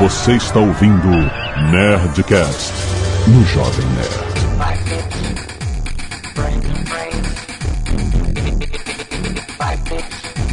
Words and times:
Você 0.00 0.32
está 0.32 0.58
ouvindo 0.58 1.10
Nerdcast 1.70 2.72
no 3.28 3.44
Jovem 3.44 3.84
Nerd. 3.88 4.30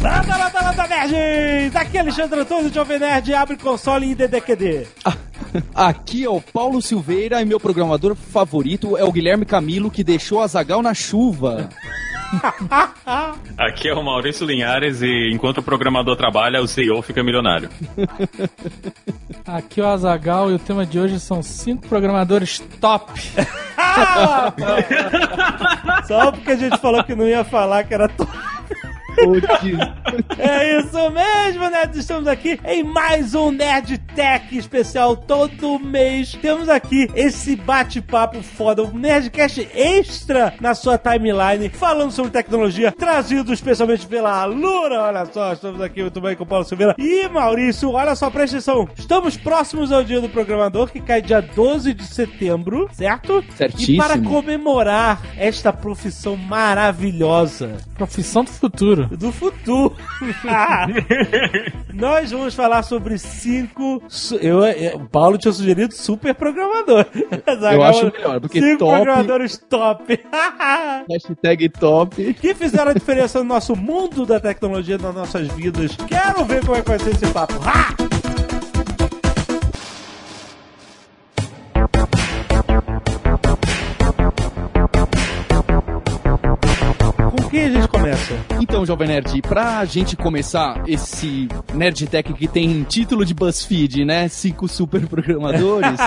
Landa, 0.02 0.36
landa, 0.36 0.60
landa, 0.60 0.86
nerds! 0.86 1.74
Aqui 1.74 1.96
é 1.96 2.00
Alexandre 2.00 2.40
Antônio, 2.40 2.70
Jovem 2.70 2.98
Nerd, 2.98 3.32
abre 3.32 3.56
console 3.56 4.04
em 4.04 4.14
DDQD. 4.14 4.86
Aqui 5.74 6.24
é 6.24 6.28
o 6.28 6.42
Paulo 6.42 6.82
Silveira 6.82 7.40
e 7.40 7.46
meu 7.46 7.58
programador 7.58 8.14
favorito 8.14 8.98
é 8.98 9.04
o 9.04 9.10
Guilherme 9.10 9.46
Camilo, 9.46 9.90
que 9.90 10.04
deixou 10.04 10.42
a 10.42 10.46
Zagal 10.46 10.82
na 10.82 10.92
chuva. 10.92 11.70
Aqui 13.56 13.88
é 13.88 13.94
o 13.94 14.02
Maurício 14.02 14.46
Linhares 14.46 15.00
e 15.02 15.30
enquanto 15.32 15.58
o 15.58 15.62
programador 15.62 16.16
trabalha, 16.16 16.60
o 16.60 16.68
CEO 16.68 17.00
fica 17.02 17.22
milionário. 17.22 17.68
Aqui 19.46 19.80
é 19.80 19.84
o 19.84 19.88
Azagal 19.88 20.50
e 20.50 20.54
o 20.54 20.58
tema 20.58 20.84
de 20.84 20.98
hoje 20.98 21.20
são 21.20 21.42
cinco 21.42 21.86
programadores 21.88 22.58
top. 22.80 23.12
Só 26.06 26.32
porque 26.32 26.50
a 26.50 26.56
gente 26.56 26.78
falou 26.78 27.02
que 27.04 27.14
não 27.14 27.26
ia 27.26 27.44
falar 27.44 27.84
que 27.84 27.94
era 27.94 28.08
top. 28.08 28.30
É 30.38 30.78
isso 30.78 31.10
mesmo, 31.10 31.68
nerds. 31.68 31.98
Estamos 31.98 32.28
aqui 32.28 32.58
em 32.64 32.84
mais 32.84 33.34
um 33.34 33.50
Nerd 33.50 33.98
Tech 34.14 34.56
especial. 34.56 35.16
Todo 35.16 35.78
mês 35.78 36.32
temos 36.40 36.68
aqui 36.68 37.10
esse 37.14 37.56
bate-papo 37.56 38.42
foda, 38.42 38.84
um 38.84 38.96
Nerdcast 38.96 39.68
extra 39.74 40.54
na 40.60 40.74
sua 40.74 40.96
timeline, 40.96 41.68
falando 41.68 42.12
sobre 42.12 42.30
tecnologia, 42.30 42.92
trazido 42.92 43.52
especialmente 43.52 44.06
pela 44.06 44.44
Lura. 44.44 45.02
Olha 45.02 45.26
só, 45.26 45.52
estamos 45.52 45.80
aqui 45.80 46.00
muito 46.02 46.20
bem 46.20 46.36
com 46.36 46.44
o 46.44 46.46
Paulo 46.46 46.64
Silveira 46.64 46.94
e 46.98 47.28
Maurício. 47.28 47.90
Olha 47.90 48.14
só, 48.14 48.30
presta 48.30 48.56
atenção. 48.56 48.88
Estamos 48.96 49.36
próximos 49.36 49.90
ao 49.90 50.04
Dia 50.04 50.20
do 50.20 50.28
Programador, 50.28 50.90
que 50.90 51.00
cai 51.00 51.20
dia 51.20 51.40
12 51.40 51.92
de 51.92 52.04
setembro, 52.04 52.88
certo? 52.92 53.44
Certíssimo. 53.56 53.96
E 53.96 53.98
para 53.98 54.18
comemorar 54.20 55.20
esta 55.36 55.72
profissão 55.72 56.36
maravilhosa, 56.36 57.78
Profissão 57.98 58.44
do 58.44 58.50
futuro. 58.50 59.07
Do 59.10 59.32
futuro. 59.32 59.96
Nós 61.92 62.30
vamos 62.30 62.54
falar 62.54 62.82
sobre 62.82 63.18
cinco. 63.18 64.02
Eu, 64.40 64.62
eu- 64.64 64.96
o 64.96 65.08
Paulo 65.08 65.36
tinha 65.38 65.52
sugerido 65.52 65.94
super 65.94 66.34
programador. 66.34 67.06
Eu 67.72 67.82
acho 67.82 68.12
melhor, 68.12 68.40
porque 68.40 68.60
cinco 68.60 68.78
top- 68.78 68.92
programadores 68.96 69.58
top. 69.68 70.20
Hashtag 71.10 71.68
top. 71.70 72.34
que 72.34 72.54
fizeram 72.54 72.90
a 72.90 72.94
diferença 72.94 73.38
no 73.38 73.44
nosso 73.44 73.74
mundo 73.74 74.24
da 74.26 74.38
tecnologia, 74.38 74.98
nas 74.98 75.14
nossas 75.14 75.48
vidas. 75.48 75.96
Quero 76.06 76.44
ver 76.44 76.60
como 76.64 76.76
é 76.76 76.82
que 76.82 76.88
vai 76.88 76.98
ser 76.98 77.10
esse 77.10 77.26
papo. 77.32 77.54
Ha! 77.64 77.94
Com 87.30 87.48
quem 87.50 87.64
a 87.66 87.70
gente 87.70 87.88
começa? 87.88 88.34
Então, 88.70 88.84
Jovem 88.84 89.08
Nerd, 89.08 89.40
pra 89.40 89.82
gente 89.86 90.14
começar 90.14 90.84
esse 90.86 91.48
Nerd 91.72 92.06
Tech 92.06 92.32
que 92.34 92.46
tem 92.46 92.82
título 92.84 93.24
de 93.24 93.32
BuzzFeed, 93.32 94.04
né? 94.04 94.28
Cinco 94.28 94.68
super 94.68 95.06
programadores. 95.08 95.98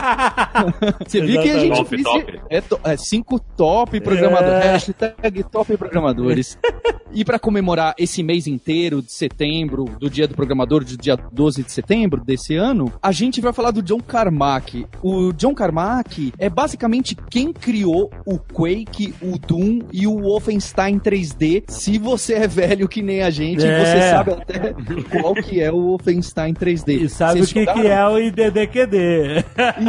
Você 1.06 1.22
viu 1.26 1.42
que 1.42 1.50
a 1.50 1.58
gente 1.60 1.76
Top, 1.76 1.90
fez- 1.90 2.04
top. 2.04 2.40
É, 2.50 2.62
to- 2.62 2.80
é 2.84 2.96
cinco 2.98 3.40
top 3.58 4.00
programadores. 4.00 4.64
É. 4.64 4.72
Hashtag 4.74 5.44
top 5.46 5.76
programadores. 5.76 6.56
e 7.12 7.26
pra 7.26 7.40
comemorar 7.40 7.96
esse 7.98 8.22
mês 8.22 8.46
inteiro 8.46 9.02
de 9.02 9.12
setembro, 9.12 9.86
do 10.00 10.08
dia 10.08 10.28
do 10.28 10.36
programador, 10.36 10.86
do 10.86 10.96
dia 10.96 11.18
12 11.18 11.64
de 11.64 11.72
setembro 11.72 12.24
desse 12.24 12.56
ano, 12.56 12.94
a 13.02 13.12
gente 13.12 13.42
vai 13.42 13.52
falar 13.52 13.72
do 13.72 13.82
John 13.82 14.00
Carmack. 14.00 14.86
O 15.02 15.34
John 15.34 15.56
Carmack 15.56 16.32
é 16.38 16.48
basicamente 16.48 17.18
quem 17.30 17.52
criou 17.52 18.12
o 18.24 18.38
Quake, 18.38 19.16
o 19.20 19.38
Doom 19.40 19.80
e 19.92 20.06
o 20.06 20.22
Wolfenstein 20.22 21.00
3D. 21.00 21.64
Se 21.68 21.98
você 21.98 22.36
é 22.36 22.51
velho 22.52 22.88
que 22.88 23.02
nem 23.02 23.22
a 23.22 23.30
gente, 23.30 23.66
É. 23.66 23.86
você 23.86 24.10
sabe 24.10 24.32
até 24.32 24.74
qual 25.20 25.34
que 25.34 25.62
é 25.62 25.72
o 25.72 25.82
Wolfenstein 25.82 26.54
3D. 26.54 27.02
E 27.04 27.10
sabe 27.10 27.40
Vocês 27.40 27.52
o 27.52 27.54
que, 27.54 27.66
que 27.82 27.88
é 27.88 28.06
o 28.08 28.20
IDDQD? 28.20 29.46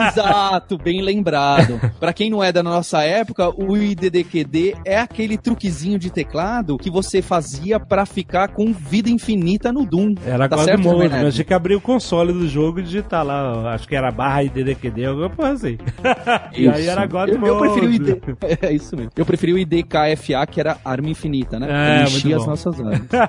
Exato, 0.09 0.79
bem 0.79 1.03
lembrado. 1.03 1.81
Pra 1.99 2.13
quem 2.13 2.31
não 2.31 2.43
é 2.43 2.53
da 2.53 2.63
nossa 2.63 3.03
época, 3.03 3.51
o 3.51 3.77
IDDQD 3.77 4.77
é 4.85 4.99
aquele 4.99 5.37
truquezinho 5.37 5.99
de 5.99 6.11
teclado 6.11 6.77
que 6.79 6.91
você 6.91 7.21
fazia 7.23 7.79
pra 7.81 8.07
ficar 8.07 8.49
com 8.49 8.73
vida 8.73 9.11
infinita 9.11 9.73
no 9.73 9.85
Doom. 9.85 10.15
Era 10.25 10.49
tá 10.49 10.57
Jovem 10.57 10.79
mas 10.99 11.11
Nerd? 11.11 11.33
tinha 11.35 11.45
que 11.45 11.55
abrir 11.55 11.75
o 11.75 11.81
console 11.81 12.33
do 12.33 12.49
jogo 12.49 12.81
e 12.81 12.83
digitar 12.83 13.25
lá, 13.25 13.73
acho 13.75 13.89
que 13.89 13.95
era 13.97 14.11
barra 14.11 14.43
IDDQD, 14.45 15.07
alguma 15.07 15.31
coisa 15.31 15.53
assim. 15.55 15.79
e 16.57 16.69
aí 16.69 16.81
Isso. 16.83 16.91
era 16.91 17.07
God 17.07 17.29
eu, 17.29 17.47
eu 17.47 17.59
preferi 17.59 17.87
o 17.87 17.93
ID. 17.93 18.13
É 18.63 18.73
isso 18.73 18.97
mesmo. 18.97 19.11
Eu 19.17 19.25
preferi 19.25 19.53
o 19.53 19.59
IDKFA, 19.59 20.47
que 20.47 20.61
era 20.61 20.77
arma 20.85 21.09
infinita, 21.09 21.59
né? 21.59 21.67
É, 21.71 22.03
Ele 22.03 22.11
muito 22.11 22.29
bom. 22.29 22.52
Nossas 22.53 22.77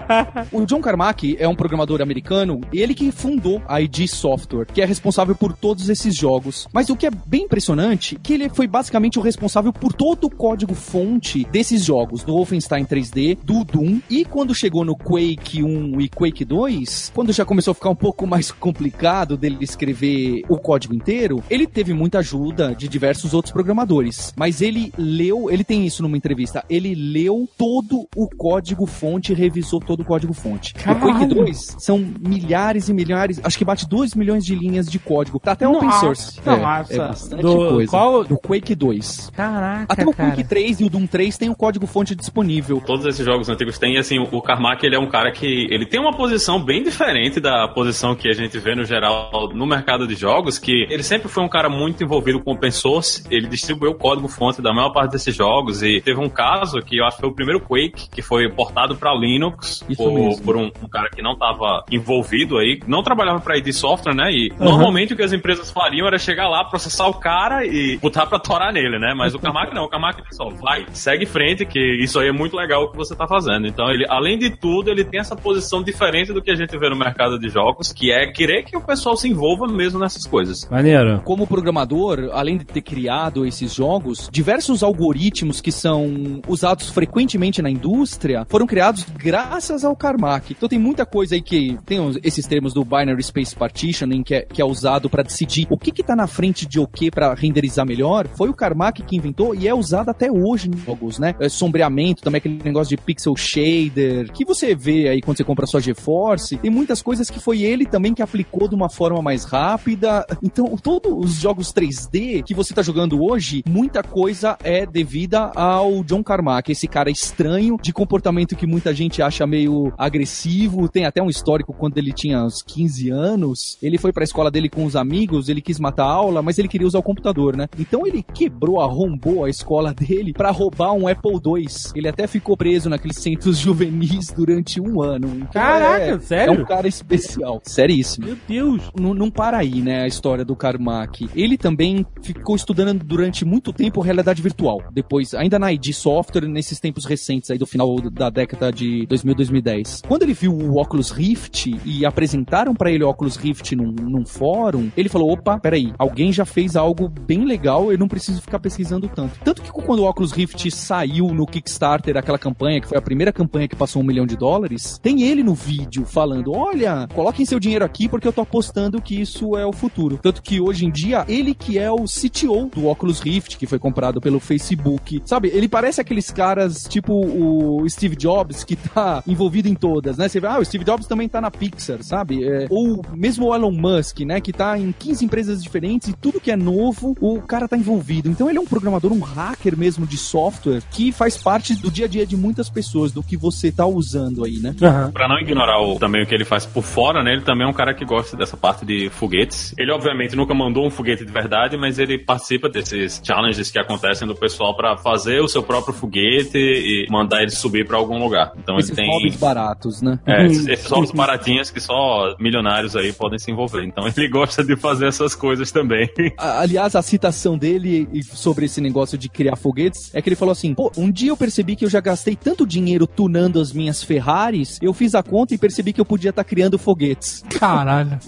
o 0.52 0.66
John 0.66 0.82
Carmack 0.82 1.38
é 1.40 1.48
um 1.48 1.56
programador 1.56 2.02
americano, 2.02 2.60
ele 2.74 2.94
que 2.94 3.12
fundou 3.12 3.62
a 3.68 3.82
ID 3.82 4.08
Software, 4.08 4.66
que 4.66 4.82
é 4.82 4.86
responsável 4.86 5.36
por 5.36 5.54
todos 5.54 5.90
esses 5.90 6.16
jogos. 6.16 6.68
Mas 6.74 6.90
o 6.90 6.96
que 6.96 7.08
é 7.08 7.12
bem 7.12 7.44
impressionante, 7.44 8.18
que 8.22 8.34
ele 8.34 8.50
foi 8.50 8.68
basicamente 8.68 9.18
o 9.18 9.22
responsável 9.22 9.72
por 9.72 9.94
todo 9.94 10.26
o 10.26 10.30
código 10.30 10.74
fonte 10.74 11.46
desses 11.46 11.84
jogos, 11.84 12.24
do 12.24 12.34
Wolfenstein 12.34 12.86
3D, 12.86 13.38
do 13.44 13.64
Doom, 13.64 14.02
e 14.10 14.26
quando 14.26 14.54
chegou 14.54 14.84
no 14.84 14.96
Quake 14.96 15.64
1 15.64 16.02
e 16.02 16.10
Quake 16.10 16.44
2, 16.44 17.12
quando 17.14 17.32
já 17.32 17.46
começou 17.46 17.72
a 17.72 17.76
ficar 17.76 17.90
um 17.90 17.96
pouco 17.96 18.28
mais 18.28 18.52
complicado 18.52 19.38
dele 19.38 19.58
escrever 19.62 20.44
o 20.50 20.58
código 20.58 20.94
inteiro, 20.94 21.44
ele 21.50 21.68
teve 21.68 21.94
muita 21.94 22.20
ajuda 22.20 22.76
de 22.76 22.88
diversos 22.88 23.34
outros 23.34 23.54
programadores. 23.54 24.34
Mas 24.36 24.62
ele 24.62 24.92
leu, 24.98 25.50
ele 25.50 25.64
tem 25.64 25.86
isso 25.86 26.04
numa 26.04 26.18
entrevista, 26.18 26.64
ele 26.70 26.94
leu 26.96 27.48
todo 27.58 28.08
o 28.16 28.28
código 28.36 28.86
fonte 28.86 29.13
e 29.32 29.36
revisou 29.36 29.80
todo 29.80 30.02
o 30.02 30.06
código 30.06 30.34
fonte. 30.34 30.74
O 30.74 30.96
Quake 30.96 31.00
Caralho! 31.00 31.36
2 31.36 31.76
são 31.80 31.98
milhares 32.20 32.90
e 32.90 32.94
milhares, 32.94 33.40
acho 33.44 33.58
que 33.58 33.66
bate 33.66 33.88
2 33.88 34.16
milhões 34.16 34.46
de 34.46 34.56
linhas 34.56 34.88
de 34.90 35.00
código. 35.00 35.40
Tá 35.40 35.52
até 35.54 35.68
open 35.68 35.88
Nossa, 35.88 36.00
source. 36.00 36.42
nossa. 36.46 36.94
É, 36.94 36.96
é 36.96 37.00
bastante 37.00 37.42
Do- 37.42 37.56
coisa. 37.70 37.90
qual- 37.92 38.24
Do 38.24 38.38
Quake 38.38 38.76
2. 38.76 39.30
Caraca, 39.34 39.86
Até 39.94 40.06
o 40.06 40.14
cara. 40.14 40.32
Quake 40.32 40.44
3 40.44 40.80
e 40.80 40.84
o 40.86 40.90
Doom 40.90 41.06
3 41.08 41.38
tem 41.38 41.50
o 41.50 41.56
código 41.56 41.86
fonte 41.88 42.16
disponível. 42.16 42.82
Todos 42.86 43.06
esses 43.06 43.26
jogos 43.26 43.50
antigos 43.50 43.78
têm, 43.78 43.98
assim, 43.98 44.20
o 44.20 44.42
Carmack, 44.42 44.86
ele 44.86 44.96
é 44.96 45.00
um 45.00 45.10
cara 45.10 45.32
que, 45.32 45.68
ele 45.70 45.86
tem 45.86 46.00
uma 46.00 46.16
posição 46.16 46.64
bem 46.64 46.84
diferente 46.84 47.40
da 47.40 47.68
posição 47.68 48.16
que 48.16 48.28
a 48.30 48.34
gente 48.34 48.58
vê 48.60 48.76
no 48.76 48.84
geral 48.86 49.50
no 49.54 49.66
mercado 49.66 50.08
de 50.08 50.16
jogos, 50.16 50.58
que 50.58 50.86
ele 50.90 51.04
sempre 51.04 51.28
foi 51.28 51.44
um 51.44 51.50
cara 51.50 51.70
muito 51.70 52.04
envolvido 52.04 52.40
com 52.42 52.52
open 52.54 52.72
source, 52.72 53.24
ele 53.30 53.48
distribuiu 53.48 53.92
o 53.92 53.96
código 53.96 54.28
fonte 54.28 54.62
da 54.62 54.74
maior 54.74 54.90
parte 54.92 55.12
desses 55.12 55.36
jogos 55.36 55.82
e 55.84 56.02
teve 56.02 56.20
um 56.20 56.30
caso 56.30 56.80
que 56.80 56.98
eu 56.98 57.06
acho 57.06 57.18
que 57.18 57.22
foi 57.22 57.30
o 57.30 57.34
primeiro 57.34 57.60
Quake, 57.62 58.10
que 58.10 58.22
foi 58.22 58.50
portado 58.50 58.96
para 59.04 59.14
Linux 59.14 59.84
Isso 59.90 60.02
por, 60.02 60.14
mesmo. 60.14 60.44
por 60.44 60.56
um, 60.56 60.72
um 60.82 60.88
cara 60.88 61.10
que 61.10 61.22
não 61.22 61.34
estava 61.34 61.84
envolvido 61.92 62.58
aí, 62.58 62.80
não 62.88 63.04
trabalhava 63.04 63.42
para 63.42 63.58
ID 63.58 63.74
Software, 63.74 64.16
né, 64.16 64.32
e 64.32 64.54
normalmente 64.58 65.14
o 65.14 65.18
que 65.18 65.22
as 65.22 65.34
empresas 65.34 65.70
fariam 65.70 66.08
era 66.08 66.18
chegar 66.18 66.48
lá, 66.48 66.64
processar 66.64 67.08
o 67.08 67.16
cara 67.16 67.66
e 67.66 67.98
botar 67.98 68.26
pra 68.26 68.40
torar 68.40 68.72
nele, 68.72 68.98
né, 68.98 69.14
mas 69.14 69.36
o 69.36 69.40
Carmack 69.40 69.76
não, 69.76 69.84
o 69.84 69.90
Carmack 69.90 70.24
disse, 70.24 70.42
ó, 70.42 70.50
vai, 70.50 70.86
segue 70.94 71.26
frente, 71.26 71.66
que 71.66 71.80
isso 72.02 72.18
aí 72.18 72.30
é 72.30 72.32
muito 72.32 72.56
legal 72.56 72.84
o 72.84 72.92
que 72.92 72.96
você 72.96 73.14
tá 73.14 73.28
fazendo. 73.28 73.68
Então, 73.68 73.90
ele, 73.90 74.06
além 74.08 74.38
de 74.38 74.50
tudo, 74.50 74.90
ele 74.90 75.04
tem 75.04 75.20
essa 75.20 75.36
posição 75.36 75.84
diferente 75.84 76.32
do 76.32 76.42
que 76.42 76.52
a 76.52 76.56
gente 76.56 76.78
vê 76.78 76.90
no 76.90 76.96
mercado 76.96 77.38
de 77.38 77.50
jogos, 77.50 77.92
que 77.92 78.12
é 78.12 78.28
querer 78.28 78.64
que 78.64 78.78
o 78.78 78.82
pessoal 78.82 79.18
se 79.18 79.28
envolva 79.28 79.68
mesmo 79.68 80.00
nessas 80.00 80.26
coisas. 80.26 80.70
Maneiro. 80.70 81.22
Como 81.26 81.46
programador, 81.46 82.30
além 82.32 82.58
de 82.58 82.64
ter 82.64 82.82
criado 82.82 83.46
esses 83.46 83.74
jogos, 83.74 84.30
diversos 84.32 84.84
algoritmos 84.84 85.60
que 85.60 85.72
são 85.72 86.42
usados 86.48 86.90
frequentemente 86.90 87.62
na 87.62 87.70
indústria 87.70 88.46
foram 88.48 88.68
criados 88.68 88.93
graças 89.18 89.84
ao 89.84 89.96
Carmack. 89.96 90.54
Então 90.54 90.70
tem 90.70 90.80
muita 90.80 91.06
coisa 91.06 91.36
aí 91.36 91.42
que 91.42 91.78
tem 91.86 92.00
esses 92.24 92.46
termos 92.46 92.74
do 92.74 92.84
Binary 92.84 93.24
Space 93.24 93.56
Partitioning 93.56 94.24
que 94.24 94.36
é, 94.36 94.42
que 94.42 94.62
é 94.62 94.66
usado 94.66 95.10
para 95.10 95.24
decidir 95.24 95.68
o 95.70 95.78
que 95.78 95.92
que 95.92 96.04
tá 96.04 96.16
na 96.16 96.28
frente 96.28 96.66
de 96.66 96.80
o 96.80 96.88
que 96.88 97.10
para 97.10 97.34
renderizar 97.34 97.86
melhor. 97.86 98.28
Foi 98.36 98.50
o 98.50 98.54
Carmack 98.54 99.04
que 99.04 99.16
inventou 99.16 99.56
e 99.56 99.68
é 99.68 99.74
usado 99.74 100.10
até 100.10 100.32
hoje 100.32 100.70
em 100.70 100.78
jogos, 100.78 101.20
né? 101.20 101.36
É, 101.40 101.50
sombreamento, 101.50 102.22
também 102.22 102.40
aquele 102.40 102.62
negócio 102.64 102.96
de 102.96 103.02
pixel 103.02 103.36
shader, 103.36 104.32
que 104.32 104.46
você 104.46 104.76
vê 104.76 105.08
aí 105.10 105.22
quando 105.22 105.38
você 105.38 105.44
compra 105.44 105.66
sua 105.66 105.82
GeForce. 105.82 106.58
Tem 106.58 106.72
muitas 106.72 107.02
coisas 107.02 107.30
que 107.30 107.40
foi 107.40 107.64
ele 107.64 107.86
também 107.86 108.14
que 108.14 108.22
aplicou 108.22 108.68
de 108.68 108.76
uma 108.76 108.90
forma 108.90 109.22
mais 109.22 109.44
rápida. 109.46 110.26
Então, 110.44 110.76
todos 110.78 111.12
os 111.26 111.36
jogos 111.36 111.72
3D 111.74 112.44
que 112.44 112.54
você 112.54 112.74
tá 112.74 112.82
jogando 112.82 113.24
hoje, 113.24 113.64
muita 113.66 114.04
coisa 114.04 114.58
é 114.62 114.86
devida 114.86 115.52
ao 115.56 116.04
John 116.04 116.22
Carmack, 116.22 116.72
esse 116.72 116.88
cara 116.88 117.10
estranho 117.10 117.78
de 117.82 117.94
comportamento 117.94 118.56
que 118.56 118.68
muita 118.68 118.83
muita 118.84 118.94
gente 118.94 119.22
acha 119.22 119.48
meio 119.48 119.94
agressivo, 119.98 120.90
tem 120.90 121.06
até 121.06 121.22
um 121.22 121.30
histórico 121.30 121.74
quando 121.74 121.98
ele 121.98 122.12
tinha 122.12 122.44
uns 122.44 122.62
15 122.62 123.10
anos, 123.10 123.78
ele 123.82 123.98
foi 123.98 124.12
pra 124.12 124.26
escola 124.26 124.52
dele 124.52 124.68
com 124.68 124.84
os 124.84 124.98
amigos, 124.98 125.48
ele 125.48 125.62
quis 125.62 125.80
matar 125.80 126.04
a 126.04 126.12
aula, 126.12 126.42
mas 126.42 126.60
ele 126.60 126.68
queria 126.68 126.86
usar 126.86 127.00
o 127.00 127.04
computador, 127.04 127.56
né? 127.56 127.70
Então 127.80 128.06
ele 128.06 128.22
quebrou, 128.22 128.82
arrombou 128.82 129.46
a 129.46 129.50
escola 129.50 129.94
dele 129.96 130.34
pra 130.34 130.52
roubar 130.52 130.92
um 130.92 131.08
Apple 131.08 131.32
II. 131.34 131.66
Ele 131.96 132.10
até 132.10 132.28
ficou 132.28 132.58
preso 132.58 132.90
naqueles 132.90 133.18
centros 133.18 133.58
juvenis 133.60 134.34
durante 134.36 134.82
um 134.82 135.02
ano. 135.02 135.28
Então 135.28 135.50
Caraca, 135.54 136.04
é, 136.04 136.20
sério? 136.20 136.56
É 136.56 136.60
um 136.60 136.66
cara 136.66 136.88
especial. 136.88 137.62
Seríssimo. 137.64 138.26
Meu 138.26 138.38
Deus. 138.46 138.82
Não, 139.00 139.14
não 139.14 139.32
para 139.32 139.60
aí, 139.60 139.82
né, 139.82 140.04
a 140.04 140.08
história 140.08 140.44
do 140.44 140.58
Carmack. 140.58 141.30
Ele 141.34 141.58
também 141.58 142.06
ficou 142.22 142.56
estudando 142.56 143.02
durante 143.02 143.46
muito 143.46 143.72
tempo 143.72 144.02
realidade 144.02 144.42
virtual. 144.42 144.84
Depois, 144.92 145.34
ainda 145.34 145.58
na 145.58 145.72
ID 145.72 145.94
Software, 145.94 146.48
nesses 146.48 146.82
tempos 146.82 147.06
recentes 147.06 147.50
aí 147.50 147.58
do 147.58 147.66
final 147.66 147.96
da 148.12 148.30
década 148.30 148.63
de 148.72 149.06
2000, 149.08 149.36
2010. 149.36 150.02
Quando 150.08 150.24
ele 150.24 150.34
viu 150.34 150.54
o 150.54 150.80
Oculus 150.80 151.12
Rift 151.12 151.76
e 151.86 152.06
apresentaram 152.06 152.74
pra 152.74 152.92
ele 152.92 153.04
o 153.04 153.10
Oculus 153.10 153.36
Rift 153.36 153.76
num, 153.76 153.92
num 153.92 154.26
fórum, 154.26 154.90
ele 154.96 155.10
falou, 155.10 155.32
opa, 155.32 155.60
peraí, 155.60 155.94
alguém 155.98 156.32
já 156.32 156.46
fez 156.46 156.76
algo 156.76 157.08
bem 157.08 157.46
legal, 157.46 157.92
eu 157.92 157.98
não 157.98 158.08
preciso 158.08 158.42
ficar 158.42 158.60
pesquisando 158.60 159.08
tanto. 159.08 159.40
Tanto 159.44 159.62
que 159.62 159.72
quando 159.72 160.00
o 160.00 160.10
Oculus 160.10 160.32
Rift 160.32 160.70
saiu 160.72 161.28
no 161.28 161.46
Kickstarter, 161.46 162.18
aquela 162.18 162.38
campanha, 162.38 162.82
que 162.82 162.88
foi 162.88 162.98
a 162.98 163.02
primeira 163.02 163.32
campanha 163.32 163.68
que 163.68 163.76
passou 163.76 164.02
um 164.02 164.06
milhão 164.06 164.26
de 164.26 164.36
dólares, 164.36 165.00
tem 165.02 165.24
ele 165.24 165.44
no 165.44 165.54
vídeo 165.54 166.06
falando, 166.06 166.52
olha, 166.52 167.08
coloquem 167.14 167.46
seu 167.46 167.60
dinheiro 167.60 167.86
aqui 167.86 168.08
porque 168.08 168.28
eu 168.28 168.34
tô 168.34 168.42
apostando 168.42 169.02
que 169.02 169.20
isso 169.20 169.58
é 169.58 169.66
o 169.66 169.74
futuro. 169.74 170.20
Tanto 170.22 170.42
que 170.42 170.60
hoje 170.60 170.86
em 170.86 170.92
dia, 170.92 171.26
ele 171.28 171.54
que 171.54 171.78
é 171.78 171.92
o 171.92 172.06
CTO 172.06 172.70
do 172.74 172.88
Oculus 172.88 173.20
Rift, 173.20 173.58
que 173.58 173.66
foi 173.66 173.80
comprado 173.80 174.22
pelo 174.22 174.40
Facebook. 174.40 175.22
Sabe, 175.26 175.50
ele 175.54 175.68
parece 175.68 176.02
aqueles 176.02 176.30
caras, 176.32 176.84
tipo 176.84 177.14
o 177.14 177.88
Steve 177.90 178.16
Jobs, 178.16 178.53
que 178.62 178.76
tá 178.76 179.24
envolvido 179.26 179.70
em 179.70 179.76
todas, 179.76 180.18
né? 180.18 180.28
Você 180.28 180.42
vê, 180.42 180.48
ah, 180.48 180.60
o 180.60 180.66
Steve 180.66 180.84
Jobs 180.84 181.08
também 181.08 181.30
tá 181.30 181.40
na 181.40 181.50
Pixar, 181.50 182.04
sabe? 182.04 182.44
É, 182.44 182.68
ou 182.70 183.06
mesmo 183.14 183.48
o 183.48 183.56
Elon 183.56 183.72
Musk, 183.72 184.20
né? 184.20 184.42
Que 184.42 184.52
tá 184.52 184.78
em 184.78 184.92
15 184.92 185.24
empresas 185.24 185.64
diferentes 185.64 186.10
e 186.10 186.14
tudo 186.14 186.42
que 186.42 186.52
é 186.52 186.58
novo, 186.58 187.16
o 187.22 187.42
cara 187.42 187.68
tá 187.68 187.78
envolvido. 187.78 188.30
Então 188.30 188.50
ele 188.50 188.58
é 188.58 188.62
um 188.62 188.66
programador, 188.66 189.14
um 189.14 189.20
hacker 189.20 189.78
mesmo 189.78 190.06
de 190.06 190.18
software 190.18 190.82
que 190.92 191.14
faz 191.14 191.38
parte 191.38 191.74
do 191.76 191.90
dia 191.90 192.06
a 192.06 192.08
dia 192.08 192.26
de 192.26 192.36
muitas 192.36 192.70
pessoas, 192.70 193.12
do 193.12 193.24
que 193.24 193.38
você 193.38 193.72
tá 193.72 193.86
usando 193.86 194.44
aí, 194.44 194.58
né? 194.60 194.76
Aham. 194.82 195.12
Pra 195.12 195.28
não 195.28 195.40
ignorar 195.40 195.80
o, 195.80 195.98
também 195.98 196.24
o 196.24 196.26
que 196.26 196.34
ele 196.34 196.44
faz 196.44 196.66
por 196.66 196.84
fora, 196.84 197.24
né? 197.24 197.34
Ele 197.34 197.42
também 197.42 197.66
é 197.66 197.70
um 197.70 197.74
cara 197.74 197.94
que 197.94 198.04
gosta 198.04 198.36
dessa 198.36 198.58
parte 198.58 198.86
de 198.86 199.10
foguetes. 199.10 199.74
Ele, 199.78 199.92
obviamente, 199.92 200.36
nunca 200.36 200.54
mandou 200.54 200.86
um 200.86 200.90
foguete 200.90 201.26
de 201.26 201.32
verdade, 201.32 201.78
mas 201.78 202.00
ele 202.00 202.18
participa 202.18 202.68
desses 202.68 203.22
challenges 203.24 203.72
que 203.72 203.80
acontecem 203.80 204.28
do 204.28 204.36
pessoal 204.36 204.76
pra 204.76 204.98
fazer 204.98 205.42
o 205.42 205.48
seu 205.48 205.64
próprio 205.64 205.94
foguete 205.94 206.58
e 206.58 207.08
mandar 207.10 207.42
ele 207.42 207.52
subir 207.52 207.86
pra 207.86 207.98
algum 207.98 208.18
lugar. 208.18 208.43
Então 208.58 208.78
Esses 208.78 208.92
ele 208.92 208.98
tem. 208.98 209.10
hobbies 209.10 209.36
baratos, 209.36 210.02
né? 210.02 210.20
É, 210.26 210.46
esses 210.46 210.68
esses 210.68 210.90
jogos 210.90 211.12
baratinhos 211.12 211.70
que 211.70 211.80
só 211.80 212.36
milionários 212.40 212.96
aí 212.96 213.14
podem 213.14 213.40
se 213.40 213.52
envolver. 213.52 213.84
Então 213.84 214.06
ele 214.08 214.28
gosta 214.28 214.64
de 214.64 214.76
fazer 214.76 215.08
essas 215.08 215.36
coisas 215.36 215.72
também. 215.72 216.10
Aliás, 216.38 216.96
a 216.96 217.02
citação 217.02 217.58
dele 217.58 218.08
sobre 218.24 218.66
esse 218.66 218.82
negócio 218.82 219.18
de 219.18 219.30
criar 219.30 219.56
foguetes 219.56 220.14
é 220.14 220.22
que 220.22 220.30
ele 220.30 220.36
falou 220.36 220.52
assim: 220.52 220.74
pô, 220.74 220.92
um 220.98 221.12
dia 221.12 221.30
eu 221.30 221.38
percebi 221.38 221.76
que 221.76 221.86
eu 221.86 221.90
já 221.90 222.00
gastei 222.02 222.36
tanto 222.36 222.66
dinheiro 222.66 223.06
tunando 223.08 223.60
as 223.60 223.72
minhas 223.72 224.04
Ferraris, 224.04 224.80
eu 224.82 224.94
fiz 224.94 225.16
a 225.16 225.24
conta 225.24 225.54
e 225.54 225.58
percebi 225.58 225.94
que 225.94 226.02
eu 226.02 226.06
podia 226.06 226.30
estar 226.30 226.44
criando 226.44 226.78
foguetes. 226.78 227.44
Caralho. 227.60 228.20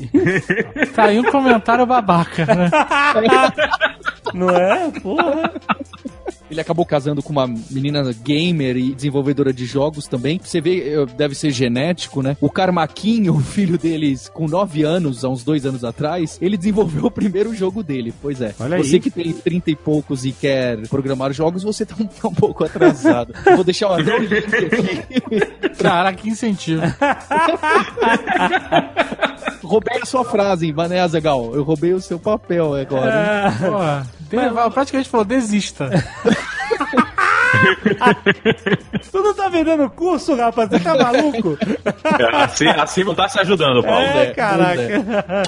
tá 0.96 1.06
aí 1.06 1.20
um 1.20 1.32
comentário 1.32 1.86
babaca, 1.86 2.46
né? 2.46 2.70
Não 4.34 4.50
é? 4.50 4.92
Porra. 5.02 5.54
Ele 6.50 6.62
acabou 6.62 6.86
casando 6.86 7.24
com 7.24 7.32
uma 7.32 7.48
menina 7.48 8.14
gamer 8.24 8.78
e 8.78 8.94
desenvolvedora 8.94 9.52
de 9.52 9.66
jogos 9.66 10.08
também. 10.08 10.40
Você 10.44 10.62
vê, 10.62 11.06
deve 11.18 11.34
ser 11.36 11.52
genético, 11.52 12.22
né? 12.22 12.38
O 12.40 12.50
Carmaquinho, 12.50 13.34
o 13.38 13.40
filho 13.40 13.78
deles, 13.78 14.30
com 14.30 14.48
9 14.48 14.84
anos, 14.84 15.26
há 15.26 15.30
uns 15.30 15.44
dois 15.44 15.66
anos 15.66 15.84
atrás, 15.84 16.38
ele 16.42 16.58
desenvolveu 16.58 17.06
o 17.08 17.12
primeiro 17.12 17.54
jogo 17.54 17.82
dele. 17.84 18.14
Pois 18.22 18.42
é. 18.42 18.54
Olha 18.60 18.78
você 18.78 18.96
aí. 18.96 19.02
que 19.02 19.10
tem 19.10 19.34
30 19.34 19.72
e 19.72 19.76
poucos 19.76 20.26
e 20.26 20.32
quer 20.32 20.88
programar 20.88 21.34
jogos, 21.34 21.64
você 21.64 21.86
tá 21.86 21.96
um, 22.00 22.06
tá 22.08 22.28
um 22.28 22.34
pouco 22.34 22.64
atrasado. 22.64 23.34
Eu 23.46 23.56
Vou 23.56 23.64
deixar 23.64 23.90
o 23.90 23.98
link 23.98 24.12
aqui. 24.36 25.78
Caraca, 25.82 26.22
que 26.22 26.30
incentivo. 26.30 26.82
Roubei 29.64 30.00
a 30.02 30.06
sua 30.06 30.24
frase, 30.24 30.72
Mané 30.72 31.00
Azagal. 31.00 31.56
Eu 31.56 31.64
roubei 31.64 31.94
o 31.94 32.02
seu 32.02 32.20
papel 32.20 32.76
agora. 32.76 33.50
hein? 33.50 34.06
De- 34.30 34.72
praticamente 34.74 35.10
falou, 35.10 35.26
desista. 35.26 35.90
Tu 39.12 39.22
não 39.24 39.34
tá 39.34 39.48
vendendo 39.50 39.90
curso, 39.90 40.36
rapaz? 40.36 40.70
Você 40.70 40.80
tá 40.80 40.96
maluco? 40.98 41.58
assim, 42.34 42.68
assim 42.68 43.04
não 43.04 43.16
tá 43.16 43.30
se 43.30 43.40
ajudando, 43.40 43.82
Paulo. 43.84 44.00
É, 44.00 44.24
é, 44.28 44.34
caraca. 44.34 45.44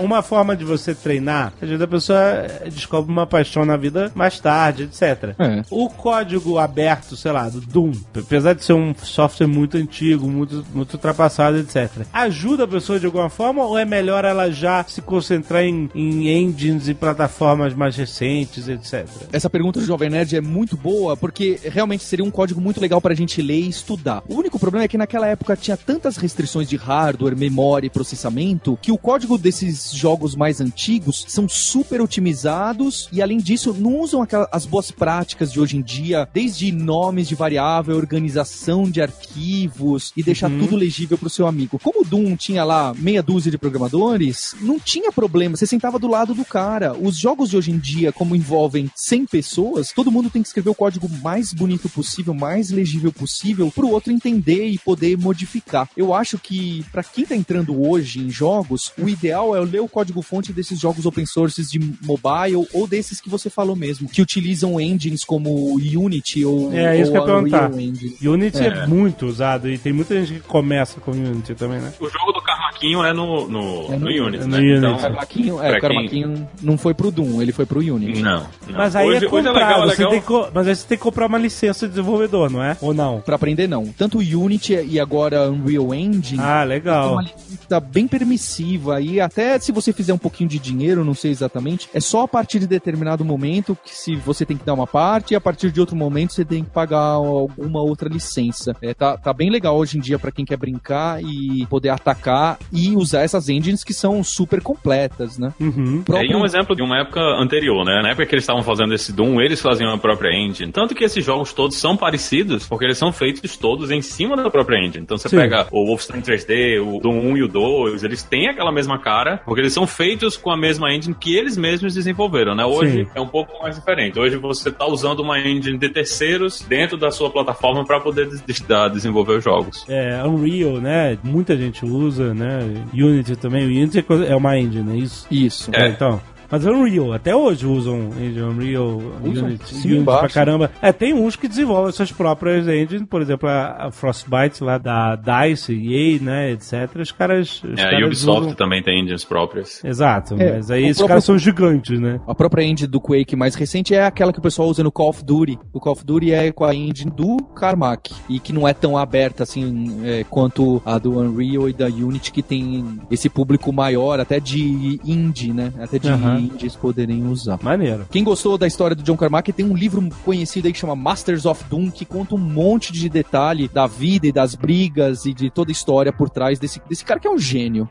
Uma 0.00 0.22
forma 0.22 0.56
de 0.56 0.64
você 0.64 0.94
treinar, 0.94 1.52
às 1.60 1.68
vezes 1.68 1.82
a 1.82 1.86
pessoa 1.86 2.20
descobre 2.64 3.10
uma 3.10 3.26
paixão 3.26 3.64
na 3.64 3.76
vida 3.76 4.10
mais 4.14 4.38
tarde, 4.40 4.84
etc. 4.84 5.34
É. 5.38 5.62
O 5.70 5.88
código 5.88 6.58
aberto, 6.58 7.16
sei 7.16 7.32
lá, 7.32 7.48
do 7.48 7.60
Doom, 7.60 7.92
apesar 8.16 8.54
de 8.54 8.64
ser 8.64 8.72
um 8.72 8.94
software 8.94 9.46
muito 9.46 9.76
antigo, 9.76 10.28
muito, 10.28 10.64
muito 10.74 10.94
ultrapassado, 10.94 11.58
etc., 11.58 12.06
ajuda 12.12 12.64
a 12.64 12.68
pessoa 12.68 12.98
de 12.98 13.06
alguma 13.06 13.28
forma 13.28 13.64
ou 13.64 13.78
é 13.78 13.84
melhor 13.84 14.24
ela 14.24 14.50
já 14.50 14.84
se 14.84 15.00
concentrar 15.00 15.62
em, 15.62 15.90
em 15.94 16.28
engines 16.28 16.88
e 16.88 16.94
plataformas 16.94 17.74
mais 17.74 17.96
recentes, 17.96 18.68
etc.? 18.68 19.06
Essa 19.32 19.50
pergunta 19.50 19.80
do 19.80 19.86
Jovem 19.86 20.10
Nerd 20.10 20.36
é 20.36 20.40
muito 20.40 20.76
boa, 20.76 21.16
porque 21.16 21.58
realmente 21.64 22.04
seria 22.04 22.24
um 22.24 22.30
código 22.30 22.60
muito 22.60 22.80
legal 22.80 23.00
pra 23.00 23.14
gente 23.14 23.40
ler 23.42 23.60
e 23.60 23.68
estudar. 23.68 24.22
O 24.28 24.34
único 24.34 24.58
problema 24.58 24.84
é 24.84 24.88
que 24.88 24.98
naquela 24.98 25.26
época 25.26 25.56
tinha 25.56 25.76
tantas 25.76 26.16
restrições 26.16 26.68
de 26.68 26.76
hardware, 26.76 27.36
memória 27.36 27.86
e 27.86 27.90
processamento, 27.90 28.78
que 28.80 28.92
o 28.92 28.98
código 28.98 29.38
desses 29.38 29.85
jogos 29.92 30.34
mais 30.34 30.60
antigos 30.60 31.24
são 31.28 31.48
super 31.48 32.00
otimizados 32.00 33.08
e, 33.12 33.22
além 33.22 33.38
disso, 33.38 33.74
não 33.74 34.00
usam 34.00 34.22
aquelas, 34.22 34.48
as 34.52 34.66
boas 34.66 34.90
práticas 34.90 35.52
de 35.52 35.60
hoje 35.60 35.76
em 35.76 35.82
dia, 35.82 36.28
desde 36.32 36.70
nomes 36.72 37.28
de 37.28 37.34
variável, 37.34 37.96
organização 37.96 38.90
de 38.90 39.00
arquivos 39.00 40.12
e 40.16 40.22
deixar 40.22 40.50
tudo 40.50 40.76
legível 40.76 41.18
pro 41.18 41.30
seu 41.30 41.46
amigo. 41.46 41.78
Como 41.82 42.02
o 42.02 42.04
Doom 42.04 42.36
tinha 42.36 42.64
lá 42.64 42.94
meia 42.94 43.22
dúzia 43.22 43.50
de 43.50 43.58
programadores, 43.58 44.54
não 44.60 44.78
tinha 44.78 45.12
problema, 45.12 45.56
você 45.56 45.66
sentava 45.66 45.98
do 45.98 46.08
lado 46.08 46.34
do 46.34 46.44
cara. 46.44 46.94
Os 46.94 47.16
jogos 47.16 47.50
de 47.50 47.56
hoje 47.56 47.70
em 47.70 47.78
dia, 47.78 48.12
como 48.12 48.36
envolvem 48.36 48.90
100 48.94 49.26
pessoas, 49.26 49.92
todo 49.92 50.10
mundo 50.10 50.30
tem 50.30 50.42
que 50.42 50.48
escrever 50.48 50.70
o 50.70 50.74
código 50.74 51.08
mais 51.08 51.52
bonito 51.52 51.88
possível, 51.88 52.34
mais 52.34 52.70
legível 52.70 53.12
possível, 53.12 53.70
pro 53.70 53.88
outro 53.88 54.12
entender 54.12 54.68
e 54.68 54.78
poder 54.78 55.18
modificar. 55.18 55.88
Eu 55.96 56.14
acho 56.14 56.38
que, 56.38 56.84
pra 56.92 57.02
quem 57.02 57.24
tá 57.24 57.34
entrando 57.34 57.80
hoje 57.80 58.20
em 58.20 58.30
jogos, 58.30 58.92
o 58.98 59.08
ideal 59.08 59.54
é 59.54 59.60
o 59.80 59.88
código-fonte 59.88 60.52
desses 60.52 60.78
jogos 60.78 61.06
open 61.06 61.26
sources 61.26 61.70
de 61.70 61.78
mobile 62.02 62.66
ou 62.72 62.86
desses 62.86 63.20
que 63.20 63.28
você 63.28 63.48
falou 63.50 63.76
mesmo, 63.76 64.08
que 64.08 64.22
utilizam 64.22 64.80
engines 64.80 65.24
como 65.24 65.74
Unity 65.74 66.44
ou, 66.44 66.72
É, 66.72 67.00
isso 67.00 67.10
ou 67.10 67.12
que 67.12 67.18
eu 67.18 67.26
ia 67.26 67.42
perguntar. 67.42 67.72
Engine. 67.80 68.16
Unity 68.28 68.58
é. 68.64 68.86
muito 68.86 69.26
usado 69.26 69.68
e 69.68 69.78
tem 69.78 69.92
muita 69.92 70.18
gente 70.24 70.40
que 70.40 70.46
começa 70.48 71.00
com 71.00 71.10
Unity 71.12 71.54
também, 71.54 71.80
né? 71.80 71.92
O 72.00 72.08
jogo 72.08 72.32
do 72.32 72.40
Carmaquinho 72.42 73.04
é 73.04 73.12
no, 73.12 73.48
no, 73.48 73.86
É 73.92 73.98
no- 73.98 74.10
no 74.10 74.26
Unity, 74.26 74.42
é 74.44 74.46
no 74.46 74.48
né? 74.48 74.58
Unity. 74.58 74.78
Então, 74.78 74.94
O 74.96 74.98
Carmaquinho, 74.98 75.62
é, 75.62 75.76
o 75.76 75.80
Carmaquinho 75.80 76.48
não 76.62 76.78
foi 76.78 76.94
pro 76.94 77.10
Doom, 77.10 77.40
ele 77.42 77.52
foi 77.52 77.66
pro 77.66 77.80
Unity. 77.80 78.20
não, 78.22 78.46
não. 78.68 78.76
Mas 78.76 78.96
aí 78.96 79.06
hoje, 79.06 79.26
é 79.26 79.28
hoje 79.28 79.46
comprar, 79.46 79.50
é 79.50 79.52
legal, 79.66 79.82
é 79.82 79.86
você 79.86 79.96
legal. 80.04 80.10
tem 80.10 80.20
co- 80.20 80.48
mas 80.52 80.68
aí 80.68 80.76
você 80.76 80.86
tem 80.86 80.98
que 80.98 81.04
comprar 81.04 81.26
uma 81.26 81.38
licença 81.38 81.86
de 81.86 81.90
desenvolvedor, 81.94 82.50
não 82.50 82.62
é? 82.62 82.76
Ou 82.80 82.92
não? 82.94 83.20
Pra 83.20 83.36
aprender, 83.36 83.66
não. 83.66 83.86
Tanto 83.86 84.18
o 84.18 84.20
Unity 84.20 84.74
e 84.74 84.98
agora 85.00 85.50
Unreal 85.50 85.94
Engine. 85.94 86.40
Ah, 86.42 86.60
tem 86.60 86.68
legal. 86.68 87.12
uma 87.12 87.22
licença 87.22 87.80
bem 87.80 88.06
permissiva 88.06 89.00
e 89.00 89.20
até 89.20 89.58
se 89.66 89.72
você 89.72 89.92
fizer 89.92 90.14
um 90.14 90.18
pouquinho 90.18 90.48
de 90.48 90.58
dinheiro, 90.58 91.04
não 91.04 91.14
sei 91.14 91.30
exatamente, 91.30 91.88
é 91.92 92.00
só 92.00 92.22
a 92.22 92.28
partir 92.28 92.58
de 92.60 92.66
determinado 92.66 93.24
momento 93.24 93.76
que 93.84 93.90
se 93.94 94.14
você 94.16 94.44
tem 94.46 94.56
que 94.56 94.64
dar 94.64 94.74
uma 94.74 94.86
parte 94.86 95.32
e 95.32 95.36
a 95.36 95.40
partir 95.40 95.70
de 95.72 95.80
outro 95.80 95.96
momento 95.96 96.32
você 96.32 96.44
tem 96.44 96.62
que 96.64 96.70
pagar 96.70 97.00
alguma 97.00 97.82
outra 97.82 98.08
licença. 98.08 98.74
É, 98.80 98.94
tá, 98.94 99.16
tá 99.16 99.32
bem 99.32 99.50
legal 99.50 99.76
hoje 99.76 99.98
em 99.98 100.00
dia 100.00 100.18
pra 100.18 100.30
quem 100.30 100.44
quer 100.44 100.56
brincar 100.56 101.22
e 101.22 101.66
poder 101.66 101.88
atacar 101.90 102.58
e 102.72 102.94
usar 102.96 103.22
essas 103.22 103.48
engines 103.48 103.82
que 103.84 103.92
são 103.92 104.22
super 104.22 104.60
completas, 104.62 105.38
né? 105.38 105.52
Uhum. 105.60 106.00
É, 106.00 106.04
Próprio- 106.04 106.30
e 106.32 106.34
um 106.36 106.44
exemplo 106.44 106.76
de 106.76 106.82
uma 106.82 107.00
época 107.00 107.20
anterior, 107.20 107.84
né? 107.84 108.00
Na 108.02 108.10
época 108.10 108.26
que 108.26 108.34
eles 108.34 108.44
estavam 108.44 108.62
fazendo 108.62 108.94
esse 108.94 109.12
Doom, 109.12 109.40
eles 109.40 109.60
faziam 109.60 109.92
a 109.92 109.98
própria 109.98 110.30
engine. 110.32 110.70
Tanto 110.72 110.94
que 110.94 111.04
esses 111.04 111.24
jogos 111.24 111.52
todos 111.52 111.76
são 111.76 111.96
parecidos, 111.96 112.66
porque 112.66 112.84
eles 112.84 112.98
são 112.98 113.12
feitos 113.12 113.56
todos 113.56 113.90
em 113.90 114.00
cima 114.00 114.36
da 114.36 114.50
própria 114.50 114.78
engine. 114.78 115.02
Então 115.02 115.18
você 115.18 115.28
Sim. 115.28 115.36
pega 115.38 115.66
o 115.72 115.86
Wolfenstein 115.86 116.20
3D, 116.20 116.80
o 116.80 117.00
Doom 117.00 117.32
1 117.32 117.36
e 117.38 117.42
o 117.42 117.48
2, 117.48 118.04
eles 118.04 118.22
têm 118.22 118.48
aquela 118.48 118.70
mesma 118.70 118.98
cara, 119.00 119.40
porque 119.56 119.62
eles 119.62 119.72
são 119.72 119.86
feitos 119.86 120.36
com 120.36 120.50
a 120.50 120.56
mesma 120.56 120.92
engine 120.92 121.16
que 121.18 121.34
eles 121.34 121.56
mesmos 121.56 121.94
desenvolveram, 121.94 122.54
né? 122.54 122.62
Hoje 122.66 123.04
Sim. 123.04 123.10
é 123.14 123.20
um 123.22 123.26
pouco 123.26 123.58
mais 123.62 123.74
diferente. 123.74 124.18
Hoje 124.18 124.36
você 124.36 124.68
está 124.68 124.84
usando 124.86 125.20
uma 125.20 125.38
engine 125.40 125.78
de 125.78 125.88
terceiros 125.88 126.60
dentro 126.60 126.98
da 126.98 127.10
sua 127.10 127.30
plataforma 127.30 127.82
para 127.82 127.98
poder 127.98 128.28
des- 128.28 128.44
desenvolver 128.92 129.38
os 129.38 129.44
jogos. 129.44 129.86
É, 129.88 130.22
Unreal, 130.24 130.74
né? 130.78 131.16
Muita 131.24 131.56
gente 131.56 131.86
usa, 131.86 132.34
né? 132.34 132.58
Unity 132.92 133.34
também. 133.34 133.64
O 133.64 133.68
Unity 133.68 134.00
é 134.00 134.32
é 134.32 134.36
uma 134.36 134.58
engine, 134.58 134.92
é 134.92 135.02
isso? 135.02 135.26
Isso. 135.30 135.70
É, 135.72 135.88
então. 135.88 136.20
Mas 136.50 136.64
Unreal, 136.64 137.12
até 137.12 137.34
hoje 137.34 137.66
usam 137.66 138.10
engine 138.20 138.42
Unreal, 138.42 139.02
Usam? 139.24 139.44
Unity, 139.46 139.74
Sim, 139.74 139.88
Unity 139.92 140.04
pra 140.04 140.28
caramba. 140.28 140.70
É, 140.80 140.92
tem 140.92 141.12
uns 141.14 141.36
que 141.36 141.48
desenvolvem 141.48 141.92
suas 141.92 142.12
próprias 142.12 142.66
engines, 142.68 143.02
por 143.08 143.20
exemplo, 143.22 143.48
a, 143.48 143.86
a 143.86 143.90
Frostbite 143.90 144.62
lá 144.62 144.78
da 144.78 145.16
DICE, 145.16 145.72
EA, 145.72 146.20
né, 146.22 146.50
etc. 146.52 146.90
Os 147.00 147.10
caras... 147.12 147.62
Os 147.62 147.78
É, 147.78 147.82
a 147.82 147.90
caras 147.90 148.06
Ubisoft 148.06 148.40
usam- 148.42 148.54
também 148.54 148.82
tem 148.82 149.00
engines 149.00 149.24
próprias. 149.24 149.84
Exato, 149.84 150.34
É, 150.38 150.56
mas 150.56 150.70
aí 150.70 150.84
esses 150.84 150.96
próprio- 150.98 151.08
caras 151.08 151.24
são 151.24 151.38
gigantes, 151.38 151.98
né? 152.00 152.20
A 152.26 152.34
própria 152.34 152.62
engine 152.64 152.88
do 152.88 153.00
Quake 153.00 153.34
mais 153.36 153.54
recente 153.54 153.94
é 153.94 154.04
aquela 154.04 154.32
que 154.32 154.38
o 154.38 154.42
pessoal 154.42 154.68
usa 154.68 154.82
no 154.82 154.92
Call 154.92 155.10
of 155.10 155.24
Duty. 155.24 155.58
O 155.72 155.80
Call 155.80 155.92
of 155.92 156.04
Duty 156.04 156.32
é 156.32 156.52
com 156.52 156.64
a 156.64 156.74
engine 156.74 157.10
do 157.10 157.36
Carmack. 157.54 158.14
E 158.28 158.38
que 158.38 158.52
não 158.52 158.66
é 158.66 158.72
tão 158.72 158.96
aberta 158.96 159.42
assim 159.42 160.00
é, 160.04 160.24
quanto 160.28 160.80
a 160.84 160.98
do 160.98 161.18
Unreal 161.18 161.68
e 161.68 161.72
da 161.72 161.86
Unity, 161.86 162.32
que 162.32 162.42
tem 162.42 162.98
esse 163.10 163.28
público 163.28 163.72
maior, 163.72 164.20
até 164.20 164.38
de 164.40 165.00
indie, 165.04 165.52
né? 165.52 165.72
Até 165.80 165.98
de 165.98 166.08
Aham. 166.08 166.35
Indies 166.38 166.76
poderem 166.76 167.26
usar. 167.26 167.58
Maneiro. 167.62 168.06
Quem 168.10 168.24
gostou 168.24 168.56
da 168.58 168.66
história 168.66 168.94
do 168.94 169.02
John 169.02 169.16
Carmack 169.16 169.52
tem 169.52 169.64
um 169.64 169.76
livro 169.76 170.06
conhecido 170.24 170.66
aí 170.66 170.72
que 170.72 170.78
chama 170.78 170.96
Masters 170.96 171.46
of 171.46 171.64
Doom, 171.64 171.90
que 171.90 172.04
conta 172.04 172.34
um 172.34 172.38
monte 172.38 172.92
de 172.92 173.08
detalhe 173.08 173.68
da 173.68 173.86
vida 173.86 174.26
e 174.26 174.32
das 174.32 174.54
brigas 174.54 175.24
e 175.26 175.32
de 175.32 175.50
toda 175.50 175.70
a 175.70 175.72
história 175.72 176.12
por 176.12 176.30
trás 176.30 176.58
desse, 176.58 176.80
desse 176.88 177.04
cara 177.04 177.20
que 177.20 177.26
é 177.26 177.30
um 177.30 177.38
gênio. 177.38 177.88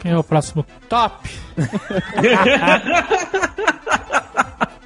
Quem 0.00 0.12
é 0.12 0.18
o 0.18 0.24
próximo 0.24 0.64
top? 0.88 1.28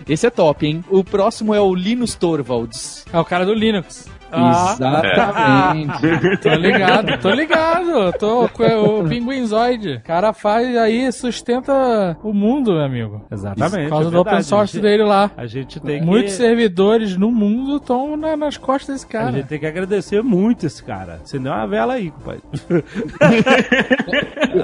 Esse 0.08 0.26
é 0.26 0.30
top, 0.30 0.66
hein? 0.66 0.84
O 0.90 1.04
próximo 1.04 1.54
é 1.54 1.60
o 1.60 1.74
Linus 1.74 2.14
Torvalds. 2.14 3.04
É 3.12 3.18
o 3.18 3.24
cara 3.24 3.46
do 3.46 3.54
Linux. 3.54 4.08
Ah, 4.34 4.72
Exatamente. 4.74 6.38
tô 6.38 6.54
ligado, 6.54 7.18
tô 7.20 7.30
ligado. 7.30 8.12
Tô 8.18 8.48
com 8.48 9.00
o 9.00 9.08
Pinguinzoid. 9.08 9.96
O 9.96 10.00
cara 10.02 10.32
faz 10.32 10.74
aí, 10.76 11.10
sustenta 11.12 12.16
o 12.22 12.32
mundo, 12.32 12.72
meu 12.72 12.82
amigo. 12.82 13.24
Exatamente. 13.30 13.84
Por 13.84 13.90
causa 13.90 14.08
é 14.08 14.12
do 14.12 14.20
open 14.20 14.42
source 14.42 14.78
a 14.78 14.80
gente, 14.80 14.90
dele 14.90 15.04
lá. 15.04 15.30
A 15.36 15.46
gente 15.46 15.78
tem 15.80 16.00
Muitos 16.02 16.32
que... 16.32 16.38
servidores 16.38 17.16
no 17.16 17.30
mundo 17.30 17.76
estão 17.76 18.16
na- 18.16 18.36
nas 18.36 18.56
costas 18.56 18.94
desse 18.94 19.06
A 19.06 19.20
cara. 19.20 19.32
gente 19.32 19.46
tem 19.48 19.58
que 19.58 19.66
agradecer 19.66 20.22
muito 20.22 20.66
esse 20.66 20.82
cara. 20.82 21.20
Senão 21.24 21.52
é 21.52 21.56
uma 21.56 21.66
vela 21.66 21.94
aí, 21.94 22.12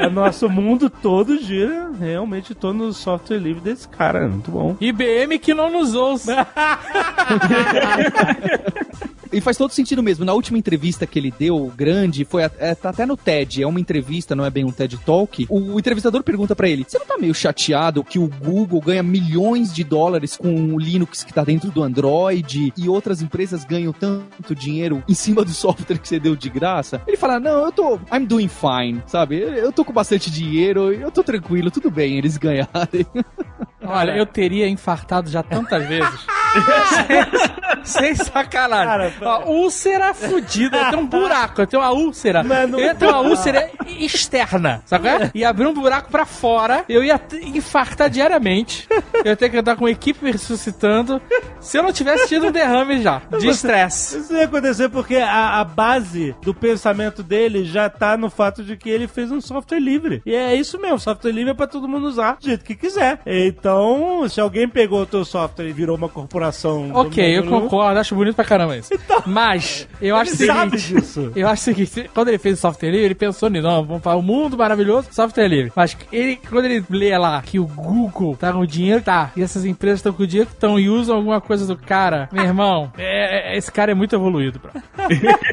o 0.07 0.11
nosso 0.11 0.49
mundo 0.49 0.89
todo 0.89 1.37
gira 1.39 1.91
realmente 2.01 2.55
todo 2.55 2.75
no 2.79 2.93
software 2.93 3.39
livre 3.39 3.61
desse 3.61 3.89
cara. 3.89 4.27
Muito 4.29 4.51
bom. 4.51 4.77
IBM 4.81 5.39
que 5.39 5.53
não 5.53 5.71
nos 5.71 5.95
ouça. 5.95 6.47
E 9.33 9.41
faz 9.41 9.57
todo 9.57 9.73
sentido 9.73 10.03
mesmo. 10.03 10.25
Na 10.25 10.33
última 10.33 10.59
entrevista 10.59 11.07
que 11.07 11.19
ele 11.19 11.33
deu, 11.37 11.73
grande, 11.77 12.25
foi 12.25 12.43
é, 12.43 12.75
tá 12.75 12.91
até 12.91 13.05
no 13.05 13.17
TED, 13.17 13.63
é 13.63 13.67
uma 13.67 13.81
entrevista, 13.81 14.35
não 14.35 14.45
é 14.45 14.51
bem 14.51 14.65
um 14.65 14.73
TED 14.73 14.99
Talk. 14.99 15.47
O, 15.49 15.75
o 15.75 15.79
entrevistador 15.79 16.23
pergunta 16.23 16.55
pra 16.55 16.69
ele: 16.69 16.85
Você 16.87 16.99
não 16.99 17.07
tá 17.07 17.19
meio 17.19 17.35
chateado 17.35 18.05
que 18.05 18.19
o 18.19 18.29
Google 18.29 18.81
ganha 18.81 19.03
milhões 19.03 19.73
de 19.73 19.85
dólares 19.85 20.37
com 20.37 20.75
o 20.75 20.79
Linux 20.79 21.25
que 21.25 21.33
tá 21.33 21.45
dentro 21.45 21.71
do 21.71 21.83
Android 21.83 22.73
e 22.77 22.89
outras 22.89 23.23
empresas 23.23 23.65
ganham 23.65 23.93
tanto 23.93 24.55
dinheiro 24.55 25.03
em 25.09 25.15
cima 25.15 25.45
do 25.45 25.51
software 25.53 25.99
que 25.99 26.09
você 26.09 26.19
deu 26.19 26.35
de 26.35 26.49
graça? 26.49 27.03
Ele 27.07 27.17
fala: 27.17 27.39
Não, 27.39 27.65
eu 27.65 27.73
tô. 27.73 27.95
I'm 28.13 28.25
doing 28.27 28.49
fine, 28.49 29.03
sabe? 29.07 29.39
Eu 29.39 29.73
tô 29.73 29.85
com 29.85 29.93
bastante 29.93 30.31
dinheiro, 30.31 30.93
eu 30.93 31.11
tô 31.11 31.23
tranquilo, 31.23 31.71
tudo 31.71 31.91
bem, 31.91 32.19
eles 32.19 32.37
ganharem. 32.37 33.07
Olha, 33.83 34.17
eu 34.17 34.27
teria 34.27 34.69
infartado 34.69 35.31
já 35.31 35.43
tantas 35.43 35.87
vezes. 35.87 36.38
sem, 37.85 38.15
sacanagem. 38.15 39.11
Cara, 39.19 39.31
a 39.33 39.39
úlcera 39.49 40.15
fudida. 40.15 40.77
Eu 40.77 40.91
tenho 40.91 41.03
um 41.03 41.07
buraco, 41.07 41.61
eu 41.63 41.67
tenho 41.67 41.83
uma 41.83 41.91
úlcera. 41.93 42.43
Mas 42.43 42.69
não- 42.69 42.79
Eu 42.79 42.95
ter 42.95 43.07
uma 43.07 43.21
úlcera 43.21 43.71
externa, 43.87 44.83
sabe? 44.85 45.09
é? 45.09 45.31
Ia 45.35 45.49
abrir 45.49 45.67
um 45.67 45.75
buraco 45.75 46.11
pra 46.11 46.25
fora, 46.25 46.85
eu 46.89 47.03
ia 47.03 47.21
infartar 47.43 48.11
diariamente. 48.11 48.87
Eu 49.15 49.27
ia 49.27 49.37
ter 49.37 49.49
que 49.51 49.57
andar 49.57 49.77
com 49.77 49.85
uma 49.85 49.91
equipe 49.91 50.25
me 50.25 50.31
ressuscitando. 50.33 51.21
Se 51.61 51.77
eu 51.79 51.83
não 51.83 51.93
tivesse 51.93 52.29
tido 52.29 52.47
um 52.49 52.53
derrame 52.53 53.03
já, 53.03 53.21
de 53.39 53.49
estresse. 53.49 54.19
Isso 54.19 54.33
ia 54.35 54.45
acontecer 54.45 54.89
porque 54.89 55.17
a, 55.17 55.61
a 55.61 55.65
base 55.65 56.35
do 56.43 56.55
pensamento 56.55 57.23
dele 57.23 57.65
já 57.65 57.89
tá 57.89 58.17
no 58.17 58.31
fato 58.31 58.63
de 58.63 58.77
que 58.77 58.89
ele 58.89 59.07
fez 59.09 59.31
um 59.31 59.41
software 59.41 59.81
livre. 59.81 60.23
E 60.25 60.35
é 60.35 60.55
isso 60.55 60.79
mesmo, 60.81 60.99
software 60.99 61.33
livre 61.33 61.51
é 61.51 61.55
pra 61.55 61.67
todo 61.67 61.89
mundo 61.89 62.07
usar 62.07 62.37
do 62.41 62.45
jeito 62.47 62.65
que 62.65 62.75
quiser. 62.75 63.21
Então, 63.27 64.29
se 64.29 64.41
alguém 64.41 64.69
pegou 64.69 65.03
o 65.03 65.07
teu 65.07 65.25
software 65.25 65.67
e 65.69 65.73
virou 65.73 65.97
uma 65.97 66.09
corporação... 66.09 66.38
Ok, 66.95 67.39
eu 67.39 67.45
concordo, 67.45 67.99
acho 67.99 68.15
bonito 68.15 68.35
pra 68.35 68.45
caramba 68.45 68.77
isso. 68.77 68.91
Mas, 69.27 69.89
eu 70.01 70.17
acho 70.17 70.33
o 70.33 70.37
seguinte. 70.37 70.95
disso. 70.95 71.33
Eu 71.35 71.49
acho 71.49 71.63
o 71.63 71.65
seguinte, 71.65 72.11
quando 72.15 72.29
ele 72.29 72.39
fez 72.39 72.59
o 72.59 72.61
software 72.61 72.91
livre, 72.91 73.05
ele 73.07 73.15
pensou 73.15 73.49
nisso, 73.51 73.67
não, 73.67 73.85
vamos 73.85 74.03
falar 74.03 74.17
o 74.17 74.23
mundo 74.23 74.57
maravilhoso, 74.57 75.09
software 75.11 75.49
livre. 75.49 75.73
Mas 75.75 75.97
ele, 76.13 76.37
quando 76.49 76.65
ele 76.67 76.85
lê 76.91 77.17
lá 77.19 77.41
que 77.43 77.59
o 77.59 77.67
Google 77.67 78.37
tá 78.37 78.53
com 78.53 78.61
o 78.61 78.67
dinheiro, 78.67 79.03
tá, 79.03 79.31
e 79.37 79.43
essas 79.43 79.65
empresas 79.65 79.99
estão 80.01 80.13
com 80.13 80.23
o 80.23 80.27
dinheiro, 80.27 80.51
estão 80.53 80.79
e 80.79 80.89
usam 80.89 81.17
alguma 81.17 81.41
coisa 81.41 81.67
do 81.67 81.77
cara, 81.77 82.29
meu 82.33 82.45
irmão, 82.45 82.93
é- 82.99 83.55
é- 83.55 83.59
esse 83.59 83.71
cara 83.73 83.93
é 83.93 83.95
muito 83.95 84.15
evoluído, 84.15 84.59
bro. 84.59 84.71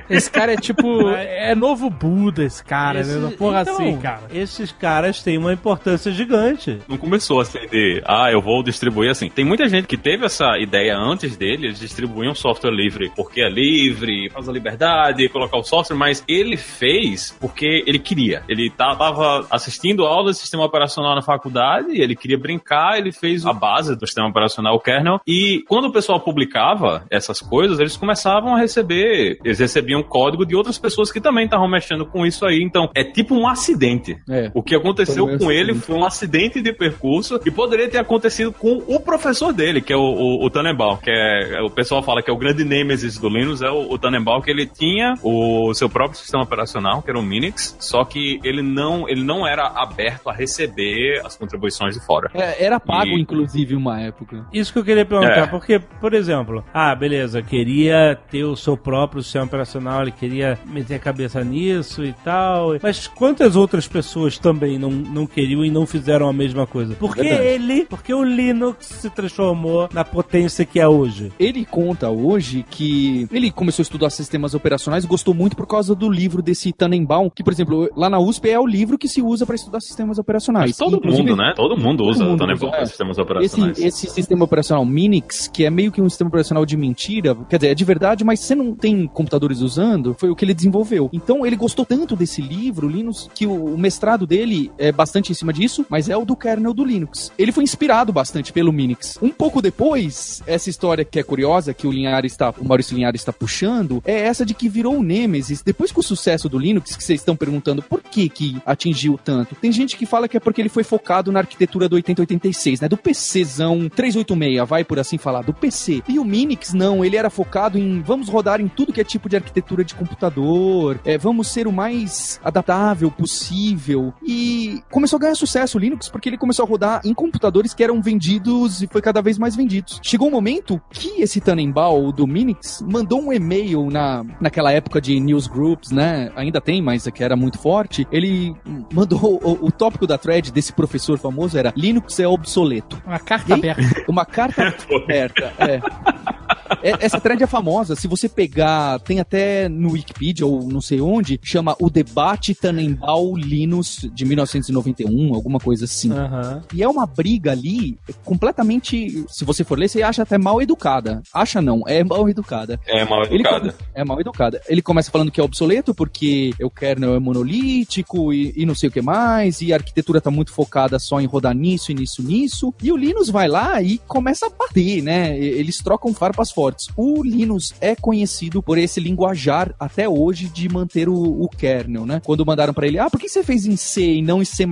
esse 0.10 0.30
cara 0.30 0.54
é 0.54 0.58
tipo, 0.58 1.10
é 1.10 1.54
novo 1.56 1.89
Buda, 1.89 2.44
esse 2.44 2.63
cara, 2.63 3.00
Esse- 3.01 3.15
né? 3.18 3.32
Porra 3.38 3.62
então, 3.62 3.74
assim, 3.75 3.98
cara. 3.98 4.22
Esses 4.34 4.72
caras 4.72 5.22
têm 5.24 5.38
uma 5.38 5.54
importância 5.54 6.12
gigante. 6.12 6.80
Não 6.88 6.98
começou 6.98 7.39
assim 7.39 7.60
de, 7.72 8.01
ah, 8.06 8.32
eu 8.32 8.42
vou 8.42 8.62
distribuir 8.63 9.10
assim. 9.10 9.30
Tem 9.30 9.44
muita 9.46 9.68
gente 9.68 9.88
que 9.88 9.98
teve 9.98 10.25
essa 10.25 10.58
ideia 10.58 10.75
antes 10.91 11.36
dele, 11.38 11.67
eles 11.67 11.79
distribuíam 11.79 12.34
software 12.34 12.72
livre 12.72 13.12
porque 13.15 13.41
é 13.41 13.50
livre, 13.50 14.29
faz 14.29 14.48
a 14.50 14.51
liberdade, 14.51 15.29
colocar 15.29 15.58
o 15.58 15.63
software, 15.63 15.96
mas 15.98 16.24
ele 16.27 16.58
fez 16.58 17.36
porque 17.39 17.84
ele 17.86 18.00
queria. 18.00 18.44
Ele 18.48 18.70
ta- 18.70 18.96
tava 18.96 19.46
assistindo 19.50 20.05
aula 20.05 20.32
de 20.32 20.38
sistema 20.38 20.65
operacional 20.65 21.15
na 21.15 21.22
faculdade, 21.22 21.91
e 21.91 22.01
ele 22.01 22.15
queria 22.15 22.38
brincar, 22.38 22.98
ele 22.98 23.12
fez 23.12 23.46
a 23.46 23.53
base 23.53 23.96
do 23.96 24.05
sistema 24.05 24.27
operacional, 24.27 24.75
o 24.75 24.79
kernel, 24.79 25.20
e 25.27 25.63
quando 25.67 25.86
o 25.86 25.91
pessoal 25.91 26.20
publicava 26.20 27.05
essas 27.10 27.39
coisas, 27.39 27.79
eles 27.79 27.98
começavam 27.98 28.55
a 28.55 28.60
receber, 28.60 29.39
eles 29.44 29.60
recebiam 29.60 30.03
código 30.03 30.46
de 30.46 30.55
outras 30.55 30.77
pessoas 30.77 31.12
que 31.12 31.22
também 31.22 31.46
estavam 31.46 31.67
mexendo 31.67 32.05
com 32.05 32.25
isso 32.25 32.46
aí. 32.46 32.62
Então, 32.62 32.89
é 32.96 33.03
tipo 33.03 33.36
um 33.36 33.48
acidente. 33.48 34.17
É. 34.29 34.51
O 34.53 34.62
que 34.62 34.75
aconteceu 34.75 35.38
com 35.38 35.51
ele 35.51 35.74
foi 35.74 35.96
um 35.96 36.05
acidente 36.05 36.62
de 36.62 36.74
percurso 36.74 37.39
e 37.46 37.51
poderia 37.51 37.89
ter 37.89 37.98
acontecido 37.98 38.51
com 38.51 38.84
o 38.88 39.00
professor 39.00 39.53
dele, 39.53 39.82
que 39.82 39.94
é 39.94 39.98
o, 39.98 40.01
o, 40.01 40.46
o 40.46 40.50
Tannenbaum, 40.65 40.98
que 40.98 41.12
é, 41.12 41.62
o 41.62 41.69
pessoal 41.69 42.01
fala 42.01 42.22
que 42.24 42.29
é 42.29 42.34
o 42.34 42.38
grande 42.38 42.63
nêmesis 42.65 43.17
do 43.19 43.29
Linux, 43.29 43.62
é 43.62 43.69
o, 43.69 43.91
o 43.93 43.98
Tannenbaum, 44.00 44.41
que 44.41 44.50
ele 44.50 44.65
tinha 44.65 45.13
o 45.22 45.74
seu 45.75 45.88
próprio 45.88 46.17
sistema 46.19 46.43
operacional, 46.43 47.01
que 47.03 47.10
era 47.10 47.19
o 47.19 47.24
Minix, 47.24 47.75
só 47.79 48.03
que 48.03 48.39
ele 48.43 48.62
não, 48.62 49.07
ele 49.07 49.24
não 49.24 49.45
era 49.48 49.67
aberto 49.67 50.27
a 50.29 50.34
receber 50.34 51.22
as 51.24 51.36
contribuições 51.36 51.93
de 51.95 52.03
fora. 52.05 52.31
É, 52.34 52.63
era 52.65 52.79
pago, 52.79 53.12
E- 53.12 53.22
inclusive, 53.22 53.75
uma 53.75 54.01
época. 54.01 54.45
Isso 54.51 54.74
que 54.74 54.79
eu 54.79 54.84
queria 54.84 55.05
perguntar, 55.05 55.38
É. 55.43 55.48
porque, 55.48 55.79
por 55.79 56.13
exemplo, 56.13 56.63
ah, 56.74 56.95
beleza, 56.95 57.41
queria 57.41 58.17
ter 58.31 58.43
o 58.43 58.55
seu 58.55 58.75
próprio 58.75 59.22
sistema 59.22 59.45
operacional, 59.45 60.01
ele 60.01 60.12
queria 60.12 60.57
meter 60.65 60.95
a 60.95 61.00
cabeça 61.00 61.43
nisso 61.43 62.03
e 62.03 62.13
tal, 62.24 62.72
mas 62.81 63.07
quantas 63.07 63.55
outras 63.55 63.88
pessoas 63.88 64.38
também 64.39 64.79
não, 64.79 64.89
não 64.89 65.27
queriam 65.27 65.63
e 65.63 65.69
não 65.69 65.86
fizeram 65.86 66.27
a 66.27 66.34
mesma 66.34 66.65
coisa? 66.65 66.95
Por 66.95 67.15
que 67.15 67.22
Verdade. 67.24 67.43
ele, 67.48 67.86
porque 67.86 68.13
o 68.13 68.24
Linux 68.24 68.86
se 68.88 69.10
transformou 69.10 69.88
na 69.93 70.03
potência 70.03 70.54
que 70.63 70.79
é 70.79 70.88
hoje? 70.88 71.31
Ele 71.39 71.65
conta 71.65 72.09
hoje 72.09 72.63
que 72.69 73.27
ele 73.31 73.51
começou 73.51 73.81
a 73.81 73.85
estudar 73.85 74.09
sistemas 74.09 74.53
operacionais 74.53 75.03
e 75.03 75.07
gostou 75.07 75.33
muito 75.33 75.55
por 75.55 75.67
causa 75.67 75.95
do 75.95 76.09
livro 76.09 76.41
desse 76.41 76.71
Tannenbaum, 76.71 77.29
que, 77.29 77.43
por 77.43 77.51
exemplo, 77.51 77.89
lá 77.95 78.09
na 78.09 78.19
USP 78.19 78.50
é 78.50 78.59
o 78.59 78.65
livro 78.65 78.97
que 78.97 79.07
se 79.07 79.21
usa 79.21 79.45
para 79.45 79.55
estudar 79.55 79.81
sistemas 79.81 80.19
operacionais. 80.19 80.69
Mas 80.69 80.77
todo 80.77 80.97
Inclusive, 80.97 81.29
mundo, 81.29 81.35
né? 81.35 81.53
Todo 81.55 81.77
mundo 81.77 81.97
todo 82.03 82.12
usa 82.12 82.24
mundo 82.24 82.35
o 82.35 82.38
Tannenbaum 82.38 82.67
usa, 82.67 82.71
para 82.71 82.83
é. 82.83 82.85
sistemas 82.85 83.17
Esse, 83.17 83.21
operacionais. 83.21 83.79
esse 83.79 84.07
sistema 84.07 84.45
operacional 84.45 84.85
Minix, 84.85 85.47
que 85.47 85.65
é 85.65 85.69
meio 85.69 85.91
que 85.91 86.01
um 86.01 86.09
sistema 86.09 86.27
operacional 86.27 86.65
de 86.65 86.77
mentira, 86.77 87.35
quer 87.50 87.57
dizer, 87.57 87.71
é 87.71 87.75
de 87.75 87.83
verdade, 87.83 88.24
mas 88.24 88.39
você 88.39 88.53
não 88.53 88.75
tem 88.75 89.07
computadores 89.07 89.62
usando, 89.62 90.15
foi 90.17 90.29
o 90.29 90.35
que 90.35 90.45
ele 90.45 90.53
desenvolveu. 90.53 91.09
Então 91.12 91.45
ele 91.45 91.55
gostou 91.55 91.85
tanto 91.85 92.15
desse 92.15 92.41
livro, 92.41 92.88
Linux, 92.88 93.29
que 93.33 93.47
o 93.47 93.77
mestrado 93.77 94.27
dele 94.27 94.71
é 94.77 94.91
bastante 94.91 95.31
em 95.31 95.35
cima 95.35 95.51
disso, 95.51 95.85
mas 95.89 96.09
é 96.09 96.15
o 96.15 96.25
do 96.25 96.35
kernel 96.35 96.74
do 96.74 96.83
Linux. 96.83 97.31
Ele 97.38 97.51
foi 97.51 97.63
inspirado 97.63 98.13
bastante 98.13 98.53
pelo 98.53 98.71
Minix. 98.71 99.17
Um 99.21 99.29
pouco 99.29 99.62
depois, 99.62 100.43
essa 100.46 100.70
história 100.70 101.06
que 101.06 101.20
é 101.20 101.24
curiosa, 101.24 101.74
que 101.74 101.88
o 101.88 101.92
Linhares 101.92 102.32
está, 102.32 102.54
o 102.58 102.66
Maurício 102.66 102.96
Linhares 102.96 103.22
está 103.22 103.34
puxando, 103.34 104.02
é 104.06 104.20
essa 104.20 104.46
de 104.46 104.54
que 104.54 104.70
virou 104.70 104.98
o 104.98 105.04
Nemesis. 105.04 105.62
Depois 105.62 105.92
com 105.92 106.00
o 106.00 106.04
sucesso 106.04 106.48
do 106.50 106.58
Linux, 106.58 106.96
que 106.96 107.04
vocês 107.04 107.22
estão 107.22 107.36
perguntando 107.36 107.82
por 107.82 108.02
que 108.02 108.30
que 108.30 108.58
atingiu 108.66 109.20
tanto, 109.24 109.56
tem 109.56 109.72
gente 109.72 109.98
que 109.98 110.06
fala 110.06 110.28
que 110.28 110.38
é 110.38 110.40
porque 110.40 110.62
ele 110.62 110.70
foi 110.70 110.84
focado 110.84 111.32
na 111.32 111.40
arquitetura 111.40 111.90
do 111.90 111.96
8086, 111.96 112.82
né? 112.82 112.88
Do 112.88 112.98
PCzão 112.98 113.90
386, 113.90 114.68
vai 114.68 114.84
por 114.84 115.00
assim 115.00 115.18
falar, 115.18 115.42
do 115.42 115.54
PC. 115.54 116.02
E 116.08 116.20
o 116.20 116.25
Minix 116.25 116.74
não, 116.74 117.04
ele 117.04 117.18
era 117.18 117.30
focado 117.30 117.78
em 117.78 118.02
vamos 118.02 118.30
rodar 118.30 118.62
em 118.62 118.68
tudo 118.68 118.94
que 118.94 119.02
é 119.02 119.04
tipo 119.04 119.30
de 119.30 119.36
arquitetura 119.36 119.84
de 119.84 119.96
computador, 119.96 121.00
é, 121.04 121.18
vamos 121.18 121.48
ser 121.48 121.68
o 121.68 121.72
mais 121.72 122.40
adaptável 122.44 123.10
possível. 123.12 124.14
E 124.25 124.82
começou 124.92 125.18
a 125.18 125.20
ganhar 125.22 125.36
sucesso 125.36 125.78
o 125.78 125.82
Linux 125.82 126.10
porque 126.10 126.30
ele 126.30 126.38
começou 126.38 126.66
a 126.66 126.68
rodar 126.68 127.02
em 127.04 127.14
computadores 127.14 127.74
que 127.74 127.84
eram 127.84 128.02
vendidos 128.02 128.82
e 128.82 128.88
foi 128.88 129.02
cada 129.02 129.22
vez 129.22 129.38
mais 129.38 129.56
vendidos. 129.56 130.00
Chegou 130.04 130.30
um 130.30 130.35
momento 130.36 130.82
que 130.92 131.22
esse 131.22 131.39
Tannenbaum 131.39 132.12
do 132.12 132.27
Minix 132.27 132.84
mandou 132.86 133.22
um 133.22 133.32
e-mail 133.32 133.89
na, 133.89 134.24
naquela 134.39 134.72
época 134.72 135.00
de 135.00 135.20
newsgroups, 135.20 135.92
né? 135.92 136.32
Ainda 136.36 136.60
tem, 136.60 136.82
mas 136.82 137.08
é 137.08 137.12
que 137.12 137.24
era 137.24 137.36
muito 137.36 137.58
forte. 137.58 138.06
Ele 138.12 138.54
mandou 138.94 139.20
o, 139.42 139.68
o 139.68 139.72
tópico 139.72 140.06
da 140.06 140.18
thread 140.18 140.51
desse 140.51 140.74
professor 140.74 141.18
famoso 141.18 141.58
era 141.58 141.74
Linux 141.75 142.20
é 142.20 142.27
obsoleto. 142.27 143.01
Uma 143.06 143.20
carta 143.20 143.54
aberta. 143.54 144.06
Uma 144.08 144.25
carta 144.25 144.75
aberta, 144.94 145.54
é. 145.60 146.35
É, 146.81 147.05
Essa 147.05 147.19
thread 147.19 147.41
é 147.43 147.48
famosa. 147.48 147.95
Se 147.95 148.07
você 148.07 148.27
pegar, 148.29 149.00
tem 149.00 149.19
até 149.19 149.67
no 149.69 149.91
Wikipedia 149.91 150.45
ou 150.45 150.67
não 150.67 150.81
sei 150.81 151.01
onde, 151.01 151.39
chama 151.43 151.75
o 151.79 151.89
debate 151.89 152.53
Tannenbaum 152.55 153.36
Linus 153.36 154.07
de 154.13 154.25
1991, 154.25 155.34
alguma 155.34 155.60
coisa 155.60 155.86
assim. 155.86 156.12
Aham. 156.12 156.62
E 156.74 156.81
é 156.84 156.88
uma 156.88 157.05
briga 157.05 157.51
ali 157.51 157.98
completamente, 158.24 159.25
se 159.29 159.45
você 159.45 159.63
for 159.63 159.77
ler, 159.77 159.88
você 159.89 160.01
acha 160.03 160.24
até 160.24 160.38
mal 160.38 160.62
educada. 160.62 161.22
Acha 161.34 161.62
não, 161.62 161.81
é 161.88 162.03
mal 162.03 162.27
educada. 162.29 162.79
É 162.88 163.05
mal 163.05 163.24
Ele 163.25 163.36
educada. 163.36 163.72
come- 163.72 163.84
é 163.93 164.03
mal 164.03 164.19
educada. 164.19 164.62
Ele 164.67 164.81
começa 164.81 165.12
falando 165.12 165.31
que 165.31 165.39
é 165.39 165.43
obsoleto 165.43 165.93
porque 165.95 166.51
o 166.62 166.69
kernel 166.69 167.15
é 167.15 167.19
monolítico 167.19 168.34
e, 168.34 168.53
e 168.55 168.65
não 168.65 168.75
sei 168.75 168.89
o 168.89 168.91
que 168.91 169.01
mais, 169.01 169.62
e 169.62 169.72
a 169.74 169.77
arquitetura 169.77 170.22
tá 170.22 170.29
muito 170.31 170.51
focada 170.51 171.00
só 171.00 171.19
em 171.19 171.25
rodar 171.25 171.55
nisso 171.55 171.91
e 171.91 171.95
nisso, 171.95 172.22
nisso. 172.24 172.74
E 172.81 172.91
o 172.91 172.98
Linus 172.98 173.29
vai 173.29 173.48
lá 173.48 173.81
e 173.81 173.98
começa 174.07 174.48
a 174.48 174.50
bater, 174.50 175.01
né? 175.01 175.38
Eles 175.38 175.77
trocam 175.77 176.13
farpas 176.13 176.51
fortes. 176.55 176.88
O 176.95 177.21
Linus 177.21 177.74
é 177.81 177.95
conhecido 177.95 178.63
por 178.63 178.77
esse 178.77 179.00
linguajar 179.00 179.75
até 179.79 180.07
hoje 180.07 180.47
de 180.47 180.69
manter 180.69 181.09
o, 181.09 181.13
o 181.15 181.50
kernel, 181.50 182.05
né? 182.05 182.21
Quando 182.24 182.45
mandaram 182.45 182.74
pra 182.74 182.88
ele, 182.88 182.97
ah, 182.97 183.09
por 183.09 183.19
que 183.19 183.27
você 183.27 183.43
fez 183.43 183.65
em 183.65 183.75
C 183.75 184.15
e 184.15 184.21
não 184.21 184.41
em 184.41 184.45
C++? 184.45 184.65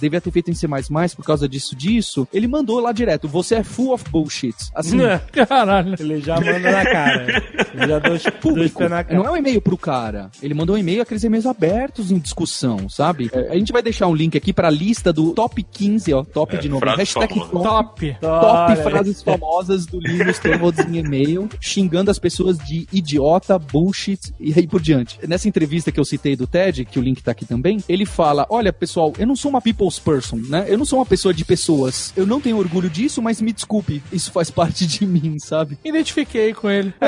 Devia 0.00 0.20
ter 0.20 0.30
feito 0.30 0.50
em 0.50 0.54
C++ 0.54 0.68
por 1.16 1.24
causa 1.24 1.48
disso, 1.48 1.74
disso. 1.76 2.26
Ele 2.32 2.46
mandou 2.46 2.78
lá 2.80 2.92
direto, 2.92 3.26
você 3.28 3.56
é 3.56 3.62
full 3.64 3.92
of 3.92 4.04
bullshit. 4.10 4.54
Assim, 4.74 4.98
Caralho. 5.32 5.94
Ele 5.98 6.20
já 6.20 6.36
manda 6.36 6.58
na 6.70 6.84
cara. 6.84 7.42
Ele 7.74 7.86
já 7.86 7.98
deu 7.98 8.10
dois 8.10 8.22
público. 8.40 8.78
pés 8.78 8.90
na 8.90 9.04
cara. 9.04 9.16
Não 9.16 9.26
é 9.26 9.30
um 9.30 9.36
e-mail 9.36 9.60
pro 9.60 9.76
cara. 9.76 10.30
Ele 10.42 10.54
mandou 10.54 10.76
um 10.76 10.78
e-mail, 10.78 11.02
aqueles 11.02 11.24
e-mails 11.24 11.46
abertos 11.46 12.10
em 12.10 12.18
discussão, 12.18 12.88
sabe? 12.88 13.28
É, 13.32 13.48
a 13.50 13.58
gente 13.58 13.72
vai 13.72 13.82
deixar 13.82 14.06
um 14.06 14.14
link 14.14 14.36
aqui 14.36 14.52
pra 14.52 14.70
lista 14.70 15.12
do 15.12 15.32
top 15.32 15.62
15, 15.62 16.12
ó. 16.14 16.24
Top 16.24 16.54
É, 16.54 16.58
de 16.58 16.68
novo. 16.68 16.84
Hashtag 16.84 17.34
top. 17.34 17.50
Top. 17.50 18.16
Top 18.20 18.72
Olha. 18.72 18.76
frases 18.76 19.22
famosas 19.22 19.86
do 19.86 19.98
Linus 20.00 20.38
Torvalds 20.38 20.84
em 20.86 20.98
e-mail, 21.08 21.48
xingando 21.60 22.10
as 22.10 22.18
pessoas 22.18 22.58
de 22.58 22.86
idiota, 22.92 23.58
bullshit 23.58 24.34
e 24.38 24.52
aí 24.54 24.66
por 24.66 24.80
diante. 24.80 25.18
Nessa 25.26 25.48
entrevista 25.48 25.90
que 25.90 25.98
eu 25.98 26.04
citei 26.04 26.36
do 26.36 26.46
TED, 26.46 26.84
que 26.84 26.98
o 26.98 27.02
link 27.02 27.22
tá 27.22 27.32
aqui 27.32 27.46
também, 27.46 27.78
ele 27.88 28.04
fala: 28.04 28.46
Olha, 28.50 28.72
pessoal, 28.72 29.12
eu 29.18 29.26
não 29.26 29.34
sou 29.34 29.50
uma 29.50 29.60
people's 29.60 29.98
person, 29.98 30.36
né? 30.48 30.66
Eu 30.68 30.76
não 30.78 30.84
sou 30.84 30.98
uma 30.98 31.06
pessoa 31.06 31.32
de 31.32 31.44
pessoas. 31.44 32.12
Eu 32.16 32.26
não 32.26 32.40
tenho 32.40 32.58
orgulho 32.58 32.90
disso, 32.90 33.22
mas 33.22 33.40
me 33.40 33.52
desculpe, 33.52 34.02
isso 34.12 34.30
faz 34.30 34.50
parte 34.50 34.86
de 34.86 35.06
mim, 35.06 35.38
sabe? 35.38 35.78
Identifiquei 35.84 36.52
com 36.52 36.68
ele. 36.70 36.92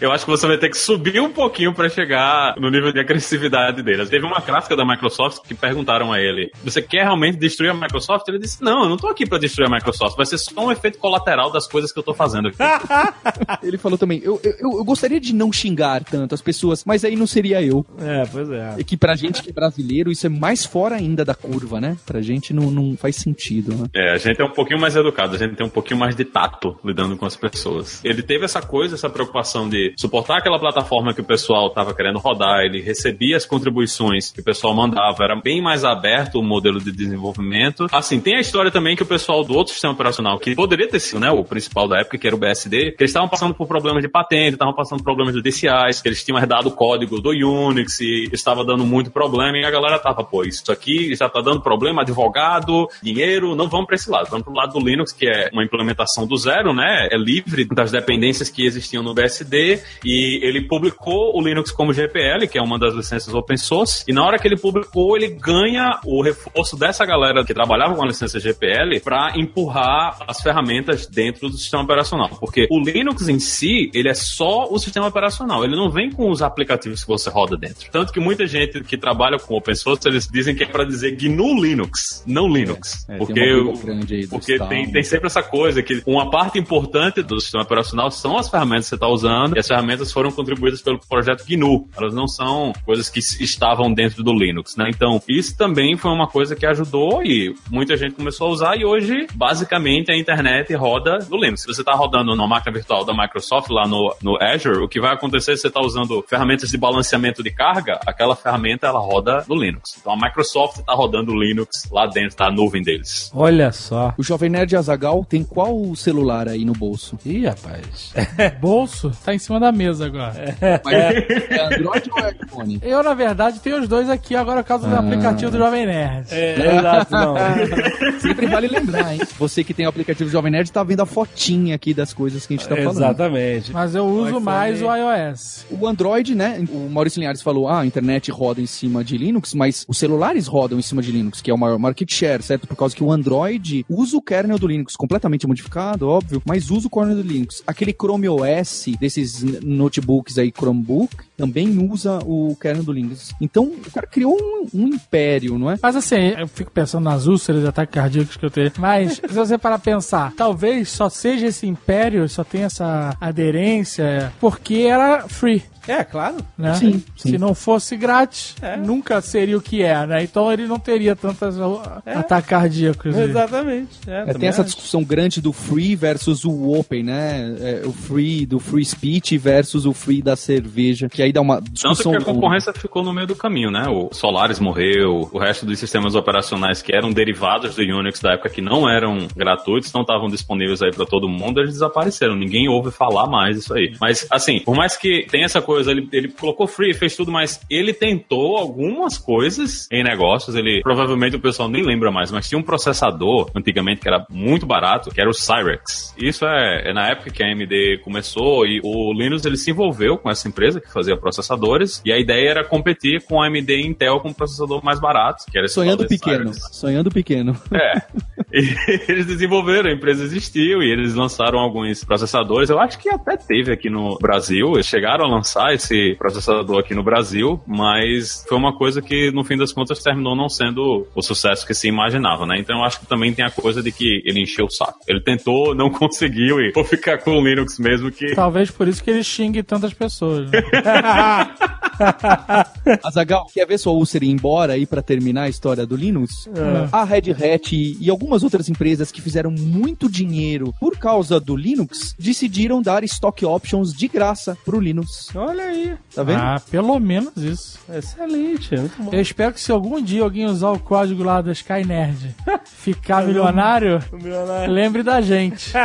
Eu 0.00 0.10
acho 0.10 0.24
que 0.24 0.30
você 0.30 0.46
vai 0.46 0.58
ter 0.58 0.68
que 0.68 0.76
subir 0.76 1.20
um 1.20 1.32
pouquinho 1.32 1.72
pra 1.74 1.88
chegar 1.88 2.54
no 2.58 2.70
nível 2.70 2.92
de 2.92 3.00
agressividade 3.00 3.82
dele. 3.82 4.06
Teve 4.06 4.24
uma 4.24 4.40
gráfica 4.40 4.76
da 4.76 4.84
Microsoft 4.84 5.42
que 5.46 5.54
perguntaram 5.54 6.12
a 6.12 6.20
ele: 6.20 6.50
Você 6.64 6.80
quer 6.80 7.02
realmente 7.02 7.38
destruir 7.38 7.70
a 7.70 7.74
Microsoft? 7.74 8.26
Ele 8.28 8.38
disse: 8.38 8.62
Não, 8.62 8.84
eu 8.84 8.88
não 8.88 8.96
tô 8.96 9.08
aqui 9.08 9.26
pra 9.26 9.38
destruir 9.38 9.68
a 9.68 9.70
Microsoft. 9.70 10.16
Vai 10.16 10.26
ser 10.26 10.38
só 10.38 10.66
um 10.66 10.72
efeito 10.72 10.98
colateral 10.98 11.50
das 11.50 11.66
coisas 11.72 11.90
que 11.90 11.98
eu 11.98 12.02
tô 12.02 12.12
fazendo 12.12 12.48
aqui. 12.48 12.58
Ele 13.66 13.78
falou 13.78 13.96
também: 13.96 14.20
eu, 14.22 14.38
eu, 14.44 14.54
eu 14.60 14.84
gostaria 14.84 15.18
de 15.18 15.34
não 15.34 15.50
xingar 15.50 16.04
tanto 16.04 16.34
as 16.34 16.42
pessoas, 16.42 16.84
mas 16.84 17.04
aí 17.04 17.16
não 17.16 17.26
seria 17.26 17.62
eu. 17.62 17.84
É, 17.98 18.24
pois 18.30 18.50
é. 18.50 18.74
E 18.78 18.84
que 18.84 18.96
pra 18.96 19.16
gente 19.16 19.42
que 19.42 19.50
é 19.50 19.52
brasileiro, 19.52 20.12
isso 20.12 20.26
é 20.26 20.28
mais 20.28 20.64
fora 20.64 20.96
ainda 20.96 21.24
da 21.24 21.34
curva, 21.34 21.80
né? 21.80 21.96
Pra 22.04 22.20
gente 22.20 22.52
não, 22.52 22.70
não 22.70 22.96
faz 22.96 23.16
sentido, 23.16 23.74
né? 23.74 23.86
É, 23.94 24.12
a 24.12 24.18
gente 24.18 24.40
é 24.40 24.44
um 24.44 24.50
pouquinho 24.50 24.78
mais 24.78 24.94
educado, 24.94 25.34
a 25.34 25.38
gente 25.38 25.56
tem 25.56 25.66
um 25.66 25.70
pouquinho 25.70 25.98
mais 25.98 26.14
de 26.14 26.24
tato 26.24 26.76
lidando 26.84 27.16
com 27.16 27.24
as 27.24 27.36
pessoas. 27.36 28.04
Ele 28.04 28.22
teve 28.22 28.44
essa 28.44 28.60
coisa, 28.60 28.94
essa 28.94 29.08
preocupação 29.08 29.68
de 29.68 29.94
suportar 29.96 30.38
aquela 30.38 30.58
plataforma 30.58 31.14
que 31.14 31.20
o 31.20 31.24
pessoal 31.24 31.68
estava 31.68 31.94
querendo 31.94 32.18
rodar, 32.18 32.60
ele 32.60 32.80
recebia 32.80 33.36
as 33.36 33.46
contribuições 33.46 34.30
que 34.30 34.40
o 34.40 34.44
pessoal 34.44 34.74
mandava, 34.74 35.24
era 35.24 35.36
bem 35.36 35.62
mais 35.62 35.84
aberto 35.84 36.38
o 36.38 36.42
modelo 36.42 36.78
de 36.78 36.92
desenvolvimento. 36.92 37.86
Assim, 37.90 38.20
tem 38.20 38.36
a 38.36 38.40
história 38.40 38.70
também 38.70 38.94
que 38.94 39.02
o 39.02 39.06
pessoal 39.06 39.42
do 39.44 39.54
outro 39.54 39.72
sistema 39.72 39.94
operacional, 39.94 40.38
que 40.38 40.54
poderia 40.54 40.88
ter 40.88 41.00
sido 41.00 41.20
né, 41.20 41.30
o 41.30 41.44
principal 41.44 41.61
da 41.88 42.00
época, 42.00 42.18
que 42.18 42.26
era 42.26 42.36
o 42.36 42.38
BSD, 42.38 42.92
que 42.92 43.02
eles 43.02 43.10
estavam 43.10 43.28
passando 43.28 43.54
por 43.54 43.66
problemas 43.66 44.02
de 44.02 44.08
patente, 44.08 44.54
estavam 44.54 44.74
passando 44.74 44.98
por 44.98 45.04
problemas 45.04 45.34
judiciais, 45.34 46.00
que 46.00 46.08
eles 46.08 46.24
tinham 46.24 46.38
herdado 46.38 46.68
o 46.68 46.72
código 46.72 47.20
do 47.20 47.30
Unix 47.30 48.00
e 48.00 48.28
estava 48.32 48.64
dando 48.64 48.84
muito 48.84 49.10
problema, 49.10 49.58
e 49.58 49.64
a 49.64 49.70
galera 49.70 49.98
tava, 49.98 50.24
pô, 50.24 50.44
isso 50.44 50.70
aqui 50.70 51.14
já 51.14 51.28
tá 51.28 51.40
dando 51.40 51.60
problema, 51.60 52.02
advogado, 52.02 52.88
dinheiro, 53.02 53.54
não 53.54 53.68
vamos 53.68 53.86
para 53.86 53.96
esse 53.96 54.10
lado, 54.10 54.28
vamos 54.30 54.44
pro 54.44 54.54
lado 54.54 54.72
do 54.72 54.84
Linux, 54.84 55.12
que 55.12 55.26
é 55.26 55.50
uma 55.52 55.64
implementação 55.64 56.26
do 56.26 56.36
zero, 56.36 56.72
né? 56.72 57.08
É 57.10 57.16
livre 57.16 57.64
das 57.64 57.90
dependências 57.90 58.48
que 58.48 58.64
existiam 58.64 59.02
no 59.02 59.14
BSD, 59.14 59.80
e 60.04 60.40
ele 60.42 60.66
publicou 60.66 61.36
o 61.36 61.40
Linux 61.42 61.70
como 61.70 61.92
GPL, 61.92 62.46
que 62.48 62.58
é 62.58 62.62
uma 62.62 62.78
das 62.78 62.94
licenças 62.94 63.34
open 63.34 63.56
source, 63.56 64.04
e 64.08 64.12
na 64.12 64.24
hora 64.24 64.38
que 64.38 64.46
ele 64.46 64.56
publicou, 64.56 65.16
ele 65.16 65.28
ganha 65.28 66.00
o 66.04 66.22
reforço 66.22 66.76
dessa 66.76 67.04
galera 67.04 67.44
que 67.44 67.54
trabalhava 67.54 67.94
com 67.94 68.02
a 68.02 68.06
licença 68.06 68.38
GPL 68.38 69.00
para 69.02 69.32
empurrar 69.36 70.18
as 70.26 70.40
ferramentas 70.40 71.06
dentro 71.06 71.48
do 71.52 71.58
sistema 71.58 71.82
operacional, 71.82 72.28
porque 72.40 72.66
o 72.70 72.80
Linux 72.80 73.28
em 73.28 73.38
si, 73.38 73.90
ele 73.94 74.08
é 74.08 74.14
só 74.14 74.68
o 74.70 74.78
sistema 74.78 75.06
operacional, 75.06 75.64
ele 75.64 75.76
não 75.76 75.90
vem 75.90 76.10
com 76.10 76.30
os 76.30 76.42
aplicativos 76.42 77.02
que 77.02 77.08
você 77.08 77.30
roda 77.30 77.56
dentro. 77.56 77.90
Tanto 77.90 78.12
que 78.12 78.20
muita 78.20 78.46
gente 78.46 78.82
que 78.82 78.96
trabalha 78.96 79.38
com 79.38 79.56
open 79.56 79.74
source, 79.74 80.06
eles 80.08 80.26
dizem 80.26 80.54
que 80.54 80.64
é 80.64 80.66
para 80.66 80.84
dizer 80.84 81.16
GNU 81.16 81.62
Linux, 81.62 82.24
não 82.26 82.48
Linux, 82.48 83.06
É, 83.08 83.16
porque 83.18 83.34
tem 83.34 84.28
porque 84.28 84.58
tem, 84.58 84.90
tem 84.90 85.02
sempre 85.02 85.26
essa 85.26 85.42
coisa 85.42 85.82
que 85.82 86.02
uma 86.06 86.30
parte 86.30 86.58
importante 86.58 87.22
do 87.22 87.40
sistema 87.40 87.62
operacional 87.62 88.10
são 88.10 88.36
as 88.36 88.48
ferramentas 88.48 88.86
que 88.86 88.90
você 88.90 88.94
está 88.94 89.08
usando, 89.08 89.56
e 89.56 89.58
as 89.58 89.66
ferramentas 89.66 90.12
foram 90.12 90.30
contribuídas 90.30 90.80
pelo 90.80 90.98
projeto 90.98 91.44
GNU. 91.46 91.88
Elas 91.96 92.14
não 92.14 92.26
são 92.26 92.72
coisas 92.84 93.08
que 93.08 93.18
estavam 93.18 93.92
dentro 93.92 94.22
do 94.22 94.32
Linux, 94.32 94.76
né? 94.76 94.88
Então, 94.88 95.22
isso 95.28 95.56
também 95.56 95.96
foi 95.96 96.10
uma 96.10 96.26
coisa 96.26 96.56
que 96.56 96.66
ajudou 96.66 97.22
e 97.22 97.54
muita 97.70 97.96
gente 97.96 98.14
começou 98.14 98.48
a 98.48 98.50
usar, 98.50 98.76
e 98.76 98.84
hoje, 98.84 99.26
basicamente, 99.34 100.10
a 100.10 100.16
internet 100.16 100.74
roda 100.74 101.18
no 101.30 101.36
Linux. 101.42 101.62
Se 101.62 101.66
você 101.66 101.82
está 101.82 101.92
rodando 101.92 102.34
numa 102.34 102.46
máquina 102.48 102.72
virtual 102.72 103.04
da 103.04 103.12
Microsoft 103.14 103.68
lá 103.70 103.86
no, 103.86 104.14
no 104.22 104.42
Azure, 104.42 104.78
o 104.82 104.88
que 104.88 105.00
vai 105.00 105.12
acontecer 105.12 105.56
se 105.56 105.62
você 105.62 105.68
está 105.68 105.80
usando 105.80 106.24
ferramentas 106.28 106.70
de 106.70 106.78
balanceamento 106.78 107.42
de 107.42 107.50
carga, 107.50 107.98
aquela 108.06 108.34
ferramenta 108.36 108.86
ela 108.86 109.00
roda 109.00 109.44
no 109.48 109.54
Linux. 109.54 109.96
Então, 110.00 110.12
a 110.12 110.16
Microsoft 110.16 110.78
está 110.78 110.92
rodando 110.94 111.32
o 111.32 111.38
Linux 111.42 111.88
lá 111.90 112.06
dentro 112.06 112.36
da 112.36 112.50
nuvem 112.50 112.82
deles. 112.82 113.30
Olha 113.34 113.72
só. 113.72 114.14
O 114.16 114.22
Jovem 114.22 114.50
Nerd 114.50 114.76
Azagal 114.76 115.24
tem 115.28 115.42
qual 115.44 115.94
celular 115.96 116.48
aí 116.48 116.64
no 116.64 116.72
bolso? 116.72 117.18
Ih, 117.24 117.46
rapaz. 117.46 118.12
Bolso 118.60 119.10
tá 119.24 119.34
em 119.34 119.38
cima 119.38 119.58
da 119.60 119.72
mesa 119.72 120.06
agora. 120.06 120.56
Mas 120.84 120.94
é 120.94 121.60
Android 121.66 122.10
ou 122.10 122.18
é 122.24 122.30
iPhone? 122.42 122.78
Eu, 122.82 123.02
na 123.02 123.14
verdade, 123.14 123.60
tenho 123.60 123.80
os 123.80 123.88
dois 123.88 124.08
aqui 124.08 124.34
agora 124.36 124.62
por 124.62 124.68
causa 124.68 124.88
do 124.88 124.94
Ah. 124.94 124.98
aplicativo 125.00 125.50
do 125.50 125.58
Jovem 125.58 125.86
Nerd. 125.86 126.26
É, 126.30 126.76
exato, 126.76 127.12
não. 127.12 127.34
Sempre 128.20 128.46
vale 128.46 128.68
lembrar, 128.68 129.14
hein? 129.14 129.20
Você 129.38 129.64
que 129.64 129.74
tem 129.74 129.86
o 129.86 129.88
aplicativo 129.88 130.28
Jovem 130.30 130.52
Nerd 130.52 130.70
tá 130.70 130.82
vendo 130.82 131.00
a 131.02 131.06
fotinha 131.32 131.74
aqui 131.74 131.94
das 131.94 132.12
coisas 132.12 132.46
que 132.46 132.54
a 132.54 132.56
gente 132.56 132.68
tá 132.68 132.76
falando. 132.76 132.96
Exatamente. 132.96 133.72
Mas 133.72 133.94
eu 133.94 134.06
uso 134.06 134.28
iPhone- 134.28 134.44
mais 134.44 134.82
o 134.82 134.86
iOS. 134.94 135.66
O 135.70 135.86
Android, 135.86 136.34
né? 136.34 136.64
O 136.70 136.88
Maurício 136.90 137.18
Linhares 137.18 137.42
falou: 137.42 137.68
ah, 137.68 137.80
a 137.80 137.86
internet 137.86 138.30
roda 138.30 138.60
em 138.60 138.66
cima 138.66 139.02
de 139.02 139.16
Linux, 139.16 139.54
mas 139.54 139.84
os 139.88 139.98
celulares 139.98 140.46
rodam 140.46 140.78
em 140.78 140.82
cima 140.82 141.02
de 141.02 141.10
Linux, 141.10 141.40
que 141.40 141.50
é 141.50 141.54
o 141.54 141.58
maior 141.58 141.78
market 141.78 142.10
share, 142.12 142.42
certo? 142.42 142.66
Por 142.66 142.76
causa 142.76 142.94
que 142.94 143.02
o 143.02 143.10
Android 143.10 143.84
usa 143.88 144.16
o 144.16 144.22
kernel 144.22 144.58
do 144.58 144.66
Linux, 144.66 144.94
completamente 144.96 145.46
modificado, 145.46 146.08
óbvio, 146.08 146.42
mas 146.44 146.70
usa 146.70 146.86
o 146.86 146.90
kernel 146.90 147.16
do 147.16 147.22
Linux. 147.22 147.62
Aquele 147.66 147.92
Chrome 147.92 148.28
OS 148.28 148.86
desses 149.00 149.42
notebooks 149.62 150.38
aí, 150.38 150.52
Chromebook, 150.56 151.16
também 151.36 151.78
usa 151.90 152.18
o 152.24 152.54
kernel 152.60 152.84
do 152.84 152.92
Linux. 152.92 153.34
Então, 153.40 153.64
o 153.64 153.90
cara 153.90 154.06
criou 154.06 154.36
um, 154.40 154.66
um 154.82 154.86
império, 154.88 155.58
não 155.58 155.70
é? 155.70 155.78
Mas 155.82 155.96
assim, 155.96 156.34
eu 156.38 156.46
fico 156.48 156.70
pensando 156.70 157.04
nas 157.04 157.26
úlceras 157.26 157.64
e 157.64 157.66
ataques 157.66 157.94
cardíacos 157.94 158.36
que 158.36 158.44
eu 158.44 158.50
tenho. 158.50 158.72
Mas, 158.78 159.14
se 159.14 159.26
você 159.34 159.58
parar 159.58 159.78
pra 159.78 159.92
pensar, 159.92 160.32
talvez 160.36 160.88
só 160.88 161.08
seja 161.12 161.46
esse 161.46 161.66
império, 161.66 162.28
só 162.28 162.42
tenha 162.42 162.66
essa 162.66 163.16
aderência, 163.20 164.32
porque 164.40 164.86
era 164.88 165.28
free. 165.28 165.62
É, 165.88 166.04
claro. 166.04 166.36
né? 166.56 166.74
Sim, 166.74 167.02
sim. 167.16 167.30
Se 167.30 167.38
não 167.38 167.54
fosse 167.54 167.96
grátis, 167.96 168.54
É. 168.62 168.76
nunca 168.76 169.20
seria 169.20 169.56
o 169.56 169.60
que 169.60 169.82
é, 169.82 170.06
né? 170.06 170.22
Então 170.22 170.52
ele 170.52 170.66
não 170.66 170.78
teria 170.78 171.16
tantas 171.16 171.56
uh, 171.58 171.80
ataques 172.06 172.48
cardíacos. 172.48 173.16
e- 173.16 173.20
Exatamente. 173.20 173.88
É, 174.06 174.24
É, 174.28 174.34
tem 174.34 174.48
essa 174.48 174.62
acho. 174.62 174.70
discussão 174.70 175.02
grande 175.02 175.40
do 175.40 175.52
free 175.52 175.96
versus 175.96 176.44
o 176.44 176.72
open, 176.72 177.02
né? 177.04 177.54
É, 177.60 177.82
o 177.86 177.92
free 177.92 178.46
do 178.46 178.58
free 178.58 178.84
speech 178.84 179.36
versus 179.38 179.86
o 179.86 179.92
free 179.92 180.22
da 180.22 180.36
cerveja, 180.36 181.08
que 181.08 181.22
aí 181.22 181.32
dá 181.32 181.40
uma 181.40 181.56
Tanto 181.56 181.70
discussão. 181.72 182.12
que 182.12 182.18
a 182.18 182.24
concorrência 182.24 182.72
ficou 182.72 183.02
no 183.02 183.12
meio 183.12 183.26
do 183.26 183.34
caminho, 183.34 183.70
né? 183.70 183.86
O 183.88 184.08
Solaris 184.12 184.60
morreu, 184.60 185.28
o 185.32 185.38
resto 185.38 185.66
dos 185.66 185.78
sistemas 185.78 186.14
operacionais 186.14 186.80
que 186.82 186.94
eram 186.94 187.10
derivados 187.10 187.74
do 187.74 187.82
Unix 187.82 188.20
da 188.20 188.32
época 188.34 188.48
que 188.50 188.60
não 188.60 188.88
eram 188.88 189.26
gratuitos, 189.36 189.92
não 189.92 190.02
estavam 190.02 190.28
disponíveis 190.28 190.80
aí 190.82 190.90
pra 190.90 191.04
todo 191.06 191.28
mundo, 191.28 191.60
eles 191.60 191.72
desapareceram. 191.72 192.36
Ninguém 192.36 192.68
ouve 192.68 192.90
falar 192.90 193.26
mais 193.26 193.56
disso 193.56 193.74
aí. 193.74 193.94
Mas, 194.00 194.26
assim, 194.30 194.60
por 194.60 194.76
mais 194.76 194.96
que 194.96 195.26
tenha 195.30 195.44
essa 195.46 195.60
coisa, 195.60 195.71
ele, 195.80 196.08
ele 196.12 196.28
colocou 196.28 196.66
free, 196.66 196.94
fez 196.94 197.16
tudo, 197.16 197.30
mas 197.30 197.60
ele 197.70 197.92
tentou 197.92 198.56
algumas 198.56 199.18
coisas 199.18 199.88
em 199.90 200.02
negócios. 200.02 200.54
Ele, 200.56 200.80
provavelmente 200.82 201.36
o 201.36 201.40
pessoal 201.40 201.68
nem 201.68 201.84
lembra 201.84 202.10
mais, 202.10 202.30
mas 202.30 202.48
tinha 202.48 202.58
um 202.58 202.62
processador 202.62 203.50
antigamente 203.54 204.00
que 204.00 204.08
era 204.08 204.24
muito 204.30 204.66
barato, 204.66 205.10
que 205.10 205.20
era 205.20 205.30
o 205.30 205.34
Cyrex. 205.34 206.14
Isso 206.18 206.44
é, 206.46 206.90
é 206.90 206.92
na 206.92 207.08
época 207.08 207.30
que 207.30 207.42
a 207.42 207.46
AMD 207.46 207.98
começou 208.02 208.66
e 208.66 208.80
o 208.82 209.12
Linux 209.12 209.44
ele 209.44 209.56
se 209.56 209.70
envolveu 209.70 210.18
com 210.18 210.30
essa 210.30 210.48
empresa 210.48 210.80
que 210.80 210.92
fazia 210.92 211.16
processadores 211.16 212.02
e 212.04 212.12
a 212.12 212.18
ideia 212.18 212.50
era 212.50 212.64
competir 212.64 213.22
com 213.22 213.40
a 213.40 213.46
AMD 213.46 213.72
e 213.72 213.86
Intel 213.86 214.20
com 214.20 214.28
um 214.28 214.34
processador 214.34 214.84
mais 214.84 215.00
barato, 215.00 215.44
que 215.50 215.56
era 215.56 215.66
esse 215.66 215.74
Sonhando 215.74 216.06
pequeno. 216.06 216.52
Cyrex. 216.52 216.76
Sonhando 216.76 217.10
pequeno. 217.10 217.56
É. 217.72 218.02
E 218.52 218.72
eles 219.08 219.26
desenvolveram, 219.26 219.90
a 219.90 219.92
empresa 219.92 220.24
existiu 220.24 220.82
e 220.82 220.90
eles 220.90 221.14
lançaram 221.14 221.58
alguns 221.58 222.04
processadores. 222.04 222.68
Eu 222.68 222.78
acho 222.78 222.98
que 222.98 223.08
até 223.08 223.36
teve 223.36 223.72
aqui 223.72 223.88
no 223.88 224.18
Brasil. 224.18 224.72
Eles 224.74 224.86
chegaram 224.86 225.24
a 225.24 225.28
lançar 225.28 225.61
esse 225.72 226.14
processador 226.18 226.78
aqui 226.78 226.94
no 226.94 227.02
Brasil, 227.02 227.60
mas 227.66 228.44
foi 228.48 228.56
uma 228.56 228.76
coisa 228.76 229.02
que 229.02 229.30
no 229.30 229.44
fim 229.44 229.56
das 229.56 229.72
contas 229.72 230.02
terminou 230.02 230.34
não 230.34 230.48
sendo 230.48 231.06
o 231.14 231.22
sucesso 231.22 231.66
que 231.66 231.74
se 231.74 231.88
imaginava, 231.88 232.46
né? 232.46 232.56
Então 232.58 232.78
eu 232.78 232.84
acho 232.84 233.00
que 233.00 233.06
também 233.06 233.32
tem 233.32 233.44
a 233.44 233.50
coisa 233.50 233.82
de 233.82 233.92
que 233.92 234.22
ele 234.24 234.42
encheu 234.42 234.66
o 234.66 234.70
saco. 234.70 234.98
Ele 235.06 235.20
tentou, 235.20 235.74
não 235.76 235.90
conseguiu 235.90 236.60
e 236.60 236.72
vou 236.72 236.84
ficar 236.84 237.18
com 237.18 237.38
o 237.38 237.46
Linux 237.46 237.78
mesmo 237.78 238.10
que. 238.10 238.34
Talvez 238.34 238.70
por 238.70 238.88
isso 238.88 239.02
que 239.02 239.10
ele 239.10 239.22
xingue 239.22 239.62
tantas 239.62 239.92
pessoas. 239.92 240.50
né? 240.50 240.62
Azagal, 243.04 243.46
quer 243.52 243.66
ver 243.66 243.78
sua 243.78 243.92
úlcera 243.92 244.24
ir 244.24 244.30
embora 244.30 244.72
aí 244.72 244.86
pra 244.86 245.02
terminar 245.02 245.42
a 245.42 245.48
história 245.48 245.86
do 245.86 245.96
Linux? 245.96 246.48
É. 246.48 246.88
A 246.90 247.04
Red 247.04 247.30
Hat 247.32 247.74
e, 247.74 247.96
e 248.00 248.10
algumas 248.10 248.42
outras 248.42 248.68
empresas 248.68 249.12
que 249.12 249.20
fizeram 249.20 249.50
muito 249.50 250.10
dinheiro 250.10 250.74
por 250.80 250.98
causa 250.98 251.38
do 251.38 251.56
Linux 251.56 252.14
decidiram 252.18 252.80
dar 252.80 253.04
stock 253.04 253.44
options 253.44 253.92
de 253.92 254.08
graça 254.08 254.56
pro 254.64 254.80
Linux. 254.80 255.28
Olha 255.34 255.51
aí. 255.60 255.96
Tá 256.14 256.22
vendo? 256.22 256.40
Ah, 256.40 256.62
pelo 256.70 256.98
menos 256.98 257.36
isso. 257.36 257.78
Excelente. 257.92 258.76
Muito 258.76 259.02
bom. 259.02 259.10
Eu 259.12 259.20
espero 259.20 259.52
que 259.52 259.60
se 259.60 259.72
algum 259.72 260.00
dia 260.02 260.22
alguém 260.22 260.46
usar 260.46 260.70
o 260.70 260.78
código 260.78 261.22
lá 261.22 261.40
da 261.42 261.52
Sky 261.52 261.84
Nerd 261.86 262.34
ficar 262.82 263.24
milionário, 263.24 264.02
O 264.12 264.16
milionário. 264.16 264.72
lembre 264.72 265.02
da 265.02 265.20
gente. 265.20 265.72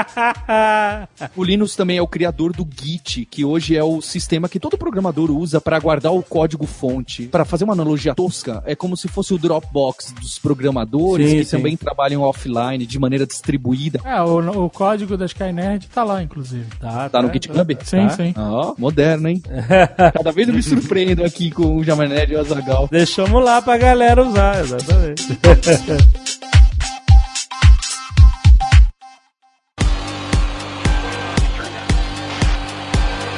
O 1.36 1.44
Linux 1.44 1.76
também 1.76 1.98
é 1.98 2.02
o 2.02 2.08
criador 2.08 2.54
do 2.54 2.68
Git, 2.80 3.26
que 3.26 3.44
hoje 3.46 3.76
é 3.76 3.84
o 3.84 4.02
sistema 4.02 4.48
que 4.50 4.60
todo 4.60 4.78
programador 4.78 5.30
usa 5.32 5.60
para 5.62 5.78
guardar 5.80 6.12
o 6.14 6.22
código 6.24 6.66
fonte. 6.66 7.24
Para 7.28 7.46
fazer 7.46 7.64
uma 7.64 7.74
analogia 7.74 8.14
tosca, 8.16 8.62
é 8.66 8.76
como 8.76 8.96
se 8.98 9.08
fosse 9.08 9.34
o 9.34 9.38
Dropbox 9.38 10.12
dos 10.20 10.40
programadores 10.40 11.30
Sim, 11.30 11.38
que 11.38 11.46
sim. 11.46 11.58
também 11.58 11.78
trabalham 11.78 12.22
offline 12.22 12.86
de 12.86 13.00
maneira 13.00 13.26
distribuída. 13.26 14.00
É, 14.04 14.22
o, 14.22 14.66
o 14.66 14.70
código 14.70 15.16
da 15.18 15.26
Sky 15.26 15.52
Nerd 15.52 15.88
tá 15.88 16.04
lá, 16.04 16.22
inclusive. 16.24 16.66
Tá, 16.80 17.10
Tá 17.10 17.22
no 17.22 17.32
GitHub? 17.32 17.78
Sim, 17.84 18.10
sim. 18.10 18.34
Ó, 18.38 18.74
moderno, 18.78 19.28
hein? 19.30 19.42
Cada 20.14 20.32
vez 20.32 20.48
eu 20.48 20.54
me 20.54 20.64
surpreendo 20.64 21.24
aqui 21.24 21.52
com 21.52 21.78
o 21.78 21.84
Jovem 21.84 22.10
Nerd 22.10 22.34
e 22.34 22.36
o 22.36 22.40
Azagal. 22.40 22.88
Deixamos 22.92 23.44
lá 23.44 23.62
pra 23.62 23.78
galera 23.78 24.24
usar, 24.24 24.60
exatamente. 24.62 25.24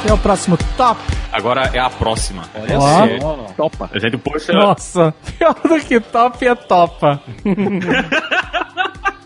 Quem 0.02 0.12
é 0.12 0.14
o 0.14 0.18
próximo 0.18 0.58
top? 0.78 1.00
Agora 1.32 1.70
é 1.74 1.80
a 1.80 1.90
próxima. 1.90 2.44
Olha 2.56 2.80
só. 2.80 3.54
Topa. 3.56 3.90
A 3.94 4.00
gente 4.00 4.18
puxa. 4.18 4.54
Nossa, 4.54 5.14
pior 5.38 5.54
do 5.54 5.80
que 5.80 6.00
top 6.00 6.48
é 6.48 6.56
topa. 6.56 7.22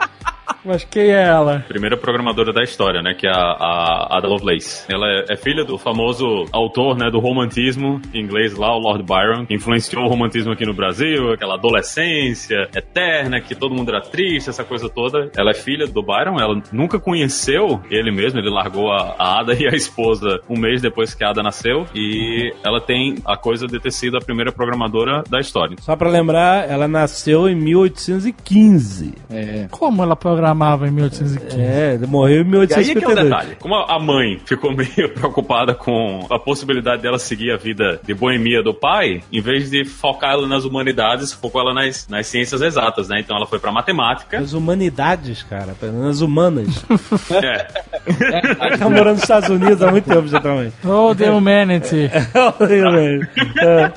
Mas 0.65 0.84
quem 0.84 1.12
é 1.12 1.23
ela? 1.23 1.63
primeira 1.67 1.97
programadora 1.97 2.54
da 2.54 2.63
história, 2.63 3.02
né? 3.02 3.13
Que 3.13 3.28
é 3.28 3.32
a, 3.32 3.36
a 3.36 4.17
Ada 4.17 4.28
Lovelace. 4.28 4.86
Ela 4.89 5.08
é, 5.08 5.34
é 5.34 5.38
filha 5.38 5.65
do 5.65 5.78
famoso 5.78 6.45
autor, 6.52 6.97
né? 6.97 7.10
Do 7.10 7.19
romantismo 7.19 8.02
inglês 8.13 8.56
lá, 8.56 8.76
o 8.76 8.80
Lord 8.80 9.04
Byron, 9.04 9.45
que 9.45 9.54
influenciou 9.54 10.06
o 10.06 10.08
romantismo 10.08 10.52
aqui 10.52 10.65
no 10.65 10.73
Brasil, 10.73 11.34
aquela 11.34 11.56
adolescência 11.56 12.69
eterna, 12.76 13.41
que 13.41 13.56
todo 13.56 13.76
mundo 13.76 13.89
era 13.89 14.02
triste, 14.02 14.49
essa 14.49 14.63
coisa 14.63 14.89
toda. 14.89 15.30
Ela 15.36 15.52
é 15.52 15.54
filha 15.54 15.88
do 15.88 16.02
Byron, 16.02 16.39
ela 16.39 16.62
nunca 16.71 16.99
conheceu 16.99 17.82
ele 17.89 18.12
mesmo, 18.12 18.39
ele 18.39 18.49
largou 18.49 18.91
a, 18.91 19.15
a 19.17 19.39
Ada 19.39 19.54
e 19.60 19.67
a 19.67 19.76
esposa 19.76 20.39
um 20.49 20.58
mês 20.58 20.82
depois 20.82 21.13
que 21.13 21.23
a 21.23 21.30
Ada 21.30 21.43
nasceu, 21.43 21.86
e 21.93 22.54
ela 22.63 22.80
tem 22.80 23.15
a 23.26 23.36
coisa 23.36 23.67
de 23.67 23.80
ter 23.80 23.91
sido 23.91 24.17
a 24.17 24.21
primeira 24.21 24.52
programadora 24.52 25.23
da 25.30 25.39
história. 25.39 25.76
Só 25.82 25.95
pra 25.95 26.10
lembrar, 26.10 26.69
ela 26.69 26.88
nasceu 26.88 27.49
em 27.49 27.56
1815. 27.56 29.13
É. 29.30 29.67
Como 29.69 30.04
ela 30.04 30.15
programava 30.54 30.88
em 30.88 30.92
1815? 30.92 31.62
É, 31.62 31.94
ele 31.96 32.08
morreu 32.08 32.42
em 32.42 32.52
E 32.52 32.74
aí 32.74 32.92
é 32.92 32.96
que 32.96 33.04
é 33.04 33.08
o 33.08 33.12
1852. 33.12 33.24
detalhe. 33.24 33.56
Como 33.60 33.76
a 33.76 34.00
mãe 34.00 34.39
ficou 34.46 34.72
meio 34.76 35.10
preocupada 35.13 35.74
com 35.74 36.26
a 36.30 36.39
possibilidade 36.39 37.02
dela 37.02 37.20
seguir 37.20 37.52
a 37.52 37.58
vida 37.58 38.00
de 38.06 38.13
boemia 38.13 38.62
do 38.63 38.74
pai, 38.74 39.22
em 39.32 39.42
vez 39.42 39.70
de 39.70 39.84
focar 39.86 40.34
ela 40.34 40.48
nas 40.48 40.63
humanidades, 40.63 41.34
focou 41.34 41.62
ela 41.62 41.74
nas, 41.74 42.08
nas 42.08 42.28
ciências 42.28 42.62
exatas, 42.62 43.10
né? 43.10 43.20
Então 43.20 43.36
ela 43.36 43.46
foi 43.46 43.60
pra 43.60 43.72
matemática. 43.72 44.38
As 44.39 44.54
humanidades, 44.54 45.44
cara, 45.44 45.76
nas 45.82 46.22
humanas. 46.22 46.84
É. 47.34 48.78
tá 48.78 48.89
morando 48.89 49.13
nos 49.13 49.24
Estados 49.24 49.50
Unidos 49.50 49.82
há 49.82 49.92
muito 49.92 50.06
tempo 50.06 50.28
já 50.28 50.39
também. 50.39 50.72
Oh, 50.84 51.16
the 51.16 51.30
humanity. 51.30 52.10
É. 53.62 53.92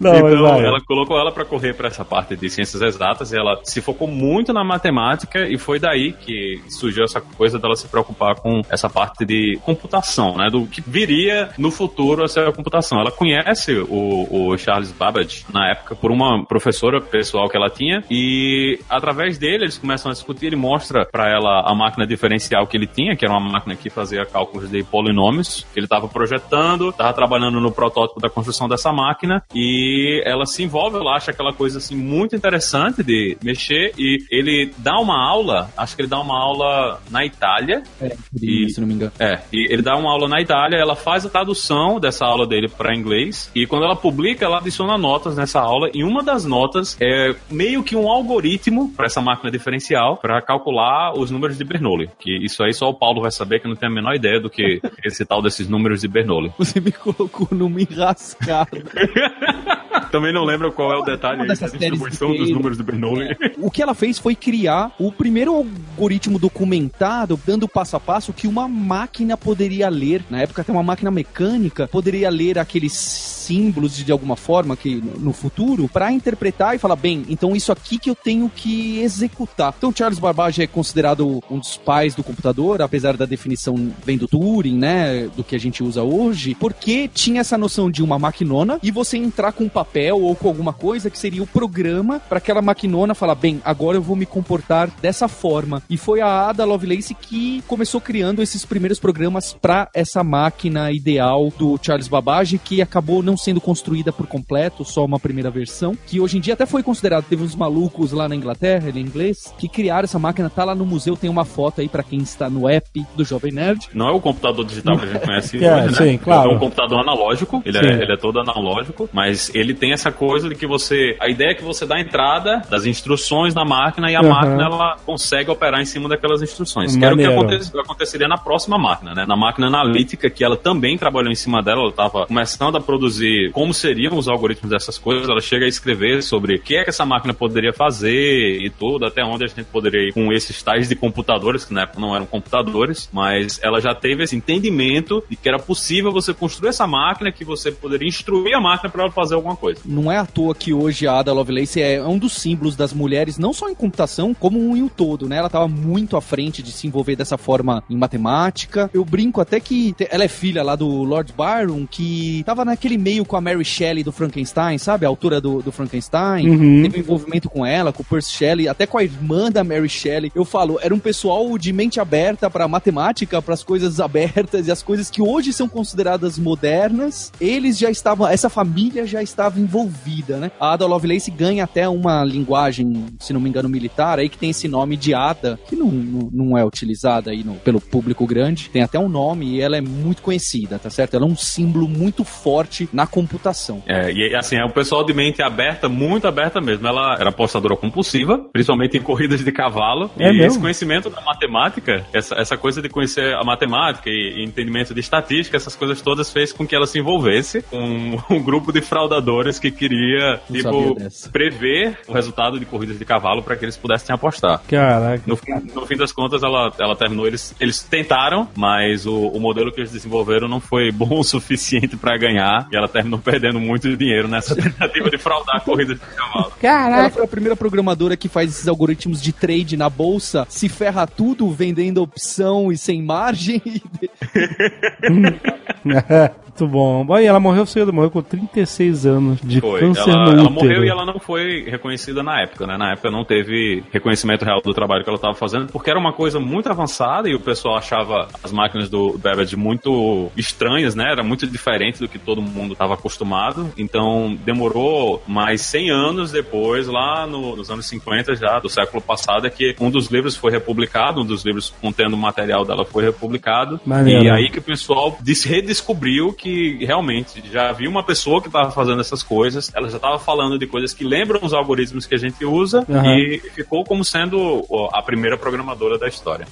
Não, 0.00 0.14
então 0.14 0.60
ela 0.60 0.80
colocou 0.80 1.18
ela 1.18 1.32
pra 1.32 1.44
correr 1.44 1.74
pra 1.74 1.88
essa 1.88 2.04
parte 2.04 2.36
de 2.36 2.48
ciências 2.48 2.80
exatas 2.80 3.32
e 3.32 3.36
ela 3.36 3.60
se 3.64 3.80
focou 3.80 4.06
muito 4.06 4.52
na 4.52 4.62
matemática 4.62 5.46
e 5.48 5.58
foi 5.58 5.78
daí 5.78 6.12
que 6.12 6.60
surgiu 6.68 7.04
essa 7.04 7.20
coisa 7.20 7.58
dela 7.58 7.74
se 7.74 7.88
preocupar 7.88 8.36
com 8.36 8.62
essa 8.70 8.88
parte 8.88 9.24
de 9.24 9.58
computação, 9.62 10.36
né? 10.36 10.48
Do 10.50 10.66
que 10.66 10.80
viria 10.80 11.50
no 11.58 11.70
futuro 11.70 12.22
a 12.22 12.28
ser 12.28 12.46
a 12.46 12.52
computação. 12.52 13.00
Ela 13.00 13.10
conhece 13.10 13.72
o, 13.88 14.50
o 14.50 14.58
Charles 14.58 14.92
Babbage 14.92 15.44
na 15.52 15.70
época 15.70 15.96
por 15.96 16.10
uma 16.10 16.44
professora 16.44 17.00
pessoal 17.00 17.48
que 17.48 17.56
ela 17.56 17.70
tinha 17.70 18.04
e 18.10 18.78
através 18.88 19.38
dele 19.38 19.64
eles 19.64 19.78
começam 19.78 20.10
a 20.10 20.14
discutir. 20.14 20.46
Ele 20.46 20.56
mostra 20.56 21.04
pra 21.04 21.28
ela 21.28 21.68
a 21.68 21.74
máquina 21.74 22.06
diferencial 22.06 22.66
que 22.66 22.76
ele 22.76 22.86
tinha, 22.86 23.16
que 23.16 23.24
era 23.24 23.34
uma 23.34 23.52
máquina 23.52 23.74
que 23.74 23.90
fazia 23.90 24.24
cálculos 24.24 24.70
de 24.70 24.82
polinômios 24.84 25.66
que 25.72 25.78
ele 25.78 25.86
estava 25.86 26.08
projetando, 26.08 26.90
estava 26.90 27.12
trabalhando 27.12 27.60
no 27.60 27.72
protótipo 27.72 28.20
da 28.20 28.30
construção 28.30 28.68
dessa 28.68 28.92
máquina 28.92 29.42
e 29.54 29.87
ela 30.24 30.46
se 30.46 30.62
envolve, 30.62 30.96
ela 30.96 31.16
acha 31.16 31.30
aquela 31.30 31.52
coisa 31.52 31.78
assim 31.78 31.96
muito 31.96 32.34
interessante 32.36 33.02
de 33.02 33.36
mexer 33.42 33.92
e 33.98 34.18
ele 34.30 34.72
dá 34.78 34.98
uma 34.98 35.16
aula, 35.28 35.70
acho 35.76 35.94
que 35.96 36.02
ele 36.02 36.08
dá 36.08 36.20
uma 36.20 36.38
aula 36.38 37.00
na 37.10 37.24
Itália, 37.24 37.82
É, 38.00 38.16
E- 38.42 38.68
se 38.70 38.80
não 38.80 38.86
me 38.88 38.94
engano. 38.94 39.12
é, 39.18 39.38
e 39.52 39.72
ele 39.72 39.82
dá 39.82 39.96
uma 39.96 40.10
aula 40.10 40.28
na 40.28 40.40
Itália, 40.40 40.76
ela 40.78 40.94
faz 40.96 41.24
a 41.26 41.28
tradução 41.30 41.98
dessa 42.00 42.24
aula 42.24 42.46
dele 42.46 42.68
para 42.68 42.94
inglês, 42.94 43.50
e 43.54 43.66
quando 43.66 43.84
ela 43.84 43.96
publica, 43.96 44.44
ela 44.44 44.58
adiciona 44.58 44.96
notas 44.98 45.36
nessa 45.36 45.60
aula, 45.60 45.90
e 45.94 46.02
uma 46.04 46.22
das 46.22 46.44
notas 46.44 46.96
é 47.00 47.34
meio 47.50 47.82
que 47.82 47.96
um 47.96 48.08
algoritmo 48.08 48.92
para 48.96 49.06
essa 49.06 49.20
máquina 49.20 49.50
diferencial 49.50 50.16
para 50.16 50.40
calcular 50.42 51.12
os 51.16 51.30
números 51.30 51.56
de 51.58 51.64
Bernoulli. 51.64 52.10
Que 52.18 52.36
isso 52.44 52.62
aí 52.62 52.72
só 52.72 52.88
o 52.88 52.94
Paulo 52.94 53.20
vai 53.22 53.30
saber, 53.30 53.60
que 53.60 53.68
não 53.68 53.74
tenho 53.76 53.92
a 53.92 53.94
menor 53.94 54.14
ideia 54.14 54.40
do 54.40 54.48
que 54.50 54.80
esse 55.04 55.24
tal 55.24 55.40
desses 55.42 55.68
números 55.68 56.00
de 56.00 56.08
Bernoulli. 56.08 56.52
Você 56.58 56.80
me 56.80 56.92
colocou 56.92 57.48
numa 57.50 57.80
enrascada. 57.80 58.68
Também 60.10 60.32
não 60.32 60.44
lembro 60.44 60.72
qual 60.72 60.92
é 60.92 60.96
o 60.96 61.02
detalhe 61.02 61.46
da 61.46 61.54
séries 61.54 61.78
distribuição 61.78 62.34
dos 62.34 62.50
números 62.50 62.76
de 62.76 62.82
Bernoulli. 62.82 63.36
o 63.58 63.70
que 63.70 63.82
ela 63.82 63.94
fez 63.94 64.18
foi 64.18 64.34
criar 64.34 64.92
o 64.98 65.12
primeiro 65.12 65.54
algoritmo 65.54 66.38
documentado, 66.38 67.38
dando 67.46 67.68
passo 67.68 67.96
a 67.96 68.00
passo 68.00 68.32
que 68.32 68.46
uma 68.46 68.68
máquina 68.68 69.36
poderia 69.36 69.88
ler. 69.88 70.22
Na 70.30 70.40
época, 70.40 70.62
até 70.62 70.72
uma 70.72 70.82
máquina 70.82 71.10
mecânica 71.10 71.88
poderia 71.88 72.30
ler 72.30 72.58
aqueles 72.58 73.38
símbolos 73.48 73.96
de, 73.96 74.04
de 74.04 74.12
alguma 74.12 74.36
forma 74.36 74.76
que 74.76 75.02
no 75.18 75.32
futuro 75.32 75.88
para 75.88 76.12
interpretar 76.12 76.76
e 76.76 76.78
falar 76.78 76.96
bem, 76.96 77.24
então 77.30 77.56
isso 77.56 77.72
aqui 77.72 77.98
que 77.98 78.10
eu 78.10 78.14
tenho 78.14 78.50
que 78.54 79.00
executar. 79.00 79.74
Então 79.76 79.92
Charles 79.94 80.18
Babbage 80.18 80.62
é 80.62 80.66
considerado 80.66 81.42
um 81.50 81.58
dos 81.58 81.78
pais 81.78 82.14
do 82.14 82.22
computador, 82.22 82.82
apesar 82.82 83.16
da 83.16 83.24
definição 83.24 83.90
vem 84.04 84.18
do 84.18 84.28
Turing, 84.28 84.76
né, 84.76 85.28
do 85.34 85.42
que 85.42 85.56
a 85.56 85.58
gente 85.58 85.82
usa 85.82 86.02
hoje, 86.02 86.54
porque 86.54 87.08
tinha 87.08 87.40
essa 87.40 87.56
noção 87.56 87.90
de 87.90 88.02
uma 88.02 88.18
maquinona 88.18 88.78
e 88.82 88.90
você 88.90 89.16
entrar 89.16 89.52
com 89.52 89.67
um 89.68 89.70
papel 89.70 90.20
ou 90.20 90.34
com 90.34 90.48
alguma 90.48 90.72
coisa 90.72 91.10
que 91.10 91.18
seria 91.18 91.42
o 91.42 91.46
programa 91.46 92.18
para 92.20 92.38
aquela 92.38 92.62
maquinona 92.62 93.14
falar, 93.14 93.34
bem, 93.34 93.60
agora 93.64 93.98
eu 93.98 94.02
vou 94.02 94.16
me 94.16 94.24
comportar 94.24 94.90
dessa 95.02 95.28
forma. 95.28 95.82
E 95.90 95.96
foi 95.98 96.20
a 96.22 96.48
Ada 96.48 96.64
Lovelace 96.64 97.14
que 97.14 97.62
começou 97.68 98.00
criando 98.00 98.42
esses 98.42 98.64
primeiros 98.64 98.98
programas 98.98 99.52
para 99.52 99.88
essa 99.94 100.24
máquina 100.24 100.90
ideal 100.90 101.52
do 101.58 101.78
Charles 101.80 102.08
Babbage, 102.08 102.58
que 102.58 102.80
acabou 102.80 103.22
não 103.22 103.36
sendo 103.36 103.60
construída 103.60 104.10
por 104.10 104.26
completo, 104.26 104.84
só 104.84 105.04
uma 105.04 105.20
primeira 105.20 105.50
versão, 105.50 105.96
que 106.06 106.18
hoje 106.18 106.38
em 106.38 106.40
dia 106.40 106.54
até 106.54 106.64
foi 106.64 106.82
considerado, 106.82 107.24
teve 107.28 107.44
uns 107.44 107.54
malucos 107.54 108.12
lá 108.12 108.28
na 108.28 108.34
Inglaterra, 108.34 108.88
ele 108.88 109.00
é 109.00 109.02
inglês, 109.02 109.52
que 109.58 109.68
criaram 109.68 110.04
essa 110.04 110.18
máquina, 110.18 110.48
tá 110.48 110.64
lá 110.64 110.74
no 110.74 110.86
museu, 110.86 111.16
tem 111.16 111.28
uma 111.28 111.44
foto 111.44 111.80
aí 111.82 111.88
para 111.88 112.02
quem 112.02 112.20
está 112.20 112.48
no 112.48 112.68
app 112.68 113.04
do 113.14 113.24
Jovem 113.24 113.52
Nerd. 113.52 113.88
Não 113.92 114.08
é 114.08 114.12
o 114.12 114.20
computador 114.20 114.64
digital 114.64 114.96
que 114.98 115.04
a 115.04 115.08
gente 115.08 115.20
conhece 115.26 115.64
É, 115.64 115.76
hoje, 115.76 115.86
né? 116.00 116.12
sim, 116.12 116.18
claro. 116.18 116.50
É 116.50 116.54
um 116.54 116.58
computador 116.58 117.00
analógico, 117.00 117.62
ele 117.64 117.78
Sim. 117.78 117.86
é, 117.86 118.02
ele 118.02 118.12
é 118.12 118.16
todo 118.16 118.38
analógico, 118.40 119.08
mas 119.12 119.54
ele 119.58 119.74
tem 119.74 119.92
essa 119.92 120.10
coisa 120.12 120.48
de 120.48 120.54
que 120.54 120.66
você. 120.66 121.16
A 121.20 121.28
ideia 121.28 121.50
é 121.50 121.54
que 121.54 121.62
você 121.64 121.84
dá 121.86 121.96
a 121.96 122.00
entrada 122.00 122.62
das 122.70 122.86
instruções 122.86 123.54
na 123.54 123.64
máquina 123.64 124.10
e 124.10 124.16
a 124.16 124.20
Aham. 124.20 124.28
máquina 124.28 124.64
ela 124.64 124.96
consegue 125.04 125.50
operar 125.50 125.80
em 125.80 125.84
cima 125.84 126.08
daquelas 126.08 126.42
instruções. 126.42 126.96
Que 126.96 127.04
era 127.04 127.14
o 127.14 127.18
que 127.18 127.24
Maneiro. 127.26 127.54
aconte- 127.54 127.78
aconteceria 127.78 128.28
na 128.28 128.36
próxima 128.38 128.78
máquina, 128.78 129.14
né? 129.14 129.24
Na 129.26 129.36
máquina 129.36 129.66
analítica, 129.68 130.28
que 130.30 130.44
ela 130.44 130.56
também 130.56 130.96
trabalhou 130.96 131.30
em 131.30 131.34
cima 131.34 131.62
dela, 131.62 131.80
ela 131.80 131.90
estava 131.90 132.26
começando 132.26 132.76
a 132.76 132.80
produzir 132.80 133.50
como 133.52 133.72
seriam 133.74 134.16
os 134.16 134.28
algoritmos 134.28 134.70
dessas 134.70 134.98
coisas, 134.98 135.28
ela 135.28 135.40
chega 135.40 135.64
a 135.64 135.68
escrever 135.68 136.22
sobre 136.22 136.56
o 136.56 136.60
que 136.60 136.76
é 136.76 136.84
que 136.84 136.90
essa 136.90 137.04
máquina 137.04 137.32
poderia 137.34 137.72
fazer 137.72 138.60
e 138.60 138.70
tudo, 138.70 139.04
até 139.06 139.24
onde 139.24 139.44
a 139.44 139.46
gente 139.46 139.64
poderia 139.64 140.08
ir 140.08 140.12
com 140.12 140.32
esses 140.32 140.62
tais 140.62 140.88
de 140.88 140.94
computadores, 140.96 141.64
que 141.64 141.72
na 141.74 141.82
época 141.82 142.00
não 142.00 142.14
eram 142.14 142.26
computadores, 142.26 143.08
mas 143.12 143.58
ela 143.62 143.80
já 143.80 143.94
teve 143.94 144.22
esse 144.24 144.36
entendimento 144.36 145.22
de 145.28 145.36
que 145.36 145.48
era 145.48 145.58
possível 145.58 146.12
você 146.12 146.32
construir 146.34 146.68
essa 146.70 146.86
máquina, 146.86 147.30
que 147.32 147.44
você 147.44 147.70
poderia 147.72 148.08
instruir 148.08 148.54
a 148.54 148.60
máquina 148.60 148.88
para 148.90 149.02
ela 149.04 149.12
fazer 149.12 149.34
alguma 149.34 149.47
coisa. 149.56 149.80
Não 149.84 150.10
é 150.10 150.16
à 150.16 150.26
toa 150.26 150.54
que 150.54 150.72
hoje 150.72 151.06
a 151.06 151.18
Ada 151.18 151.32
Lovelace 151.32 151.80
é 151.80 152.02
um 152.04 152.18
dos 152.18 152.34
símbolos 152.34 152.76
das 152.76 152.92
mulheres, 152.92 153.38
não 153.38 153.52
só 153.52 153.68
em 153.68 153.74
computação, 153.74 154.34
como 154.34 154.76
em 154.76 154.82
o 154.82 154.88
todo, 154.88 155.28
né? 155.28 155.36
Ela 155.36 155.46
estava 155.46 155.68
muito 155.68 156.16
à 156.16 156.20
frente 156.20 156.62
de 156.62 156.72
se 156.72 156.86
envolver 156.86 157.16
dessa 157.16 157.38
forma 157.38 157.82
em 157.88 157.96
matemática. 157.96 158.90
Eu 158.92 159.04
brinco 159.04 159.40
até 159.40 159.60
que 159.60 159.94
ela 160.10 160.24
é 160.24 160.28
filha 160.28 160.62
lá 160.62 160.76
do 160.76 160.88
Lord 160.88 161.34
Byron, 161.36 161.86
que 161.86 162.42
tava 162.44 162.64
naquele 162.64 162.98
meio 162.98 163.24
com 163.24 163.36
a 163.36 163.40
Mary 163.40 163.64
Shelley 163.64 164.02
do 164.02 164.12
Frankenstein, 164.12 164.78
sabe? 164.78 165.06
A 165.06 165.08
autora 165.08 165.40
do, 165.40 165.62
do 165.62 165.72
Frankenstein. 165.72 166.48
Uhum. 166.48 166.82
Teve 166.82 166.98
um 166.98 167.00
envolvimento 167.00 167.48
com 167.48 167.64
ela, 167.64 167.92
com 167.92 168.02
o 168.02 168.04
Percy 168.04 168.32
Shelley, 168.32 168.68
até 168.68 168.86
com 168.86 168.98
a 168.98 169.04
irmã 169.04 169.50
da 169.50 169.64
Mary 169.64 169.88
Shelley. 169.88 170.32
Eu 170.34 170.44
falo, 170.44 170.78
era 170.80 170.94
um 170.94 170.98
pessoal 170.98 171.56
de 171.58 171.72
mente 171.72 172.00
aberta 172.00 172.50
para 172.50 172.68
matemática, 172.68 173.40
para 173.42 173.54
as 173.54 173.62
coisas 173.62 174.00
abertas 174.00 174.66
e 174.66 174.70
as 174.70 174.82
coisas 174.82 175.10
que 175.10 175.22
hoje 175.22 175.52
são 175.52 175.68
consideradas 175.68 176.38
modernas. 176.38 177.32
Eles 177.40 177.78
já 177.78 177.90
estavam, 177.90 178.26
essa 178.26 178.48
família 178.48 179.06
já 179.06 179.22
estava 179.38 179.60
envolvida, 179.60 180.36
né? 180.38 180.50
A 180.58 180.72
Ada 180.72 180.84
Lovelace 180.86 181.30
ganha 181.30 181.62
até 181.62 181.88
uma 181.88 182.24
linguagem, 182.24 183.06
se 183.20 183.32
não 183.32 183.40
me 183.40 183.48
engano, 183.48 183.68
militar, 183.68 184.18
aí 184.18 184.28
que 184.28 184.36
tem 184.36 184.50
esse 184.50 184.66
nome 184.66 184.96
de 184.96 185.14
Ada, 185.14 185.58
que 185.68 185.76
não, 185.76 185.86
não, 185.86 186.30
não 186.32 186.58
é 186.58 186.64
utilizada 186.64 187.30
aí 187.30 187.44
no- 187.44 187.54
pelo 187.54 187.80
público 187.80 188.26
grande. 188.26 188.68
Tem 188.68 188.82
até 188.82 188.98
um 188.98 189.08
nome 189.08 189.46
e 189.54 189.60
ela 189.60 189.76
é 189.76 189.80
muito 189.80 190.22
conhecida, 190.22 190.78
tá 190.78 190.90
certo? 190.90 191.14
Ela 191.14 191.24
é 191.24 191.28
um 191.28 191.36
símbolo 191.36 191.88
muito 191.88 192.24
forte 192.24 192.88
na 192.92 193.06
computação. 193.06 193.82
É, 193.86 194.10
e 194.10 194.34
assim, 194.34 194.56
é 194.56 194.64
o 194.64 194.70
pessoal 194.70 195.04
de 195.04 195.14
mente 195.14 195.40
aberta, 195.40 195.88
muito 195.88 196.26
aberta 196.26 196.60
mesmo. 196.60 196.86
Ela 196.86 197.14
era 197.18 197.30
apostadora 197.30 197.76
compulsiva, 197.76 198.38
principalmente 198.52 198.96
em 198.96 199.00
corridas 199.00 199.44
de 199.44 199.52
cavalo. 199.52 200.10
É 200.18 200.30
e 200.30 200.32
mesmo? 200.32 200.46
esse 200.46 200.58
conhecimento 200.58 201.08
da 201.10 201.20
matemática, 201.20 202.04
essa, 202.12 202.34
essa 202.34 202.56
coisa 202.56 202.82
de 202.82 202.88
conhecer 202.88 203.34
a 203.34 203.44
matemática 203.44 204.10
e, 204.10 204.40
e 204.40 204.44
entendimento 204.44 204.92
de 204.92 205.00
estatística, 205.00 205.56
essas 205.56 205.76
coisas 205.76 206.00
todas 206.02 206.32
fez 206.32 206.52
com 206.52 206.66
que 206.66 206.74
ela 206.74 206.86
se 206.86 206.98
envolvesse 206.98 207.62
com 207.62 207.78
um 208.30 208.42
grupo 208.42 208.72
de 208.72 208.80
fraudadores 208.80 209.27
que 209.60 209.70
queria, 209.70 210.40
Não 210.48 210.56
tipo, 210.56 210.96
prever 211.30 211.98
o 212.06 212.12
resultado 212.12 212.58
de 212.58 212.64
corridas 212.64 212.98
de 212.98 213.04
cavalo 213.04 213.42
para 213.42 213.56
que 213.56 213.64
eles 213.64 213.76
pudessem 213.76 214.14
apostar. 214.14 214.60
Caraca. 214.68 215.22
No 215.26 215.36
fim, 215.36 215.52
no 215.74 215.86
fim 215.86 215.96
das 215.96 216.12
contas, 216.12 216.42
ela, 216.42 216.72
ela 216.78 216.96
terminou. 216.96 217.26
Eles, 217.26 217.54
eles 217.60 217.82
tentaram, 217.82 218.48
mas 218.56 219.06
o, 219.06 219.28
o 219.28 219.40
modelo 219.40 219.72
que 219.72 219.80
eles 219.80 219.92
desenvolveram 219.92 220.48
não 220.48 220.60
foi 220.60 220.90
bom 220.90 221.14
o 221.20 221.24
suficiente 221.24 221.96
pra 221.96 222.16
ganhar. 222.16 222.68
E 222.72 222.76
ela 222.76 222.88
terminou 222.88 223.18
perdendo 223.18 223.60
muito 223.60 223.94
dinheiro 223.96 224.28
nessa 224.28 224.54
tentativa 224.60 225.10
de 225.10 225.18
fraudar 225.18 225.62
corridas 225.62 225.98
de 225.98 226.06
cavalo. 226.06 226.46
Ela 226.46 226.56
Caraca. 226.60 227.10
foi 227.10 227.24
a 227.24 227.28
primeira 227.28 227.56
programadora 227.56 228.16
que 228.16 228.28
faz 228.28 228.50
esses 228.50 228.68
algoritmos 228.68 229.20
de 229.22 229.32
trade 229.32 229.76
na 229.76 229.90
bolsa, 229.90 230.46
se 230.48 230.68
ferra 230.68 231.06
tudo 231.06 231.50
vendendo 231.50 232.02
opção 232.02 232.72
e 232.72 232.78
sem 232.78 233.02
margem. 233.02 233.62
Muito 236.58 236.66
bom. 236.72 237.18
E 237.20 237.24
ela 237.26 237.38
morreu 237.40 237.64
cedo, 237.66 237.92
morreu 237.92 238.10
com 238.10 238.22
36 238.22 239.06
anos 239.06 239.38
de 239.42 239.60
Foi. 239.60 239.80
câncer 239.80 240.10
Ela, 240.10 240.24
no 240.24 240.30
ela 240.32 240.42
útero. 240.42 240.50
morreu 240.54 240.84
e 240.84 240.88
ela 240.88 241.04
não 241.04 241.18
foi 241.20 241.64
reconhecida 241.68 242.22
na 242.22 242.40
época, 242.42 242.66
né? 242.66 242.76
Na 242.76 242.92
época 242.92 243.10
não 243.10 243.24
teve 243.24 243.82
reconhecimento 243.92 244.44
real 244.44 244.60
do 244.60 244.72
trabalho 244.74 245.04
que 245.04 245.10
ela 245.10 245.16
estava 245.16 245.34
fazendo, 245.34 245.66
porque 245.72 245.90
era 245.90 245.98
uma 245.98 246.12
coisa 246.12 246.40
muito 246.40 246.68
avançada 246.68 247.28
e 247.28 247.34
o 247.34 247.40
pessoal 247.40 247.76
achava 247.76 248.28
as 248.42 248.52
máquinas 248.52 248.88
do 248.88 249.16
Babbage 249.18 249.56
muito 249.56 250.30
estranhas, 250.36 250.94
né? 250.94 251.10
Era 251.12 251.22
muito 251.22 251.46
diferente 251.46 252.00
do 252.00 252.08
que 252.08 252.18
todo 252.18 252.42
mundo 252.42 252.72
estava 252.72 252.94
acostumado. 252.94 253.70
Então 253.76 254.36
demorou 254.44 255.22
mais 255.26 255.60
100 255.62 255.90
anos 255.90 256.32
depois, 256.32 256.86
lá 256.86 257.26
no- 257.26 257.56
nos 257.56 257.70
anos 257.70 257.86
50 257.86 258.34
já 258.34 258.58
do 258.58 258.68
século 258.68 259.00
passado, 259.02 259.46
é 259.46 259.50
que 259.50 259.74
um 259.80 259.90
dos 259.90 260.08
livros 260.10 260.36
foi 260.36 260.50
republicado, 260.50 261.20
um 261.20 261.24
dos 261.26 261.44
livros 261.44 261.72
contendo 261.80 262.14
o 262.14 262.18
material 262.18 262.64
dela 262.64 262.84
foi 262.84 263.04
republicado. 263.04 263.80
Maneiro. 263.84 264.24
E 264.24 264.30
aí 264.30 264.50
que 264.50 264.58
o 264.58 264.62
pessoal 264.62 265.16
des- 265.20 265.44
redescobriu 265.44 266.32
que 266.32 266.47
realmente 266.84 267.42
já 267.50 267.70
havia 267.70 267.88
uma 267.88 268.02
pessoa 268.02 268.40
que 268.40 268.48
estava 268.48 268.70
fazendo 268.70 269.00
essas 269.00 269.22
coisas, 269.22 269.70
ela 269.74 269.88
já 269.88 269.96
estava 269.96 270.18
falando 270.18 270.58
de 270.58 270.66
coisas 270.66 270.92
que 270.92 271.04
lembram 271.04 271.40
os 271.42 271.52
algoritmos 271.52 272.06
que 272.06 272.14
a 272.14 272.18
gente 272.18 272.44
usa 272.44 272.84
Aham. 272.88 273.16
e 273.16 273.38
ficou 273.54 273.84
como 273.84 274.04
sendo 274.04 274.64
a 274.92 275.02
primeira 275.02 275.36
programadora 275.36 275.98
da 275.98 276.08
história. 276.08 276.46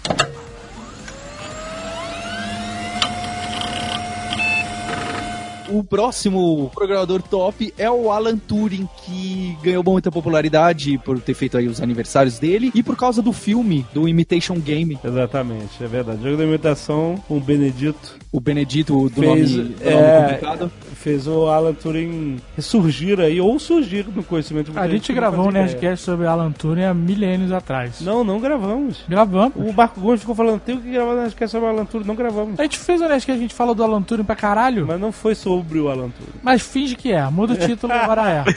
O 5.68 5.82
próximo 5.82 6.70
programador 6.74 7.22
top 7.22 7.72
é 7.76 7.90
o 7.90 8.10
Alan 8.10 8.36
Turing, 8.36 8.88
que 9.04 9.56
ganhou 9.62 9.82
muita 9.82 10.10
popularidade 10.10 10.98
por 10.98 11.20
ter 11.20 11.34
feito 11.34 11.56
aí 11.56 11.66
os 11.66 11.80
aniversários 11.80 12.38
dele 12.38 12.70
e 12.74 12.82
por 12.82 12.96
causa 12.96 13.20
do 13.20 13.32
filme, 13.32 13.84
do 13.92 14.08
Imitation 14.08 14.58
Game. 14.60 14.98
Exatamente, 15.02 15.82
é 15.82 15.86
verdade. 15.86 16.22
Jogo 16.22 16.36
da 16.36 16.44
imitação, 16.44 17.22
o 17.28 17.40
Benedito 17.40 18.16
O 18.32 18.40
Benedito 18.40 19.08
do 19.08 19.20
fez, 19.20 19.50
nome, 19.50 19.68
do 19.68 19.84
nome 19.84 19.96
é, 19.96 20.20
complicado. 20.22 20.72
Fez 21.06 21.28
o 21.28 21.46
Alan 21.46 21.72
Turing 21.72 22.38
ressurgir 22.56 23.20
aí, 23.20 23.40
ou 23.40 23.56
surgir 23.60 24.04
no 24.12 24.24
conhecimento 24.24 24.72
A 24.74 24.88
gente 24.88 25.12
gravou 25.12 25.46
um. 25.46 25.52
Nerdcast 25.52 26.04
sobre 26.04 26.26
Alan 26.26 26.50
Turing 26.50 26.82
há 26.82 26.92
milênios 26.92 27.52
atrás. 27.52 28.00
Não, 28.00 28.24
não 28.24 28.40
gravamos. 28.40 29.04
Gravamos. 29.08 29.52
O 29.54 29.72
Marco 29.72 30.00
Gomes 30.00 30.18
ficou 30.18 30.34
falando, 30.34 30.58
tem 30.58 30.80
que 30.80 30.90
gravar 30.90 31.14
Nerdcast 31.14 31.52
sobre 31.52 31.68
o 31.68 31.70
Alan 31.70 31.84
Turing, 31.84 32.04
não 32.04 32.16
gravamos. 32.16 32.58
A 32.58 32.64
gente 32.64 32.76
fez 32.76 33.00
um 33.00 33.04
Nerdcast 33.04 33.26
que 33.26 33.30
a 33.30 33.36
gente 33.36 33.54
falou 33.54 33.72
do 33.72 33.84
Alan 33.84 34.02
Turing 34.02 34.24
pra 34.24 34.34
caralho. 34.34 34.84
Mas 34.84 35.00
não 35.00 35.12
foi 35.12 35.36
sobre 35.36 35.78
o 35.78 35.88
Alan 35.88 36.10
Turing. 36.10 36.40
Mas 36.42 36.62
finge 36.62 36.96
que 36.96 37.12
é. 37.12 37.24
Muda 37.30 37.52
o 37.52 37.56
título, 37.56 37.92
agora 37.94 38.28
é. 38.28 38.42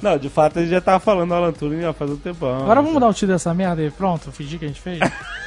Não, 0.00 0.16
de 0.16 0.30
fato 0.30 0.60
a 0.60 0.62
gente 0.62 0.70
já 0.70 0.80
tava 0.80 1.00
falando 1.00 1.28
do 1.28 1.34
Alan 1.34 1.52
Turing 1.52 1.82
já 1.82 1.92
faz 1.92 2.10
um 2.10 2.16
tempão. 2.16 2.62
Agora 2.62 2.80
vamos 2.80 2.94
mudar 2.94 3.08
o 3.08 3.12
título 3.12 3.32
dessa 3.32 3.52
merda 3.52 3.82
e 3.82 3.90
pronto, 3.90 4.32
fingir 4.32 4.58
que 4.58 4.64
a 4.64 4.68
gente 4.68 4.80
fez. 4.80 5.00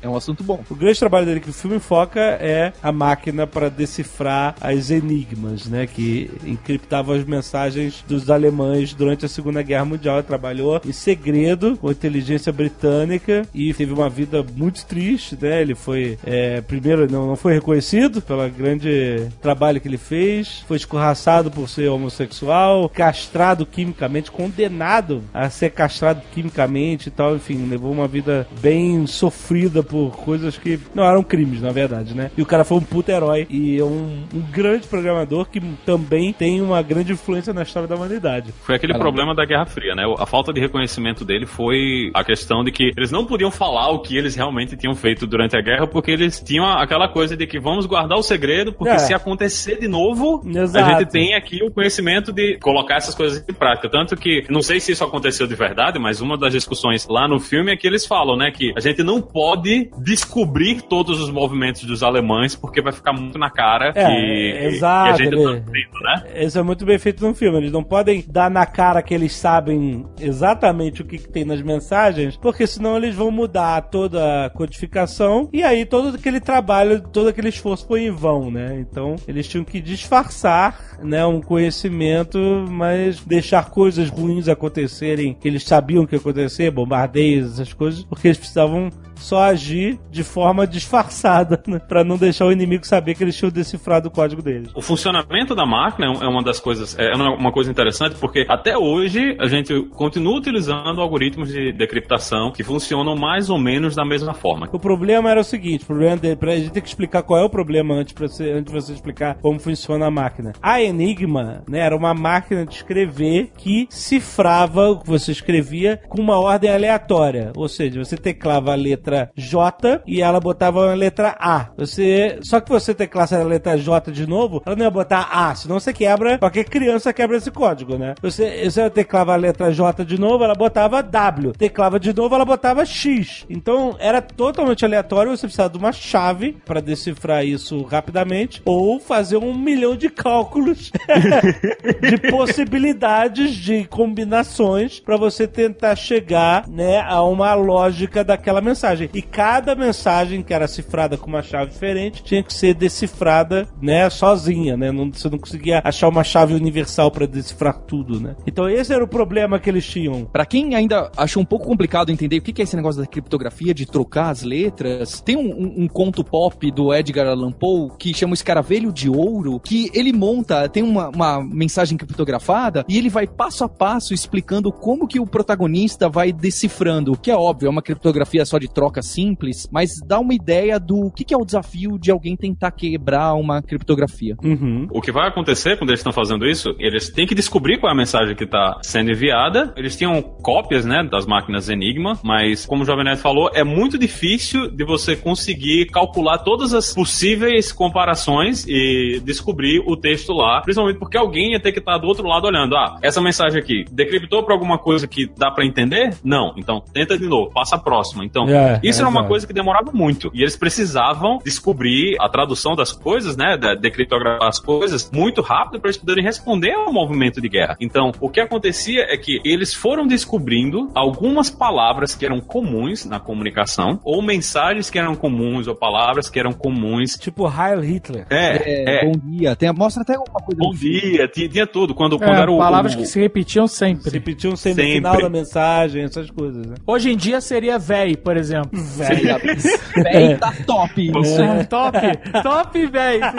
É 0.00 0.08
um 0.08 0.16
assunto 0.16 0.42
bom. 0.44 0.62
O 0.70 0.74
grande 0.74 0.98
trabalho 0.98 1.26
dele 1.26 1.40
que 1.40 1.50
o 1.50 1.52
filme 1.52 1.78
foca 1.78 2.20
é 2.20 2.72
a 2.82 2.92
máquina 2.92 3.46
para 3.46 3.68
decifrar 3.68 4.54
as 4.60 4.90
enigmas, 4.90 5.66
né? 5.66 5.86
Que 5.86 6.30
encriptava 6.44 7.16
as 7.16 7.24
mensagens 7.24 8.04
dos 8.06 8.30
alemães 8.30 8.94
durante 8.94 9.24
a 9.24 9.28
Segunda 9.28 9.62
Guerra 9.62 9.84
Mundial. 9.84 10.16
Ele 10.16 10.24
trabalhou 10.24 10.80
em 10.84 10.92
segredo 10.92 11.76
com 11.76 11.88
a 11.88 11.92
inteligência 11.92 12.52
britânica 12.52 13.46
e 13.54 13.72
teve 13.74 13.92
uma 13.92 14.08
vida 14.08 14.44
muito 14.54 14.84
triste, 14.86 15.36
né? 15.40 15.60
Ele 15.60 15.74
foi, 15.74 16.18
é, 16.24 16.60
primeiro, 16.60 17.10
não, 17.10 17.26
não 17.26 17.36
foi 17.36 17.54
reconhecido 17.54 18.22
pelo 18.22 18.48
grande 18.50 19.28
trabalho 19.40 19.80
que 19.80 19.88
ele 19.88 19.98
fez, 19.98 20.64
foi 20.66 20.76
escorraçado 20.76 21.50
por 21.50 21.68
ser 21.68 21.88
homossexual, 21.88 22.88
castrado 22.88 23.66
quimicamente, 23.66 24.30
condenado 24.30 25.22
a 25.32 25.50
ser 25.50 25.70
castrado 25.70 26.22
quimicamente 26.32 27.08
e 27.08 27.12
tal, 27.12 27.36
enfim, 27.36 27.56
levou 27.72 27.90
uma 27.92 28.06
vida 28.06 28.46
bem 28.60 29.06
sofrida 29.06 29.82
por 29.82 30.10
coisas 30.16 30.56
que 30.58 30.78
não 30.94 31.04
eram 31.04 31.22
crimes, 31.22 31.60
na 31.62 31.70
verdade, 31.70 32.14
né? 32.14 32.30
E 32.36 32.42
o 32.42 32.46
cara 32.46 32.64
foi 32.64 32.78
um 32.78 32.82
puto 32.82 33.10
herói 33.10 33.46
e 33.48 33.78
é 33.78 33.84
um, 33.84 34.24
um 34.34 34.40
grande 34.52 34.86
programador 34.86 35.46
que 35.46 35.60
também 35.84 36.32
tem 36.32 36.60
uma 36.60 36.82
grande 36.82 37.12
influência 37.12 37.52
na 37.52 37.62
história 37.62 37.88
da 37.88 37.94
humanidade. 37.94 38.52
Foi 38.62 38.74
aquele 38.76 38.92
Caramba. 38.92 39.04
problema 39.10 39.34
da 39.34 39.44
Guerra 39.44 39.66
Fria, 39.66 39.94
né? 39.94 40.02
A 40.18 40.26
falta 40.26 40.52
de 40.52 40.60
reconhecimento 40.60 41.24
dele 41.24 41.46
foi 41.46 42.10
a 42.14 42.22
questão 42.24 42.62
de 42.64 42.70
que 42.72 42.92
eles 42.96 43.10
não 43.10 43.24
podiam 43.24 43.50
falar 43.50 43.90
o 43.90 44.00
que 44.00 44.16
eles 44.16 44.34
realmente 44.34 44.76
tinham 44.76 44.94
feito 44.94 45.26
durante 45.26 45.56
a 45.56 45.60
guerra, 45.60 45.86
porque 45.86 46.10
eles 46.10 46.40
tinham 46.40 46.64
aquela 46.66 47.08
coisa 47.08 47.36
de 47.36 47.46
que 47.46 47.58
vamos 47.60 47.86
guardar 47.86 48.18
o 48.18 48.22
segredo, 48.22 48.72
porque 48.72 48.94
É. 48.94 48.98
se 48.98 49.14
acontecer 49.14 49.78
de 49.80 49.88
novo, 49.88 50.42
Exato. 50.46 50.84
a 50.84 50.98
gente 50.98 51.10
tem 51.10 51.34
aqui 51.34 51.62
o 51.62 51.70
conhecimento 51.70 52.32
de 52.32 52.58
colocar 52.58 52.96
essas 52.96 53.14
coisas 53.14 53.44
em 53.48 53.52
prática. 53.54 53.88
Tanto 53.88 54.16
que, 54.16 54.44
não 54.50 54.62
sei 54.62 54.80
se 54.80 54.92
isso 54.92 55.04
aconteceu 55.04 55.46
de 55.46 55.54
verdade, 55.54 55.98
mas 55.98 56.20
uma 56.20 56.36
das 56.36 56.52
discussões 56.52 57.06
lá 57.08 57.28
no 57.28 57.38
filme 57.38 57.61
filme 57.62 57.72
é 57.72 57.76
que 57.76 57.86
eles 57.86 58.04
falam, 58.06 58.36
né, 58.36 58.50
que 58.50 58.72
a 58.76 58.80
gente 58.80 59.02
não 59.02 59.20
pode 59.20 59.90
descobrir 59.98 60.82
todos 60.82 61.20
os 61.20 61.30
movimentos 61.30 61.84
dos 61.84 62.02
alemães 62.02 62.54
porque 62.54 62.82
vai 62.82 62.92
ficar 62.92 63.12
muito 63.12 63.38
na 63.38 63.50
cara 63.50 63.92
É, 63.94 64.06
que, 64.06 64.66
exato, 64.74 65.16
que 65.16 65.22
a 65.22 65.24
gente 65.24 65.34
ele- 65.34 65.44
tá 65.44 65.50
vendo, 65.70 66.00
né? 66.34 66.44
Isso 66.44 66.58
é 66.58 66.62
muito 66.62 66.84
bem 66.84 66.98
feito 66.98 67.26
no 67.26 67.34
filme. 67.34 67.58
Eles 67.58 67.72
não 67.72 67.82
podem 67.84 68.24
dar 68.28 68.50
na 68.50 68.66
cara 68.66 69.02
que 69.02 69.14
eles 69.14 69.32
sabem 69.34 70.04
exatamente 70.20 71.02
o 71.02 71.04
que, 71.04 71.18
que 71.18 71.28
tem 71.28 71.44
nas 71.44 71.62
mensagens, 71.62 72.36
porque 72.36 72.66
senão 72.66 72.96
eles 72.96 73.14
vão 73.14 73.30
mudar 73.30 73.80
toda 73.82 74.46
a 74.46 74.50
codificação 74.50 75.48
e 75.52 75.62
aí 75.62 75.84
todo 75.84 76.16
aquele 76.16 76.40
trabalho, 76.40 77.00
todo 77.00 77.28
aquele 77.28 77.48
esforço 77.48 77.86
foi 77.86 78.02
em 78.06 78.10
vão, 78.10 78.50
né? 78.50 78.78
Então 78.80 79.16
eles 79.28 79.46
tinham 79.46 79.64
que 79.64 79.80
disfarçar, 79.80 80.98
né, 81.02 81.24
um 81.24 81.40
conhecimento, 81.40 82.38
mas 82.68 83.20
deixar 83.20 83.70
coisas 83.70 84.08
ruins 84.08 84.48
acontecerem 84.48 85.34
que 85.34 85.48
eles 85.48 85.64
sabiam 85.64 86.06
que 86.06 86.14
ia 86.14 86.18
acontecer, 86.18 86.70
bombardeios, 86.70 87.51
essas 87.54 87.72
coisas, 87.72 88.04
porque 88.04 88.28
eles 88.28 88.38
precisavam 88.38 88.90
só 89.16 89.42
agir 89.44 89.98
de 90.10 90.24
forma 90.24 90.66
disfarçada, 90.66 91.62
né? 91.66 91.78
Pra 91.78 92.02
não 92.02 92.16
deixar 92.16 92.46
o 92.46 92.52
inimigo 92.52 92.84
saber 92.86 93.14
que 93.14 93.22
eles 93.22 93.36
tinham 93.36 93.50
decifrado 93.50 94.08
o 94.08 94.10
código 94.10 94.42
deles. 94.42 94.70
O 94.74 94.82
funcionamento 94.82 95.54
da 95.54 95.64
máquina 95.64 96.06
é 96.06 96.26
uma 96.26 96.42
das 96.42 96.58
coisas, 96.58 96.96
é 96.98 97.14
uma 97.14 97.52
coisa 97.52 97.70
interessante 97.70 98.16
porque 98.16 98.44
até 98.48 98.76
hoje 98.76 99.36
a 99.38 99.46
gente 99.46 99.80
continua 99.90 100.36
utilizando 100.36 101.00
algoritmos 101.00 101.52
de 101.52 101.72
decriptação 101.72 102.50
que 102.50 102.64
funcionam 102.64 103.14
mais 103.14 103.48
ou 103.48 103.58
menos 103.58 103.94
da 103.94 104.04
mesma 104.04 104.34
forma. 104.34 104.68
O 104.72 104.78
problema 104.78 105.30
era 105.30 105.40
o 105.40 105.44
seguinte, 105.44 105.84
o 105.84 105.86
problema 105.86 106.16
dele, 106.16 106.36
pra 106.36 106.56
gente 106.56 106.70
ter 106.70 106.80
que 106.80 106.88
explicar 106.88 107.22
qual 107.22 107.38
é 107.38 107.44
o 107.44 107.50
problema 107.50 107.94
antes, 107.94 108.12
pra 108.12 108.26
você, 108.26 108.50
antes 108.50 108.72
de 108.72 108.80
você 108.80 108.92
explicar 108.92 109.36
como 109.36 109.60
funciona 109.60 110.06
a 110.06 110.10
máquina. 110.10 110.52
A 110.60 110.82
Enigma, 110.82 111.62
né, 111.68 111.78
era 111.78 111.96
uma 111.96 112.12
máquina 112.12 112.66
de 112.66 112.74
escrever 112.74 113.52
que 113.56 113.86
cifrava 113.88 114.90
o 114.90 114.98
que 114.98 115.06
você 115.06 115.30
escrevia 115.30 116.00
com 116.08 116.20
uma 116.20 116.38
ordem 116.38 116.70
aleatória. 116.70 117.41
Ou 117.56 117.68
seja, 117.68 118.04
você 118.04 118.16
teclava 118.16 118.72
a 118.72 118.76
letra 118.76 119.30
J 119.36 120.02
e 120.06 120.22
ela 120.22 120.40
botava 120.40 120.90
a 120.90 120.94
letra 120.94 121.36
A. 121.38 121.70
Você, 121.76 122.38
só 122.42 122.60
que 122.60 122.70
você 122.70 122.94
teclasse 122.94 123.34
a 123.34 123.42
letra 123.42 123.76
J 123.76 124.12
de 124.12 124.26
novo, 124.26 124.62
ela 124.64 124.76
não 124.76 124.84
ia 124.84 124.90
botar 124.90 125.28
A, 125.32 125.54
senão 125.54 125.80
você 125.80 125.92
quebra, 125.92 126.38
qualquer 126.38 126.64
criança 126.64 127.12
quebra 127.12 127.36
esse 127.36 127.50
código, 127.50 127.96
né? 127.96 128.14
Você, 128.22 128.64
você 128.68 128.88
teclava 128.90 129.32
a 129.32 129.36
letra 129.36 129.72
J 129.72 130.04
de 130.04 130.18
novo, 130.18 130.44
ela 130.44 130.54
botava 130.54 131.02
W. 131.02 131.52
Teclava 131.52 131.98
de 131.98 132.14
novo, 132.14 132.34
ela 132.34 132.44
botava 132.44 132.84
X. 132.84 133.46
Então 133.48 133.96
era 133.98 134.20
totalmente 134.20 134.84
aleatório, 134.84 135.36
você 135.36 135.46
precisava 135.46 135.70
de 135.70 135.78
uma 135.78 135.92
chave 135.92 136.56
para 136.64 136.80
decifrar 136.80 137.44
isso 137.44 137.82
rapidamente 137.82 138.62
ou 138.64 139.00
fazer 139.00 139.36
um 139.36 139.54
milhão 139.54 139.96
de 139.96 140.08
cálculos 140.08 140.90
de 142.00 142.30
possibilidades 142.30 143.54
de 143.54 143.84
combinações 143.84 145.00
para 145.00 145.16
você 145.16 145.46
tentar 145.46 145.96
chegar, 145.96 146.68
né, 146.68 147.00
a 147.00 147.21
uma 147.22 147.54
lógica 147.54 148.22
daquela 148.24 148.60
mensagem. 148.60 149.08
E 149.12 149.22
cada 149.22 149.74
mensagem 149.74 150.42
que 150.42 150.52
era 150.54 150.66
cifrada 150.68 151.16
com 151.16 151.26
uma 151.28 151.42
chave 151.42 151.70
diferente 151.70 152.22
tinha 152.22 152.42
que 152.42 152.52
ser 152.52 152.74
decifrada, 152.74 153.66
né, 153.80 154.08
sozinha, 154.10 154.76
né? 154.76 154.90
Não, 154.92 155.10
você 155.12 155.28
não 155.28 155.38
conseguia 155.38 155.80
achar 155.84 156.08
uma 156.08 156.24
chave 156.24 156.54
universal 156.54 157.10
para 157.10 157.26
decifrar 157.26 157.78
tudo, 157.80 158.20
né? 158.20 158.34
Então 158.46 158.68
esse 158.68 158.92
era 158.92 159.02
o 159.04 159.08
problema 159.08 159.58
que 159.58 159.68
eles 159.68 159.86
tinham. 159.86 160.24
Pra 160.24 160.46
quem 160.46 160.74
ainda 160.74 161.10
achou 161.16 161.42
um 161.42 161.46
pouco 161.46 161.66
complicado 161.66 162.10
entender 162.10 162.38
o 162.38 162.42
que 162.42 162.52
que 162.52 162.62
é 162.62 162.64
esse 162.64 162.76
negócio 162.76 163.00
da 163.00 163.06
criptografia, 163.06 163.74
de 163.74 163.86
trocar 163.86 164.30
as 164.30 164.42
letras, 164.42 165.20
tem 165.20 165.36
um, 165.36 165.50
um- 165.50 165.74
um 165.84 165.88
conto 165.88 166.22
pop 166.24 166.70
do 166.70 166.92
Edgar 166.94 167.26
Allan 167.26 167.52
Poe 167.52 167.90
que 167.98 168.14
chama 168.14 168.32
o 168.32 168.34
Escaravelho 168.34 168.92
de 168.92 169.08
Ouro, 169.10 169.60
que 169.60 169.90
ele 169.94 170.12
monta, 170.12 170.68
tem 170.68 170.82
uma, 170.82 171.08
uma 171.08 171.42
mensagem 171.42 171.96
criptografada 171.96 172.84
e 172.88 172.98
ele 172.98 173.08
vai 173.08 173.26
passo 173.26 173.64
a 173.64 173.68
passo 173.68 174.14
explicando 174.14 174.72
como 174.72 175.06
que 175.06 175.20
o 175.20 175.26
protagonista 175.26 176.08
vai 176.08 176.32
decifrando, 176.32 177.11
que 177.16 177.30
é 177.30 177.36
óbvio, 177.36 177.66
é 177.66 177.70
uma 177.70 177.82
criptografia 177.82 178.44
só 178.44 178.58
de 178.58 178.72
troca 178.72 179.02
simples, 179.02 179.68
mas 179.70 179.90
dá 180.06 180.18
uma 180.18 180.34
ideia 180.34 180.78
do 180.78 181.10
que 181.10 181.24
que 181.24 181.34
é 181.34 181.36
o 181.36 181.44
desafio 181.44 181.98
de 181.98 182.10
alguém 182.10 182.36
tentar 182.36 182.70
quebrar 182.70 183.34
uma 183.34 183.62
criptografia. 183.62 184.36
Uhum. 184.42 184.88
O 184.90 185.00
que 185.00 185.12
vai 185.12 185.28
acontecer 185.28 185.76
quando 185.76 185.90
eles 185.90 186.00
estão 186.00 186.12
fazendo 186.12 186.46
isso, 186.46 186.74
eles 186.78 187.10
têm 187.10 187.26
que 187.26 187.34
descobrir 187.34 187.78
qual 187.78 187.90
é 187.90 187.94
a 187.94 187.96
mensagem 187.96 188.34
que 188.34 188.44
está 188.44 188.78
sendo 188.82 189.10
enviada. 189.10 189.72
Eles 189.76 189.96
tinham 189.96 190.20
cópias, 190.22 190.84
né, 190.84 191.02
das 191.02 191.26
máquinas 191.26 191.68
Enigma, 191.68 192.18
mas 192.22 192.66
como 192.66 192.82
o 192.82 192.86
Jovem 192.86 193.04
Nerd 193.04 193.20
falou, 193.20 193.50
é 193.54 193.64
muito 193.64 193.98
difícil 193.98 194.70
de 194.70 194.84
você 194.84 195.16
conseguir 195.16 195.86
calcular 195.86 196.38
todas 196.38 196.74
as 196.74 196.94
possíveis 196.94 197.72
comparações 197.72 198.66
e 198.66 199.20
descobrir 199.24 199.82
o 199.86 199.96
texto 199.96 200.32
lá, 200.32 200.60
principalmente 200.60 200.98
porque 200.98 201.16
alguém 201.16 201.52
ia 201.52 201.60
ter 201.60 201.72
que 201.72 201.78
estar 201.78 201.98
do 201.98 202.06
outro 202.06 202.26
lado 202.26 202.46
olhando. 202.46 202.76
Ah, 202.76 202.98
essa 203.02 203.20
mensagem 203.20 203.60
aqui, 203.60 203.84
decriptou 203.90 204.42
para 204.42 204.54
alguma 204.54 204.78
coisa 204.78 205.06
que 205.06 205.26
dá 205.36 205.50
para 205.50 205.64
entender? 205.64 206.14
Não. 206.24 206.54
Então, 206.56 206.82
tenta 207.06 207.18
de 207.18 207.26
novo, 207.26 207.50
passa 207.52 207.76
a 207.76 207.78
próxima. 207.78 208.24
Então, 208.24 208.48
É, 208.48 208.80
isso 208.82 209.00
era 209.00 209.08
uma 209.08 209.20
exato. 209.20 209.28
coisa 209.28 209.46
que 209.46 209.52
demorava 209.52 209.90
muito. 209.92 210.30
E 210.34 210.42
eles 210.42 210.56
precisavam 210.56 211.38
descobrir 211.44 212.16
a 212.20 212.28
tradução 212.28 212.74
das 212.74 212.92
coisas, 212.92 213.36
né? 213.36 213.56
Da, 213.56 213.74
decriptografar 213.74 214.48
as 214.48 214.58
coisas 214.58 215.10
muito 215.12 215.40
rápido 215.42 215.80
para 215.80 215.88
eles 215.88 215.96
poderem 215.96 216.24
responder 216.24 216.72
ao 216.72 216.92
movimento 216.92 217.40
de 217.40 217.48
guerra. 217.48 217.76
Então, 217.80 218.12
o 218.20 218.28
que 218.28 218.40
acontecia 218.40 219.02
é 219.08 219.16
que 219.16 219.40
eles 219.44 219.74
foram 219.74 220.06
descobrindo 220.06 220.90
algumas 220.94 221.50
palavras 221.50 222.14
que 222.14 222.24
eeram 222.24 222.40
comuns 222.40 223.04
na 223.04 223.18
comunicação, 223.20 223.98
ou 224.04 224.22
mensagens 224.22 224.90
que 224.90 224.98
eram 224.98 225.14
comuns, 225.14 225.66
ou 225.66 225.74
palavras 225.74 226.28
que 226.28 226.38
eram 226.38 226.52
comuns. 226.52 227.16
Tipo 227.16 227.46
Heil 227.48 227.80
Hitler. 227.80 228.26
É, 228.30 229.00
é. 229.00 229.04
Bom 229.06 229.12
dia, 229.30 229.54
tem, 229.56 229.72
mostra 229.72 230.02
até 230.02 230.14
alguma 230.16 230.40
coisa 230.40 230.58
Bom 230.58 230.70
no 230.70 230.74
dia, 230.78 231.28
tinha, 231.28 231.48
tinha 231.48 231.66
tudo. 231.66 231.94
Quando, 231.94 232.18
quando 232.18 232.34
É, 232.34 232.40
era 232.42 232.50
o. 232.52 232.58
palavras 232.58 232.94
o- 232.94 232.98
que 232.98 233.06
se 233.06 233.20
repetiam 233.20 233.66
sempre. 233.66 234.04
Se 234.04 234.10
repetiam 234.10 234.54
sempre, 234.56 234.82
no 234.82 234.88
Sempre. 234.88 235.10
final 235.10 235.22
da 235.22 235.28
mensagem, 235.28 236.02
essas 236.04 236.30
coisas, 236.30 236.66
né? 236.66 236.74
Hoje 236.92 237.10
em 237.10 237.16
dia 237.16 237.40
seria 237.40 237.78
véi, 237.78 238.16
por 238.16 238.36
exemplo. 238.36 238.78
Seria- 238.78 239.38
Véi, 239.96 240.36
tá 240.36 240.52
top. 240.66 241.10
É. 241.10 241.64
Top, 241.64 241.98
top, 242.42 242.86
véi. 242.86 243.20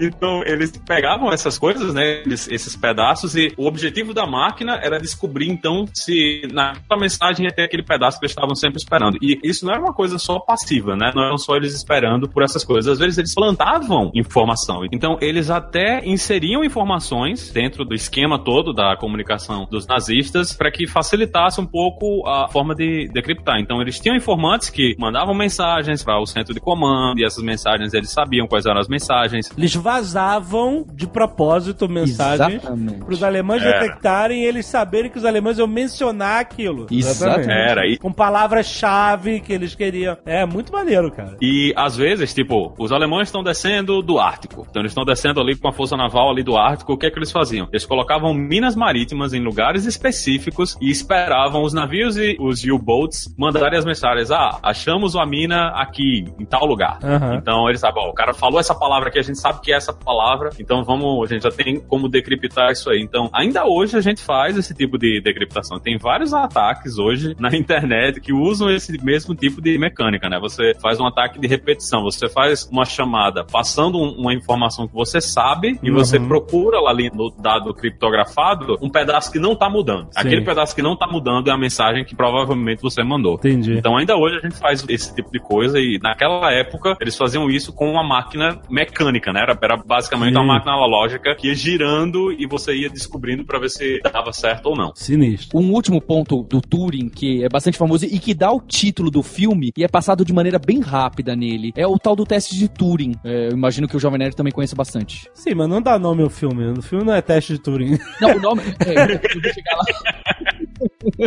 Então, 0.00 0.42
eles 0.44 0.72
pegavam 0.86 1.32
essas 1.32 1.58
coisas, 1.58 1.92
né? 1.94 2.22
esses 2.26 2.76
pedaços, 2.76 3.34
e 3.34 3.52
o 3.56 3.66
objetivo 3.66 4.14
da 4.14 4.26
máquina 4.26 4.78
era 4.82 4.98
descobrir, 4.98 5.48
então, 5.48 5.86
se 5.92 6.42
naquela 6.52 7.00
mensagem 7.00 7.46
ia 7.46 7.52
ter 7.52 7.64
aquele 7.64 7.82
pedaço 7.82 8.18
que 8.18 8.24
eles 8.24 8.32
estavam 8.32 8.54
sempre 8.54 8.78
esperando. 8.78 9.18
E 9.20 9.38
isso 9.42 9.64
não 9.64 9.72
era 9.72 9.80
uma 9.80 9.92
coisa 9.92 10.18
só 10.18 10.38
passiva, 10.38 10.96
né? 10.96 11.12
Não 11.14 11.24
eram 11.24 11.38
só 11.38 11.56
eles 11.56 11.74
esperando 11.74 12.28
por 12.28 12.42
essas 12.42 12.64
coisas. 12.64 12.92
Às 12.92 12.98
vezes 12.98 13.18
eles 13.18 13.34
plantavam 13.34 14.10
informação. 14.14 14.84
Então, 14.92 15.18
eles 15.20 15.50
até 15.50 16.04
inseriam 16.04 16.64
informações 16.64 17.50
dentro 17.50 17.84
do 17.84 17.94
esquema 17.94 18.38
todo 18.38 18.72
da 18.72 18.96
comunicação 18.96 19.66
dos 19.70 19.86
nazistas 19.86 20.52
para 20.52 20.70
que 20.70 20.86
facilitasse 20.86 21.60
um 21.60 21.66
pouco 21.66 22.26
a 22.26 22.48
forma 22.48 22.74
de 22.74 23.08
decriptar. 23.12 23.58
Então, 23.58 23.80
eles 23.80 23.98
tinham 23.98 24.16
informantes 24.16 24.70
que 24.70 24.94
mandavam 24.98 25.34
mensagens 25.34 26.02
para 26.02 26.20
o 26.20 26.26
centro 26.26 26.54
de 26.54 26.60
comando, 26.60 27.18
e 27.18 27.24
essas 27.24 27.42
mensagens 27.42 27.94
eles 27.94 28.10
sabiam 28.10 28.46
quais 28.46 28.66
eram 28.66 28.80
as 28.80 28.88
mensagens. 28.88 29.50
Eles 29.56 29.74
vazavam 29.88 30.84
de 30.92 31.06
propósito 31.06 31.88
mensagens 31.88 32.60
para 32.62 33.10
os 33.10 33.22
alemães 33.22 33.62
Era. 33.62 33.80
detectarem 33.80 34.42
e 34.42 34.44
eles 34.44 34.66
saberem 34.66 35.10
que 35.10 35.16
os 35.16 35.24
alemães 35.24 35.58
iam 35.58 35.66
mencionar 35.66 36.40
aquilo. 36.40 36.86
Exatamente. 36.90 37.50
Era, 37.50 37.86
e 37.86 37.96
Com 37.96 38.12
palavras-chave 38.12 39.40
que 39.40 39.50
eles 39.50 39.74
queriam. 39.74 40.18
É 40.26 40.44
muito 40.44 40.70
maneiro, 40.70 41.10
cara. 41.10 41.38
E 41.40 41.72
às 41.74 41.96
vezes, 41.96 42.34
tipo, 42.34 42.74
os 42.78 42.92
alemães 42.92 43.28
estão 43.28 43.42
descendo 43.42 44.02
do 44.02 44.18
Ártico. 44.18 44.66
Então 44.68 44.82
eles 44.82 44.90
estão 44.90 45.06
descendo 45.06 45.40
ali 45.40 45.56
com 45.56 45.68
a 45.68 45.72
força 45.72 45.96
naval 45.96 46.30
ali 46.30 46.42
do 46.42 46.54
Ártico. 46.54 46.92
O 46.92 46.98
que 46.98 47.06
é 47.06 47.10
que 47.10 47.18
eles 47.18 47.32
faziam? 47.32 47.66
Eles 47.72 47.86
colocavam 47.86 48.34
minas 48.34 48.76
marítimas 48.76 49.32
em 49.32 49.40
lugares 49.42 49.86
específicos 49.86 50.76
e 50.82 50.90
esperavam 50.90 51.62
os 51.62 51.72
navios 51.72 52.18
e 52.18 52.36
os 52.38 52.62
U-boats 52.62 53.34
mandarem 53.38 53.78
as 53.78 53.86
mensagens. 53.86 54.30
Ah, 54.30 54.58
achamos 54.62 55.14
uma 55.14 55.24
mina 55.24 55.68
aqui, 55.74 56.26
em 56.38 56.44
tal 56.44 56.66
lugar. 56.66 56.98
Aham. 57.02 57.36
Então 57.36 57.66
eles 57.70 57.80
sabem, 57.80 58.02
ó, 58.04 58.10
o 58.10 58.12
cara 58.14 58.34
falou 58.34 58.60
essa 58.60 58.74
palavra 58.74 59.08
aqui, 59.08 59.18
a 59.18 59.22
gente 59.22 59.38
sabe 59.38 59.60
que 59.62 59.72
é 59.72 59.77
essa 59.78 59.92
palavra, 59.92 60.50
então 60.58 60.84
vamos, 60.84 61.30
a 61.30 61.34
gente 61.34 61.42
já 61.42 61.50
tem 61.50 61.80
como 61.80 62.08
decriptar 62.08 62.70
isso 62.72 62.90
aí. 62.90 63.00
Então, 63.00 63.30
ainda 63.32 63.64
hoje 63.66 63.96
a 63.96 64.00
gente 64.00 64.22
faz 64.22 64.56
esse 64.56 64.74
tipo 64.74 64.98
de 64.98 65.20
decriptação. 65.22 65.78
Tem 65.80 65.96
vários 65.96 66.32
ataques 66.34 66.98
hoje 66.98 67.34
na 67.38 67.48
internet 67.56 68.20
que 68.20 68.32
usam 68.32 68.70
esse 68.70 69.02
mesmo 69.04 69.34
tipo 69.34 69.60
de 69.62 69.78
mecânica, 69.78 70.28
né? 70.28 70.38
Você 70.40 70.74
faz 70.82 71.00
um 71.00 71.06
ataque 71.06 71.38
de 71.40 71.46
repetição, 71.46 72.02
você 72.02 72.28
faz 72.28 72.68
uma 72.70 72.84
chamada 72.84 73.44
passando 73.44 73.98
um- 73.98 74.18
uma 74.20 74.34
informação 74.34 74.86
que 74.86 74.94
você 74.94 75.20
sabe 75.20 75.78
e 75.82 75.90
Uhum. 75.90 75.96
você 75.96 76.18
procura 76.20 76.80
lá 76.80 76.90
ali 76.90 77.10
no 77.14 77.30
dado 77.30 77.72
criptografado 77.74 78.76
um 78.80 78.90
pedaço 78.90 79.30
que 79.30 79.38
não 79.38 79.54
tá 79.54 79.68
mudando. 79.68 80.08
Aquele 80.16 80.42
pedaço 80.42 80.74
que 80.74 80.82
não 80.82 80.96
tá 80.96 81.06
mudando 81.06 81.48
é 81.48 81.52
a 81.52 81.56
mensagem 81.58 82.04
que 82.04 82.14
provavelmente 82.16 82.82
você 82.82 83.02
mandou. 83.02 83.34
Entendi. 83.34 83.76
Então 83.78 83.96
ainda 83.96 84.16
hoje 84.16 84.36
a 84.36 84.40
gente 84.40 84.56
faz 84.58 84.84
esse 84.88 85.14
tipo 85.14 85.30
de 85.30 85.38
coisa 85.38 85.78
e 85.78 85.98
naquela 86.02 86.52
época 86.52 86.96
eles 87.00 87.16
faziam 87.16 87.48
isso 87.50 87.72
com 87.72 87.90
uma 87.90 88.02
máquina 88.02 88.60
mecânica, 88.70 89.32
né? 89.32 89.40
Era, 89.42 89.54
era 89.68 89.76
basicamente 89.76 90.32
Sim. 90.32 90.38
uma 90.38 90.54
máquina 90.54 90.72
analógica 90.72 91.34
que 91.34 91.48
ia 91.48 91.54
girando 91.54 92.32
e 92.32 92.46
você 92.46 92.74
ia 92.74 92.88
descobrindo 92.88 93.44
pra 93.44 93.58
ver 93.58 93.68
se 93.68 94.00
dava 94.12 94.32
certo 94.32 94.66
ou 94.66 94.76
não. 94.76 94.92
Sinistro. 94.94 95.58
Um 95.58 95.72
último 95.72 96.00
ponto 96.00 96.42
do 96.44 96.60
Turing, 96.60 97.08
que 97.08 97.44
é 97.44 97.48
bastante 97.48 97.76
famoso 97.76 98.04
e 98.06 98.18
que 98.18 98.32
dá 98.34 98.50
o 98.50 98.60
título 98.60 99.10
do 99.10 99.22
filme 99.22 99.72
e 99.76 99.84
é 99.84 99.88
passado 99.88 100.24
de 100.24 100.32
maneira 100.32 100.58
bem 100.58 100.80
rápida 100.80 101.36
nele, 101.36 101.72
é 101.76 101.86
o 101.86 101.98
tal 101.98 102.16
do 102.16 102.24
teste 102.24 102.56
de 102.56 102.68
Turing. 102.68 103.14
É, 103.24 103.48
eu 103.48 103.52
imagino 103.52 103.86
que 103.88 103.96
o 103.96 104.00
Jovem 104.00 104.18
Nerd 104.18 104.34
também 104.34 104.52
conheça 104.52 104.74
bastante. 104.74 105.28
Sim, 105.34 105.54
mas 105.54 105.68
não 105.68 105.80
dá 105.82 105.98
nome 105.98 106.22
ao 106.22 106.30
filme. 106.30 106.64
O 106.78 106.82
filme 106.82 107.04
não 107.04 107.14
é 107.14 107.20
teste 107.20 107.52
de 107.54 107.58
Turing. 107.60 107.98
Não, 108.20 108.36
o 108.36 108.40
nome. 108.40 108.62
É, 108.88 109.14
eu 109.14 109.40
vou 109.42 109.52
chegar 109.52 109.76
lá. 109.76 109.84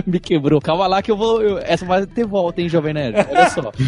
Me 0.07 0.19
quebrou. 0.19 0.61
Calma 0.61 0.87
lá 0.87 1.01
que 1.01 1.11
eu 1.11 1.17
vou. 1.17 1.41
eu- 1.41 1.57
essa 1.59 1.85
vai 1.85 2.05
ter 2.05 2.25
volta, 2.25 2.61
hein, 2.61 2.69
Jovem 2.69 2.93
Nerd? 2.93 3.17
Olha 3.29 3.49
só. 3.49 3.71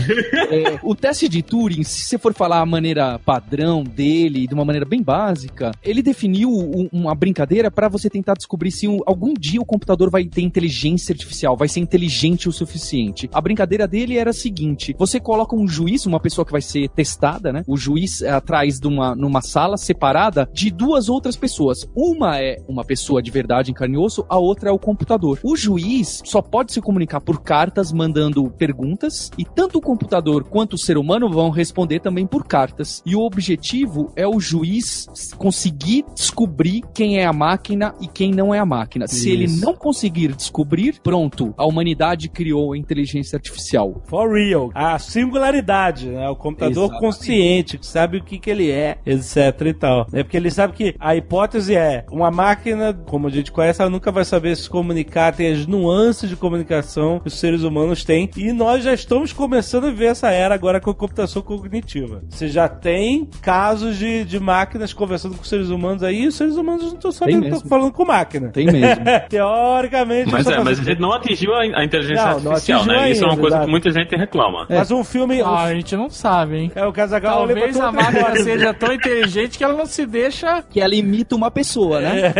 É, 0.53 0.79
o 0.83 0.93
teste 0.95 1.27
de 1.29 1.41
Turing, 1.41 1.83
se 1.83 2.03
você 2.03 2.17
for 2.17 2.33
falar 2.33 2.59
a 2.59 2.65
maneira 2.65 3.17
padrão 3.19 3.83
dele, 3.83 4.42
de 4.47 4.53
uma 4.53 4.65
maneira 4.65 4.85
bem 4.85 5.01
básica, 5.01 5.71
ele 5.83 6.01
definiu 6.01 6.49
um- 6.49 6.89
uma 6.91 7.15
brincadeira 7.15 7.71
para 7.71 7.87
você 7.87 8.09
tentar 8.09 8.33
descobrir 8.33 8.71
se 8.71 8.87
um- 8.87 8.99
algum 9.05 9.33
dia 9.33 9.61
o 9.61 9.65
computador 9.65 10.09
vai 10.09 10.25
ter 10.25 10.41
inteligência 10.41 11.13
artificial, 11.13 11.55
vai 11.55 11.67
ser 11.67 11.79
inteligente 11.79 12.47
o 12.49 12.51
suficiente. 12.51 13.29
A 13.33 13.41
brincadeira 13.41 13.87
dele 13.87 14.17
era 14.17 14.31
a 14.31 14.33
seguinte: 14.33 14.95
você 14.97 15.19
coloca 15.19 15.55
um 15.55 15.67
juiz, 15.67 16.05
uma 16.05 16.19
pessoa 16.19 16.45
que 16.45 16.51
vai 16.51 16.61
ser 16.61 16.89
testada, 16.89 17.51
né? 17.51 17.63
O 17.67 17.77
juiz 17.77 18.21
é 18.21 18.31
atrás 18.31 18.79
de 18.79 18.87
uma 18.87 19.15
numa 19.15 19.41
sala 19.41 19.77
separada 19.77 20.49
de 20.53 20.71
duas 20.71 21.09
outras 21.09 21.35
pessoas. 21.35 21.87
Uma 21.95 22.39
é 22.39 22.57
uma 22.67 22.83
pessoa 22.83 23.21
de 23.21 23.31
verdade 23.31 23.71
em 23.71 23.73
carne 23.73 23.95
e 23.95 23.97
osso, 23.97 24.25
a 24.27 24.37
outra 24.37 24.69
é 24.69 24.71
o 24.71 24.79
computador. 24.79 25.39
O 25.43 25.55
juiz 25.55 26.21
só 26.25 26.41
pode 26.41 26.73
se 26.73 26.81
comunicar 26.81 27.21
por 27.21 27.41
cartas, 27.41 27.91
mandando 27.91 28.49
perguntas, 28.51 29.31
e 29.37 29.45
tanto 29.45 29.77
o 29.77 29.81
computador 29.81 30.43
quanto 30.43 30.73
o 30.73 30.77
ser 30.77 30.97
humano 30.97 31.29
vão 31.29 31.49
responder 31.49 31.99
também 31.99 32.25
por 32.25 32.45
cartas. 32.45 33.01
E 33.05 33.15
o 33.15 33.21
objetivo 33.21 34.11
é 34.15 34.27
o 34.27 34.32
juiz 34.39 35.07
conseguir 35.37 36.05
descobrir 36.13 36.83
quem 36.93 37.19
é 37.19 37.25
a 37.25 37.33
máquina 37.33 37.93
e 38.01 38.07
quem 38.07 38.31
não 38.31 38.53
é 38.53 38.59
a 38.59 38.65
máquina. 38.65 39.07
Se 39.07 39.29
ele 39.29 39.45
Isso. 39.45 39.63
não 39.63 39.73
conseguir 39.73 40.33
descobrir, 40.33 40.99
pronto, 41.03 41.53
a 41.57 41.65
humanidade 41.65 42.29
criou 42.29 42.73
a 42.73 42.77
inteligência 42.77 43.35
artificial. 43.35 44.01
For 44.05 44.33
real. 44.33 44.71
A 44.73 44.97
singularidade, 44.99 46.07
né? 46.07 46.29
O 46.29 46.35
computador 46.35 46.85
Exatamente. 46.85 47.01
consciente, 47.01 47.77
que 47.77 47.85
sabe 47.85 48.17
o 48.17 48.23
que, 48.23 48.39
que 48.39 48.49
ele 48.49 48.69
é, 48.71 48.97
etc 49.05 49.37
e 49.65 49.73
tal. 49.73 50.07
É 50.13 50.23
porque 50.23 50.37
ele 50.37 50.51
sabe 50.51 50.73
que 50.73 50.95
a 50.99 51.15
hipótese 51.15 51.75
é 51.75 52.05
uma 52.11 52.31
máquina, 52.31 52.93
como 52.93 53.27
a 53.27 53.29
gente 53.29 53.51
conhece, 53.51 53.81
ela 53.81 53.89
nunca 53.89 54.11
vai 54.11 54.25
saber 54.25 54.55
se 54.55 54.69
comunicar, 54.69 55.33
tem 55.33 55.51
as 55.51 55.65
nuances 55.67 56.29
de 56.29 56.35
comunicação 56.35 57.19
que 57.19 57.27
os 57.27 57.39
seres 57.39 57.63
humanos 57.63 58.03
têm. 58.03 58.29
E 58.37 58.51
nós 58.51 58.83
já 58.83 58.93
estamos 58.93 59.33
começando 59.33 59.87
a 59.87 59.91
ver 59.91 60.07
essa 60.07 60.29
era 60.29 60.53
agora 60.55 60.79
com 60.79 60.89
a 60.89 60.95
computação 60.95 61.41
cognitiva. 61.41 62.23
Você 62.29 62.47
já 62.47 62.67
tem 62.67 63.25
casos 63.41 63.97
de, 63.97 64.12
de 64.25 64.39
máquinas 64.39 64.93
conversando 64.93 65.35
com 65.37 65.43
seres 65.43 65.69
humanos 65.69 66.03
aí, 66.03 66.23
e 66.23 66.27
os 66.27 66.35
seres 66.35 66.55
humanos 66.55 66.83
não 66.87 66.93
estão 66.93 67.11
sabendo 67.11 67.41
que 67.43 67.47
estão 67.49 67.69
falando 67.69 67.91
com 67.91 68.05
máquina. 68.05 68.49
Tem 68.49 68.65
mesmo. 68.65 69.03
Teoricamente, 69.29 70.31
Mas, 70.31 70.47
é, 70.47 70.55
tão 70.55 70.63
mas 70.63 70.73
a 70.73 70.81
fazendo- 70.81 70.85
gente 70.85 71.01
não 71.01 71.11
atingiu 71.13 71.53
a, 71.53 71.61
a 71.61 71.83
inteligência 71.83 72.25
Não, 72.25 72.39
não 72.39 72.51
artificial, 72.51 72.79
atingiu 72.81 72.99
né? 72.99 73.11
Isso 73.11 73.23
é 73.23 73.25
uma 73.25 73.31
ainda, 73.31 73.41
coisa 73.41 73.55
exato. 73.55 73.65
que 73.65 73.71
muita 73.71 73.91
gente 73.91 74.15
reclama. 74.15 74.65
Mas 74.69 74.91
um 74.91 75.03
filme. 75.03 75.41
Ah, 75.41 75.63
a 75.63 75.73
gente 75.73 75.95
não 75.95 76.09
sabe, 76.09 76.57
hein? 76.57 76.71
É 76.75 76.85
o 76.85 76.91
Casagal 76.93 77.47
Talvez 77.47 77.79
a 77.79 77.91
máquina 77.91 78.35
seja 78.43 78.73
tão 78.73 78.93
inteligente 78.93 79.57
que 79.57 79.63
ela 79.63 79.73
não 79.73 79.85
se 79.85 80.05
deixa. 80.05 80.61
que 80.69 80.79
ela 80.79 80.93
imita 80.95 81.35
uma 81.35 81.49
pessoa, 81.51 81.99
né? 82.01 82.33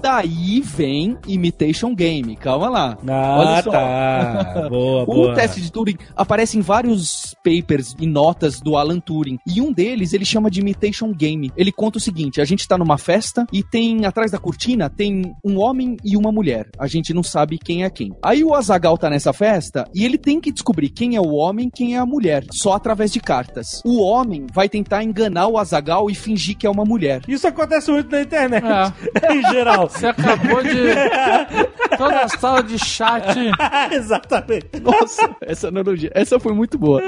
Daí 0.00 0.60
vem 0.60 1.16
Imitation 1.26 1.94
Game. 1.94 2.36
Calma 2.36 2.68
lá. 2.68 2.98
Ah, 3.08 3.36
Olha 3.38 3.62
só. 3.62 3.70
tá. 3.70 4.66
Boa, 4.68 5.02
O 5.04 5.06
boa. 5.06 5.34
teste 5.34 5.60
de 5.60 5.70
Turing 5.72 5.96
aparece 6.16 6.58
em 6.58 6.60
vários 6.60 7.34
papers 7.44 7.94
e 8.00 8.06
notas 8.06 8.60
do 8.60 8.76
Alan 8.76 9.00
Turing. 9.00 9.38
E 9.46 9.60
um 9.60 9.72
deles 9.72 10.12
ele 10.12 10.24
chama 10.24 10.50
de 10.50 10.60
Imitation 10.60 10.93
Game. 11.12 11.50
Ele 11.56 11.72
conta 11.72 11.98
o 11.98 12.00
seguinte: 12.00 12.40
a 12.40 12.44
gente 12.44 12.66
tá 12.66 12.76
numa 12.78 12.98
festa 12.98 13.46
e 13.52 13.62
tem 13.62 14.06
atrás 14.06 14.30
da 14.30 14.38
cortina 14.38 14.90
tem 14.90 15.34
um 15.44 15.58
homem 15.58 15.96
e 16.04 16.16
uma 16.16 16.30
mulher. 16.30 16.68
A 16.78 16.86
gente 16.86 17.12
não 17.12 17.22
sabe 17.22 17.58
quem 17.58 17.84
é 17.84 17.90
quem. 17.90 18.12
Aí 18.22 18.44
o 18.44 18.54
Azagal 18.54 18.96
tá 18.96 19.10
nessa 19.10 19.32
festa 19.32 19.88
e 19.94 20.04
ele 20.04 20.18
tem 20.18 20.40
que 20.40 20.52
descobrir 20.52 20.88
quem 20.88 21.16
é 21.16 21.20
o 21.20 21.32
homem, 21.32 21.70
quem 21.72 21.94
é 21.94 21.98
a 21.98 22.06
mulher, 22.06 22.44
só 22.52 22.72
através 22.74 23.12
de 23.12 23.20
cartas. 23.20 23.80
O 23.84 24.02
homem 24.02 24.46
vai 24.52 24.68
tentar 24.68 25.02
enganar 25.02 25.48
o 25.48 25.58
Azagal 25.58 26.10
e 26.10 26.14
fingir 26.14 26.56
que 26.56 26.66
é 26.66 26.70
uma 26.70 26.84
mulher. 26.84 27.22
Isso 27.26 27.46
acontece 27.46 27.90
muito 27.90 28.10
na 28.10 28.22
internet, 28.22 28.64
É. 28.64 29.32
em 29.34 29.42
geral. 29.50 29.88
Você 29.88 30.06
acabou 30.06 30.62
de. 30.62 30.70
Toda 31.96 32.20
a 32.20 32.28
sala 32.28 32.62
de 32.62 32.78
chat. 32.78 33.36
Exatamente. 33.92 34.80
Nossa, 34.82 35.36
essa 35.40 35.68
analogia, 35.68 36.10
essa 36.14 36.38
foi 36.40 36.52
muito 36.52 36.78
boa. 36.78 37.00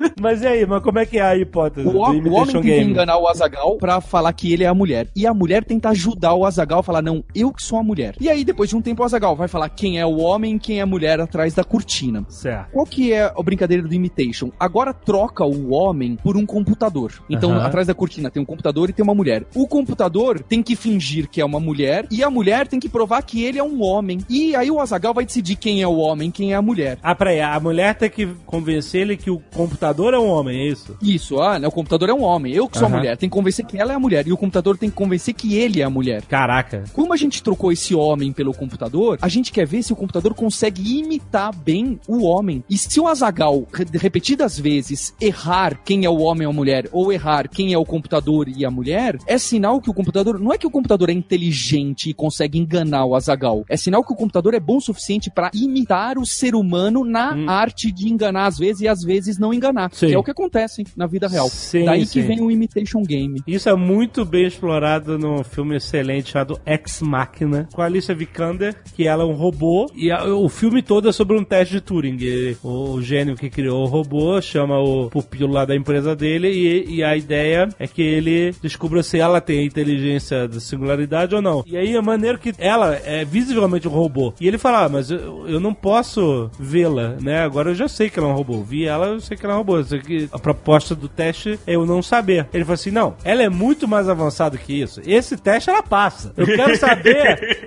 Mas 0.20 0.42
e 0.42 0.46
aí, 0.46 0.66
mas 0.66 0.82
como 0.82 0.98
é 0.98 1.06
que 1.06 1.18
é 1.18 1.22
a 1.22 1.36
hipótese 1.36 1.86
O, 1.86 1.92
do 1.92 1.98
o 1.98 2.32
homem 2.32 2.52
tenta 2.54 2.60
Game? 2.60 2.90
enganar 2.90 3.18
o 3.18 3.28
Azagal 3.28 3.76
pra 3.76 4.00
falar 4.00 4.32
que 4.32 4.52
ele 4.52 4.64
é 4.64 4.66
a 4.66 4.74
mulher. 4.74 5.08
E 5.14 5.26
a 5.26 5.34
mulher 5.34 5.64
tenta 5.64 5.90
ajudar 5.90 6.34
o 6.34 6.44
Azagal 6.44 6.80
a 6.80 6.82
falar, 6.82 7.02
não, 7.02 7.22
eu 7.34 7.52
que 7.52 7.62
sou 7.62 7.78
a 7.78 7.82
mulher. 7.82 8.14
E 8.20 8.28
aí, 8.28 8.44
depois 8.44 8.70
de 8.70 8.76
um 8.76 8.80
tempo, 8.82 9.02
o 9.02 9.04
Azagal 9.04 9.36
vai 9.36 9.48
falar 9.48 9.68
quem 9.68 9.98
é 9.98 10.06
o 10.06 10.16
homem 10.18 10.56
e 10.56 10.58
quem 10.58 10.78
é 10.78 10.82
a 10.82 10.86
mulher 10.86 11.20
atrás 11.20 11.54
da 11.54 11.62
cortina. 11.64 12.24
Certo. 12.28 12.70
Qual 12.72 12.86
que 12.86 13.12
é 13.12 13.24
a 13.24 13.42
brincadeira 13.42 13.82
do 13.82 13.94
Imitation? 13.94 14.50
Agora 14.58 14.92
troca 14.94 15.44
o 15.44 15.72
homem 15.72 16.16
por 16.16 16.36
um 16.36 16.46
computador. 16.46 17.12
Então, 17.28 17.54
atrás 17.60 17.86
da 17.86 17.94
cortina 17.94 18.30
tem 18.30 18.42
um 18.42 18.46
computador 18.46 18.88
e 18.90 18.92
tem 18.92 19.02
uma 19.02 19.14
mulher. 19.14 19.44
O 19.54 19.66
computador 19.68 20.40
tem 20.40 20.62
que 20.62 20.74
fingir 20.76 21.28
que 21.28 21.40
é 21.40 21.44
uma 21.44 21.60
mulher 21.60 22.06
e 22.10 22.22
a 22.22 22.30
mulher 22.30 22.66
tem 22.66 22.80
que 22.80 22.88
provar 22.88 23.22
que 23.22 23.44
ele 23.44 23.58
é 23.58 23.62
um 23.64 23.82
homem. 23.82 24.18
E 24.28 24.54
aí 24.56 24.70
o 24.70 24.80
Azagal 24.80 25.12
vai 25.14 25.24
decidir 25.24 25.56
quem 25.56 25.82
é 25.82 25.86
o 25.88 25.96
homem, 25.96 26.30
quem 26.30 26.52
é 26.52 26.56
a 26.56 26.62
mulher. 26.62 26.98
Ah, 27.02 27.14
peraí, 27.14 27.40
a 27.40 27.58
mulher 27.60 27.94
tem 27.94 28.10
que 28.10 28.26
convencer 28.46 29.02
ele 29.02 29.16
que 29.16 29.30
o 29.30 29.40
computador 29.54 29.85
é 30.14 30.18
um 30.18 30.28
homem, 30.28 30.60
é 30.60 30.68
isso? 30.68 30.96
Isso, 31.02 31.40
ah, 31.40 31.58
né, 31.58 31.66
o 31.68 31.70
computador 31.70 32.08
é 32.08 32.14
um 32.14 32.22
homem, 32.22 32.52
eu 32.52 32.68
que 32.68 32.78
sou 32.78 32.86
a 32.86 32.90
mulher, 32.90 33.16
tem 33.16 33.28
que 33.28 33.34
convencer 33.34 33.64
que 33.64 33.78
ela 33.78 33.92
é 33.92 33.96
a 33.96 33.98
mulher, 33.98 34.26
e 34.26 34.32
o 34.32 34.36
computador 34.36 34.76
tem 34.76 34.90
que 34.90 34.96
convencer 34.96 35.34
que 35.34 35.54
ele 35.56 35.80
é 35.80 35.84
a 35.84 35.90
mulher. 35.90 36.22
Caraca. 36.22 36.84
Como 36.92 37.12
a 37.12 37.16
gente 37.16 37.42
trocou 37.42 37.70
esse 37.72 37.94
homem 37.94 38.32
pelo 38.32 38.52
computador, 38.54 39.18
a 39.20 39.28
gente 39.28 39.52
quer 39.52 39.66
ver 39.66 39.82
se 39.82 39.92
o 39.92 39.96
computador 39.96 40.34
consegue 40.34 40.98
imitar 40.98 41.54
bem 41.54 41.98
o 42.08 42.24
homem. 42.24 42.64
E 42.68 42.78
se 42.78 43.00
o 43.00 43.06
Azagal, 43.06 43.66
repetidas 43.94 44.58
vezes, 44.58 45.14
errar 45.20 45.80
quem 45.84 46.04
é 46.04 46.10
o 46.10 46.18
homem 46.18 46.46
ou 46.46 46.50
a 46.52 46.54
mulher, 46.54 46.88
ou 46.92 47.12
errar 47.12 47.48
quem 47.48 47.72
é 47.72 47.78
o 47.78 47.84
computador 47.84 48.48
e 48.48 48.64
a 48.64 48.70
mulher, 48.70 49.18
é 49.26 49.38
sinal 49.38 49.80
que 49.80 49.90
o 49.90 49.94
computador. 49.94 50.38
Não 50.38 50.52
é 50.52 50.58
que 50.58 50.66
o 50.66 50.70
computador 50.70 51.10
é 51.10 51.12
inteligente 51.12 52.10
e 52.10 52.14
consegue 52.14 52.58
enganar 52.58 53.04
o 53.04 53.14
Azagal. 53.14 53.64
É 53.68 53.76
sinal 53.76 54.02
que 54.04 54.12
o 54.12 54.16
computador 54.16 54.54
é 54.54 54.60
bom 54.60 54.76
o 54.76 54.80
suficiente 54.80 55.30
para 55.30 55.50
imitar 55.54 56.18
o 56.18 56.26
ser 56.26 56.54
humano 56.54 57.04
na 57.04 57.34
Hum. 57.34 57.48
arte 57.48 57.90
de 57.92 58.08
enganar 58.08 58.46
às 58.46 58.58
vezes 58.58 58.82
e 58.82 58.88
às 58.88 59.02
vezes 59.02 59.38
não 59.38 59.52
enganar. 59.52 59.75
Sim. 59.92 60.08
Que 60.08 60.14
é 60.14 60.18
o 60.18 60.22
que 60.22 60.30
acontece 60.30 60.84
na 60.96 61.06
vida 61.06 61.28
real. 61.28 61.48
Sim, 61.48 61.84
Daí 61.84 62.04
sim. 62.06 62.20
que 62.20 62.26
vem 62.26 62.40
o 62.40 62.50
Imitation 62.50 63.02
Game. 63.02 63.40
Isso 63.46 63.68
é 63.68 63.74
muito 63.74 64.24
bem 64.24 64.46
explorado 64.46 65.18
num 65.18 65.42
filme 65.44 65.76
excelente 65.76 66.30
chamado 66.32 66.58
Ex 66.66 67.00
Machina, 67.02 67.68
com 67.72 67.82
a 67.82 67.84
Alicia 67.86 68.14
Vikander, 68.14 68.74
que 68.94 69.06
ela 69.06 69.22
é 69.22 69.26
um 69.26 69.34
robô, 69.34 69.90
e 69.94 70.10
a- 70.10 70.24
o 70.24 70.48
filme 70.48 70.82
todo 70.82 71.08
é 71.08 71.12
sobre 71.12 71.36
um 71.38 71.44
teste 71.44 71.74
de 71.74 71.80
Turing. 71.80 72.16
E 72.20 72.56
o 72.62 73.00
gênio 73.00 73.36
que 73.36 73.48
criou 73.50 73.82
o 73.82 73.86
robô 73.86 74.40
chama 74.40 74.78
o 74.80 75.08
pupilo 75.10 75.52
lá 75.52 75.64
da 75.64 75.74
empresa 75.76 76.14
dele, 76.16 76.48
e, 76.50 76.96
e 76.96 77.04
a 77.04 77.16
ideia 77.16 77.68
é 77.78 77.86
que 77.86 78.02
ele 78.02 78.54
descubra 78.62 79.02
se 79.02 79.18
ela 79.18 79.40
tem 79.40 79.60
a 79.60 79.64
inteligência 79.64 80.48
da 80.48 80.60
singularidade 80.60 81.34
ou 81.34 81.42
não. 81.42 81.62
E 81.66 81.76
aí 81.76 81.94
é 81.96 82.00
maneiro 82.00 82.38
que 82.38 82.52
ela 82.58 82.94
é 83.04 83.24
visivelmente 83.24 83.88
um 83.88 83.90
robô. 83.90 84.32
E 84.40 84.46
ele 84.48 84.58
fala, 84.58 84.84
ah, 84.84 84.88
mas 84.88 85.10
eu, 85.10 85.46
eu 85.48 85.60
não 85.60 85.74
posso 85.74 86.50
vê-la, 86.58 87.16
né? 87.20 87.40
Agora 87.40 87.70
eu 87.70 87.74
já 87.74 87.88
sei 87.88 88.08
que 88.10 88.18
ela 88.18 88.28
é 88.28 88.32
um 88.32 88.36
robô. 88.36 88.62
Vi 88.62 88.84
ela, 88.84 89.06
eu 89.08 89.20
sei 89.20 89.36
que 89.36 89.44
ela 89.44 89.54
é 89.54 89.56
um 89.56 89.60
robô. 89.60 89.65
Aqui, 89.74 90.28
a 90.32 90.38
proposta 90.38 90.94
do 90.94 91.08
teste 91.08 91.58
é 91.66 91.74
eu 91.76 91.86
não 91.86 92.02
saber. 92.02 92.46
Ele 92.52 92.64
falou 92.64 92.74
assim, 92.74 92.90
não, 92.90 93.16
ela 93.24 93.42
é 93.42 93.48
muito 93.48 93.88
mais 93.88 94.08
avançada 94.08 94.56
que 94.56 94.80
isso. 94.80 95.00
Esse 95.04 95.36
teste 95.36 95.70
ela 95.70 95.82
passa. 95.82 96.32
Eu 96.36 96.46
quero 96.46 96.76
saber... 96.78 97.66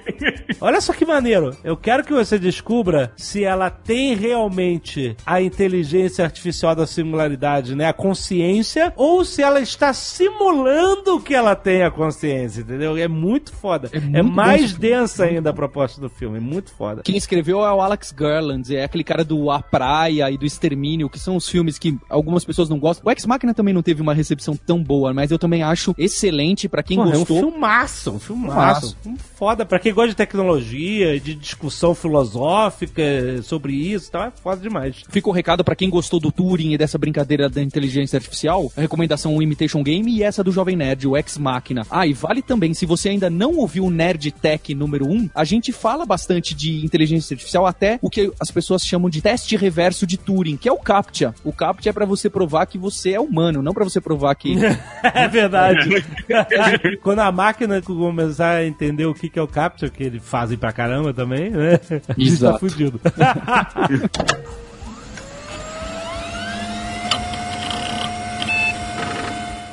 Olha 0.61 0.81
só 0.81 0.91
que 0.93 1.05
maneiro. 1.05 1.55
Eu 1.63 1.77
quero 1.77 2.03
que 2.03 2.13
você 2.13 2.37
descubra 2.37 3.11
se 3.15 3.43
ela 3.43 3.69
tem 3.69 4.13
realmente 4.15 5.15
a 5.25 5.41
inteligência 5.41 6.23
artificial 6.23 6.75
da 6.75 6.85
singularidade, 6.85 7.75
né? 7.75 7.87
A 7.87 7.93
consciência, 7.93 8.91
ou 8.95 9.23
se 9.23 9.41
ela 9.41 9.61
está 9.61 9.93
simulando 9.93 11.19
que 11.21 11.33
ela 11.33 11.55
tem 11.55 11.83
a 11.83 11.91
consciência, 11.91 12.61
entendeu? 12.61 12.97
É 12.97 13.07
muito 13.07 13.53
foda. 13.53 13.89
É 13.93 13.97
É, 13.97 14.21
muito 14.21 14.35
bom 14.35 14.35
mais 14.35 14.73
densa 14.73 15.25
ainda 15.25 15.49
a 15.49 15.53
proposta 15.53 15.99
do 16.01 16.09
filme. 16.09 16.37
É 16.37 16.41
muito 16.41 16.71
foda. 16.71 17.01
Quem 17.03 17.17
escreveu 17.17 17.63
é 17.63 17.73
o 17.73 17.81
Alex 17.81 18.11
Garland, 18.11 18.75
é 18.75 18.83
aquele 18.83 19.03
cara 19.03 19.23
do 19.23 19.49
A 19.49 19.61
Praia 19.61 20.29
e 20.29 20.37
do 20.37 20.45
Extermínio, 20.45 21.09
que 21.09 21.19
são 21.19 21.35
os 21.35 21.47
filmes 21.47 21.77
que 21.77 21.88
algumas 22.09 22.43
pessoas 22.43 22.69
não 22.69 22.79
gostam. 22.79 23.07
O 23.07 23.11
Ex 23.11 23.25
Machina 23.25 23.53
também 23.53 23.73
não 23.73 23.81
teve 23.81 24.01
uma 24.01 24.13
recepção 24.13 24.55
tão 24.55 24.81
boa, 24.83 25.13
mas 25.13 25.31
eu 25.31 25.39
também 25.39 25.63
acho 25.63 25.93
excelente 25.97 26.67
pra 26.67 26.83
quem 26.83 26.97
Porra, 26.97 27.11
gostou. 27.11 27.37
É 27.37 27.39
um 27.39 27.51
filmaço, 27.51 28.11
um 28.11 28.19
filmaço. 28.19 28.97
Um 29.05 29.17
foda. 29.17 29.65
Pra 29.65 29.79
quem 29.79 29.93
gosta 29.93 30.09
de 30.09 30.15
tecnologia, 30.15 31.19
de 31.19 31.35
discussão 31.35 31.95
filosófica 31.95 33.03
sobre 33.43 33.73
isso 33.73 34.09
e 34.09 34.11
tal, 34.11 34.23
é 34.23 34.31
foda 34.31 34.61
demais. 34.61 35.03
Fica 35.09 35.29
o 35.29 35.31
recado 35.31 35.63
pra 35.63 35.75
quem 35.75 35.89
gostou 35.89 36.19
do 36.19 36.31
Turing 36.31 36.73
e 36.73 36.77
dessa 36.77 36.97
brincadeira 36.97 37.49
da 37.49 37.61
inteligência 37.61 38.17
artificial. 38.17 38.71
A 38.75 38.81
recomendação 38.81 39.35
o 39.35 39.41
Imitation 39.41 39.83
Game 39.83 40.11
e 40.11 40.23
essa 40.23 40.43
do 40.43 40.51
Jovem 40.51 40.75
Nerd, 40.75 41.07
o 41.07 41.15
Ex 41.15 41.37
Machina. 41.37 41.85
Ah, 41.89 42.05
e 42.05 42.13
vale 42.13 42.41
também, 42.41 42.73
se 42.73 42.85
você 42.85 43.09
ainda 43.09 43.29
não 43.29 43.55
ouviu 43.55 43.85
o 43.85 43.89
Nerd 43.89 44.31
Tech 44.31 44.73
número 44.73 45.07
1, 45.07 45.29
a 45.33 45.43
gente 45.43 45.71
fala 45.71 46.05
bastante 46.05 46.53
de 46.53 46.85
inteligência 46.85 47.33
artificial, 47.33 47.65
até 47.65 47.99
o 48.01 48.09
que 48.09 48.31
as 48.39 48.51
pessoas 48.51 48.85
chamam 48.85 49.09
de 49.09 49.21
teste 49.21 49.55
reverso 49.55 50.05
de 50.05 50.17
Turing, 50.17 50.57
que 50.57 50.67
é 50.67 50.71
o 50.71 50.77
CAPTCHA. 50.77 51.33
O 51.43 51.53
CAPTCHA 51.53 51.78
é 51.87 51.93
pra 51.93 52.05
você 52.05 52.29
provar 52.29 52.65
que 52.65 52.77
você 52.77 53.11
é 53.11 53.19
humano, 53.19 53.61
não 53.61 53.73
pra 53.73 53.83
você 53.83 54.01
provar 54.01 54.35
que 54.35 54.55
É 55.13 55.27
verdade. 55.27 56.03
Quando 57.01 57.19
a 57.19 57.31
máquina 57.31 57.81
começar 57.81 58.55
a 58.55 58.65
entender 58.65 59.05
o 59.05 59.13
que 59.13 59.29
que 59.29 59.39
é 59.39 59.41
o 59.41 59.47
capture, 59.47 59.91
que 59.91 60.03
eles 60.03 60.21
fazem 60.23 60.57
pra 60.57 60.73
caramba 60.73 61.13
também, 61.13 61.49
né? 61.51 61.79
A 62.09 62.19
gente 62.19 62.39
tá 62.39 62.57
fudido. 62.59 62.99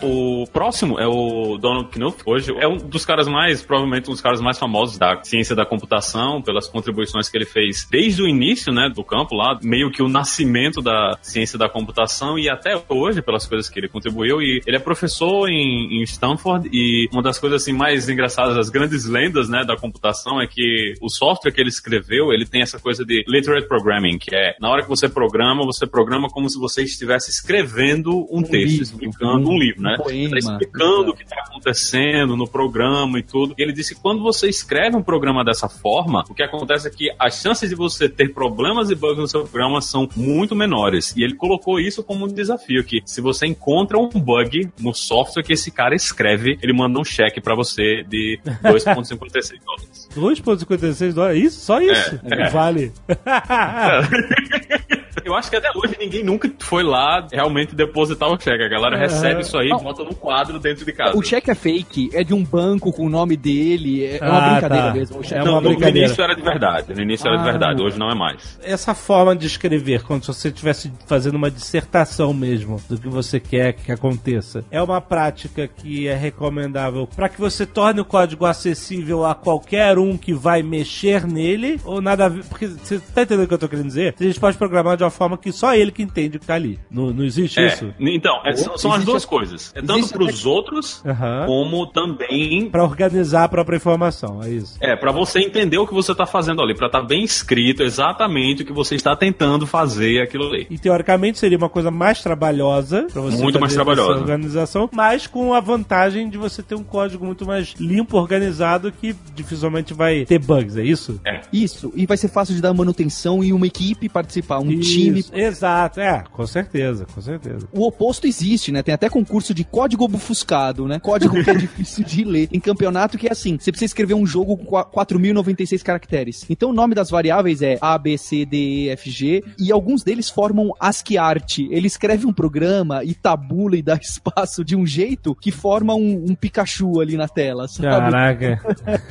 O 0.03 0.47
próximo 0.53 1.01
é 1.01 1.07
o 1.07 1.57
Donald 1.59 1.90
Knuth. 1.90 2.20
Hoje 2.26 2.53
é 2.59 2.68
um 2.68 2.76
dos 2.76 3.05
caras 3.05 3.26
mais, 3.26 3.62
provavelmente 3.62 4.09
um 4.09 4.12
dos 4.12 4.20
caras 4.20 4.40
mais 4.40 4.59
famosos 4.59 4.99
da 4.99 5.22
ciência 5.22 5.57
da 5.57 5.64
computação, 5.64 6.42
pelas 6.42 6.68
contribuições 6.68 7.28
que 7.28 7.36
ele 7.36 7.47
fez 7.47 7.86
desde 7.90 8.22
o 8.22 8.28
início, 8.28 8.72
né, 8.72 8.90
do 8.94 9.03
campo 9.03 9.34
lá, 9.34 9.59
meio 9.62 9.90
que 9.90 10.03
o 10.03 10.09
nascimento 10.09 10.82
da 10.82 11.18
ciência 11.22 11.59
da 11.59 11.68
computação 11.68 12.38
e 12.38 12.49
até 12.49 12.80
hoje 12.88 13.22
pelas 13.22 13.47
coisas 13.47 13.70
que 13.70 13.78
ele 13.80 13.88
contribuiu. 13.88 14.40
E 14.42 14.61
ele 14.66 14.76
é 14.76 14.80
professor 14.80 15.49
em, 15.49 16.01
em 16.01 16.03
Stanford 16.03 16.68
e 16.72 17.09
uma 17.12 17.22
das 17.22 17.38
coisas 17.38 17.62
assim 17.62 17.72
mais 17.72 18.09
engraçadas, 18.09 18.57
as 18.59 18.68
grandes 18.68 19.07
lendas, 19.07 19.49
né, 19.49 19.64
da 19.64 19.76
computação 19.76 20.40
é 20.40 20.47
que 20.47 20.94
o 21.01 21.09
software 21.09 21.53
que 21.53 21.61
ele 21.61 21.70
escreveu, 21.70 22.32
ele 22.32 22.44
tem 22.44 22.61
essa 22.62 22.78
coisa 22.78 23.05
de 23.05 23.24
literate 23.26 23.66
programming, 23.66 24.18
que 24.18 24.34
é 24.34 24.57
na 24.61 24.68
hora 24.68 24.82
que 24.82 24.88
você 24.88 25.09
programa, 25.09 25.64
você 25.64 25.86
programa 25.86 26.28
como 26.28 26.49
se 26.51 26.59
você 26.59 26.82
estivesse 26.82 27.30
escrevendo 27.30 28.26
um, 28.30 28.38
Um 28.38 28.42
texto, 28.42 28.70
livro, 28.70 28.82
explicando 28.82 29.49
um, 29.49 29.59
livro, 29.59 29.86
né? 29.91 29.97
poema. 29.97 30.30
Tá 30.30 30.39
explicando 30.39 31.11
o 31.11 31.14
que 31.14 31.22
está 31.22 31.41
acontecendo 31.41 32.37
no 32.37 32.47
programa 32.47 33.18
e 33.18 33.22
tudo. 33.22 33.55
E 33.59 33.62
ele 33.62 33.72
disse 33.72 33.95
que 33.95 34.01
quando 34.01 34.22
você 34.22 34.49
escreve 34.49 34.97
um 34.97 35.03
programa 35.03 35.45
dessa 35.45 35.68
forma, 35.68 36.24
o 36.28 36.34
que 36.34 36.43
acontece 36.43 36.89
é 36.89 36.91
que 36.91 37.11
as 37.18 37.41
chances 37.41 37.68
de 37.68 37.74
você 37.74 38.09
ter 38.09 38.32
problemas 38.32 38.91
e 38.91 38.95
bugs 38.95 39.18
no 39.18 39.28
seu 39.28 39.43
programa 39.43 39.80
são 39.80 40.09
muito 40.16 40.55
menores. 40.55 41.14
E 41.16 41.22
ele 41.22 41.34
colocou 41.34 41.80
isso 41.80 42.03
como 42.03 42.24
um 42.24 42.28
desafio, 42.28 42.84
que 42.84 43.03
se 43.05 43.20
você 43.20 43.47
encontra 43.47 43.99
um 43.99 44.09
bug 44.09 44.70
no 44.80 44.95
software 44.95 45.43
que 45.43 45.53
esse 45.53 45.70
cara 45.70 45.95
escreve, 45.95 46.59
ele 46.62 46.72
manda 46.72 46.99
um 46.99 47.05
cheque 47.05 47.41
para 47.41 47.55
você 47.55 48.05
de 48.09 48.39
2,56 48.62 49.61
dólares. 49.64 50.09
2,56 50.14 51.12
dólares? 51.12 51.45
Isso? 51.45 51.61
Só 51.61 51.80
isso? 51.80 52.20
É, 52.24 52.43
é. 52.43 52.51
Vale. 52.51 52.93
Eu 55.26 55.34
acho 55.34 55.50
que 55.50 55.56
até 55.56 55.68
hoje 55.74 55.96
ninguém 55.98 56.22
nunca 56.22 56.48
foi 56.60 56.84
lá 56.84 57.26
realmente 57.32 57.74
depositar 57.74 58.28
o 58.30 58.40
cheque. 58.40 58.62
A 58.62 58.68
galera 58.68 58.96
recebe 58.96 59.40
isso 59.40 59.58
aí 59.58 59.66
e 59.66 59.70
Não. 59.70 59.78
bota 59.80 60.04
no 60.04 60.14
quadro 60.14 60.58
dentro 60.60 60.84
de 60.84 60.92
casa. 60.92 61.16
O 61.18 61.22
cheque 61.22 61.50
é 61.50 61.54
fake, 61.54 62.10
é 62.12 62.22
de 62.22 62.32
um 62.32 62.44
banco 62.44 62.92
com 62.92 63.04
o 63.06 63.08
nome 63.08 63.36
dele, 63.36 64.04
é 64.06 64.18
uma 64.22 64.38
Ah, 64.38 64.50
brincadeira 64.52 64.86
tá. 64.86 64.94
mesmo. 64.94 65.18
O 65.18 65.22
cheque 65.24 65.40
É 65.40 65.44
Não, 65.44 65.52
uma 65.54 65.60
no 65.60 65.68
brincadeira. 65.70 66.06
início 66.06 66.22
era 66.22 66.34
de 66.34 66.42
verdade. 66.42 66.94
No 66.94 67.02
início 67.02 67.26
era 67.26 67.36
de 67.38 67.42
Ah. 67.42 67.50
verdade, 67.50 67.82
hoje 67.82 67.98
não 67.98 68.08
é 68.08 68.14
mais. 68.14 68.56
Essa 68.62 68.94
forma 68.94 69.34
de 69.34 69.46
escrever, 69.48 70.02
como 70.04 70.20
se 70.22 70.28
você 70.28 70.46
estivesse 70.48 70.92
fazendo 71.08 71.34
uma 71.34 71.50
dissertação 71.50 72.32
mesmo 72.32 72.80
do 72.88 72.96
que 72.96 73.08
você 73.08 73.40
quer 73.40 73.72
que 73.72 73.90
aconteça, 73.90 74.64
é 74.70 74.80
uma 74.80 75.00
prática 75.00 75.66
que 75.66 76.06
é 76.06 76.14
recomendável 76.14 77.08
para 77.16 77.28
que 77.28 77.40
você 77.40 77.66
torne 77.66 78.00
o 78.00 78.04
código 78.04 78.46
acessível 78.46 79.24
a 79.26 79.34
qualquer 79.34 79.98
um 79.98 80.16
que 80.16 80.32
vai 80.32 80.62
mexer 80.62 81.26
nele, 81.26 81.80
ou 81.84 82.00
nada 82.00 82.26
a 82.26 82.28
ver. 82.28 82.44
Porque 82.44 82.68
você 82.68 83.00
tá 83.00 83.22
entendendo 83.22 83.44
o 83.44 83.48
que 83.48 83.54
eu 83.54 83.58
tô 83.58 83.68
querendo 83.68 83.86
dizer? 83.88 84.14
A 84.18 84.22
gente 84.22 84.38
pode 84.38 84.56
programar 84.56 84.96
de 84.96 85.02
uma 85.02 85.10
forma 85.16 85.36
que 85.36 85.50
só 85.50 85.74
ele 85.74 85.90
que 85.90 86.02
entende 86.02 86.36
o 86.36 86.40
que 86.40 86.46
tá 86.46 86.54
ali. 86.54 86.78
Não, 86.90 87.12
não 87.12 87.24
existe 87.24 87.58
É, 87.58 87.66
isso? 87.66 87.92
então, 87.98 88.40
é- 88.44 88.54
são, 88.54 88.76
são 88.78 88.92
as 88.92 89.04
duas 89.04 89.24
a- 89.24 89.26
coisas. 89.28 89.72
É 89.74 89.82
tanto 89.82 90.08
para 90.10 90.22
os 90.24 90.46
outros, 90.46 91.02
Aham. 91.04 91.44
como 91.46 91.86
também 91.86 92.68
Pra 92.70 92.84
organizar 92.84 93.44
a 93.44 93.48
própria 93.48 93.76
informação, 93.76 94.42
é 94.42 94.50
isso. 94.50 94.76
é 94.80 94.94
para 94.94 95.10
você 95.12 95.40
entender 95.40 95.78
o 95.78 95.86
que 95.86 95.94
você 95.94 96.12
está 96.12 96.26
fazendo 96.26 96.62
ali, 96.62 96.74
para 96.74 96.86
estar 96.86 97.02
bem 97.02 97.24
escrito 97.24 97.82
exatamente 97.82 98.62
o 98.62 98.66
que 98.66 98.72
você 98.72 98.94
está 98.94 99.16
tentando 99.16 99.66
fazer 99.66 100.20
aquilo 100.22 100.46
ali. 100.48 100.66
E 100.70 100.78
teoricamente 100.78 101.38
seria 101.38 101.58
uma 101.58 101.68
coisa 101.68 101.90
mais 101.90 102.22
trabalhosa 102.22 103.06
para 103.12 103.22
você 103.22 103.42
Muito 103.42 103.58
mais 103.58 103.72
fazer 103.72 103.84
trabalhosa. 103.84 104.12
essa 104.12 104.20
organização, 104.20 104.90
mas 104.92 105.26
com 105.26 105.54
a 105.54 105.60
vantagem 105.60 106.28
de 106.28 106.36
você 106.38 106.62
ter 106.62 106.74
um 106.74 106.84
código 106.84 107.24
muito 107.24 107.46
mais 107.46 107.74
limpo, 107.80 108.16
organizado, 108.18 108.92
que 108.92 109.14
dificilmente 109.34 109.94
vai 109.94 110.24
ter 110.24 110.38
bugs, 110.38 110.76
é 110.76 110.84
isso? 110.84 111.20
É. 111.24 111.40
Isso, 111.52 111.92
e 111.96 112.04
vai 112.06 112.16
ser 112.16 112.28
fácil 112.28 112.54
de 112.54 112.60
dar 112.60 112.72
manutenção 112.74 113.42
e 113.42 113.52
uma 113.52 113.66
equipe 113.66 114.08
participar, 114.08 114.58
um 114.58 114.70
Isso, 114.70 114.92
time. 114.92 115.05
Exato, 115.32 116.00
é, 116.00 116.24
com 116.32 116.46
certeza, 116.46 117.07
com 117.14 117.20
certeza. 117.20 117.66
O 117.72 117.86
oposto 117.86 118.26
existe, 118.26 118.70
né? 118.72 118.82
Tem 118.82 118.94
até 118.94 119.09
concurso 119.09 119.52
de 119.54 119.64
código 119.64 120.04
obfuscado, 120.04 120.86
né? 120.86 120.98
Código 120.98 121.42
que 121.42 121.50
é 121.50 121.54
difícil 121.57 122.04
de 122.04 122.24
ler. 122.24 122.48
Tem 122.48 122.61
campeonato 122.61 123.16
que 123.18 123.26
é 123.28 123.32
assim: 123.32 123.59
você 123.59 123.70
precisa 123.70 123.90
escrever 123.90 124.14
um 124.14 124.26
jogo 124.26 124.57
com 124.57 124.64
qua- 124.64 124.84
4.096 124.84 125.82
caracteres. 125.82 126.44
Então 126.48 126.70
o 126.70 126.72
nome 126.72 126.94
das 126.94 127.11
variáveis 127.11 127.62
é 127.62 127.78
A, 127.80 127.96
B, 127.98 128.16
C, 128.18 128.44
D, 128.44 128.57
E, 128.57 128.88
F, 128.90 129.11
G. 129.11 129.42
E 129.59 129.72
alguns 129.72 130.02
deles 130.02 130.28
formam 130.28 130.72
ASCII 130.80 131.18
art. 131.18 131.59
Ele 131.59 131.86
escreve 131.86 132.26
um 132.26 132.32
programa 132.32 133.04
e 133.04 133.14
tabula 133.14 133.76
e 133.76 133.82
dá 133.82 133.94
espaço 134.00 134.64
de 134.64 134.74
um 134.76 134.86
jeito 134.86 135.34
que 135.34 135.50
forma 135.50 135.94
um, 135.94 136.24
um 136.30 136.34
Pikachu 136.34 137.00
ali 137.00 137.16
na 137.16 137.28
tela, 137.28 137.68
sabe? 137.68 137.88
Caraca. 137.88 138.61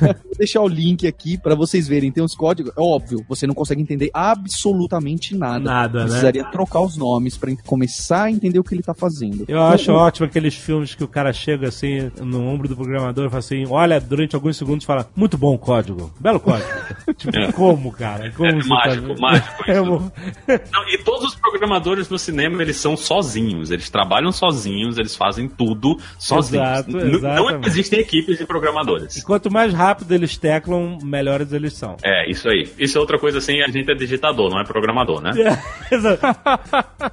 Vou 0.24 0.36
deixar 0.38 0.60
o 0.62 0.68
link 0.68 1.06
aqui 1.06 1.38
pra 1.38 1.54
vocês 1.54 1.86
verem. 1.88 2.10
Tem 2.12 2.22
os 2.22 2.34
códigos. 2.34 2.72
É 2.76 2.80
óbvio, 2.80 3.24
você 3.28 3.46
não 3.46 3.54
consegue 3.54 3.80
entender 3.82 4.10
absolutamente 4.12 5.36
nada. 5.36 5.64
Nada, 5.64 5.85
né? 5.94 6.04
Precisaria 6.04 6.44
trocar 6.44 6.80
os 6.80 6.96
nomes 6.96 7.36
pra 7.36 7.50
começar 7.64 8.24
a 8.24 8.30
entender 8.30 8.58
o 8.58 8.64
que 8.64 8.74
ele 8.74 8.82
tá 8.82 8.94
fazendo. 8.94 9.44
Eu 9.46 9.62
acho 9.62 9.92
ótimo 9.92 10.26
aqueles 10.26 10.54
filmes 10.54 10.94
que 10.94 11.04
o 11.04 11.08
cara 11.08 11.32
chega 11.32 11.68
assim 11.68 12.10
no 12.20 12.42
ombro 12.46 12.68
do 12.68 12.76
programador 12.76 13.26
e 13.26 13.28
fala 13.28 13.38
assim: 13.38 13.64
olha, 13.68 14.00
durante 14.00 14.34
alguns 14.34 14.56
segundos 14.56 14.84
fala, 14.84 15.08
muito 15.14 15.38
bom 15.38 15.54
o 15.54 15.58
código, 15.58 16.12
belo 16.18 16.40
código. 16.40 16.68
tipo, 17.16 17.36
É. 17.36 17.52
como, 17.52 17.92
cara? 17.92 18.30
Como 18.32 18.48
É 18.50 18.54
você 18.62 18.68
mágico, 18.68 19.14
tá... 19.14 19.20
mágico 19.20 19.56
É, 20.48 20.60
Não, 20.72 20.88
e 20.88 20.98
todos 20.98 21.26
os 21.32 21.34
programadores 21.50 22.08
no 22.08 22.18
cinema, 22.18 22.62
eles 22.62 22.76
são 22.76 22.96
sozinhos. 22.96 23.70
Eles 23.70 23.88
trabalham 23.90 24.32
sozinhos, 24.32 24.98
eles 24.98 25.14
fazem 25.16 25.48
tudo 25.48 25.98
sozinhos. 26.18 26.66
Exato, 26.66 26.90
Não 26.92 27.60
existem 27.64 28.00
equipes 28.00 28.38
de 28.38 28.46
programadores. 28.46 29.16
E 29.16 29.24
quanto 29.24 29.50
mais 29.50 29.72
rápido 29.72 30.12
eles 30.12 30.36
teclam, 30.36 30.98
melhores 31.02 31.52
eles 31.52 31.72
são. 31.74 31.96
É, 32.04 32.30
isso 32.30 32.48
aí. 32.48 32.68
Isso 32.78 32.98
é 32.98 33.00
outra 33.00 33.18
coisa 33.18 33.38
assim, 33.38 33.62
a 33.62 33.68
gente 33.68 33.90
é 33.90 33.94
digitador, 33.94 34.50
não 34.50 34.60
é 34.60 34.64
programador, 34.64 35.20
né? 35.20 35.32
Exato. 35.90 36.20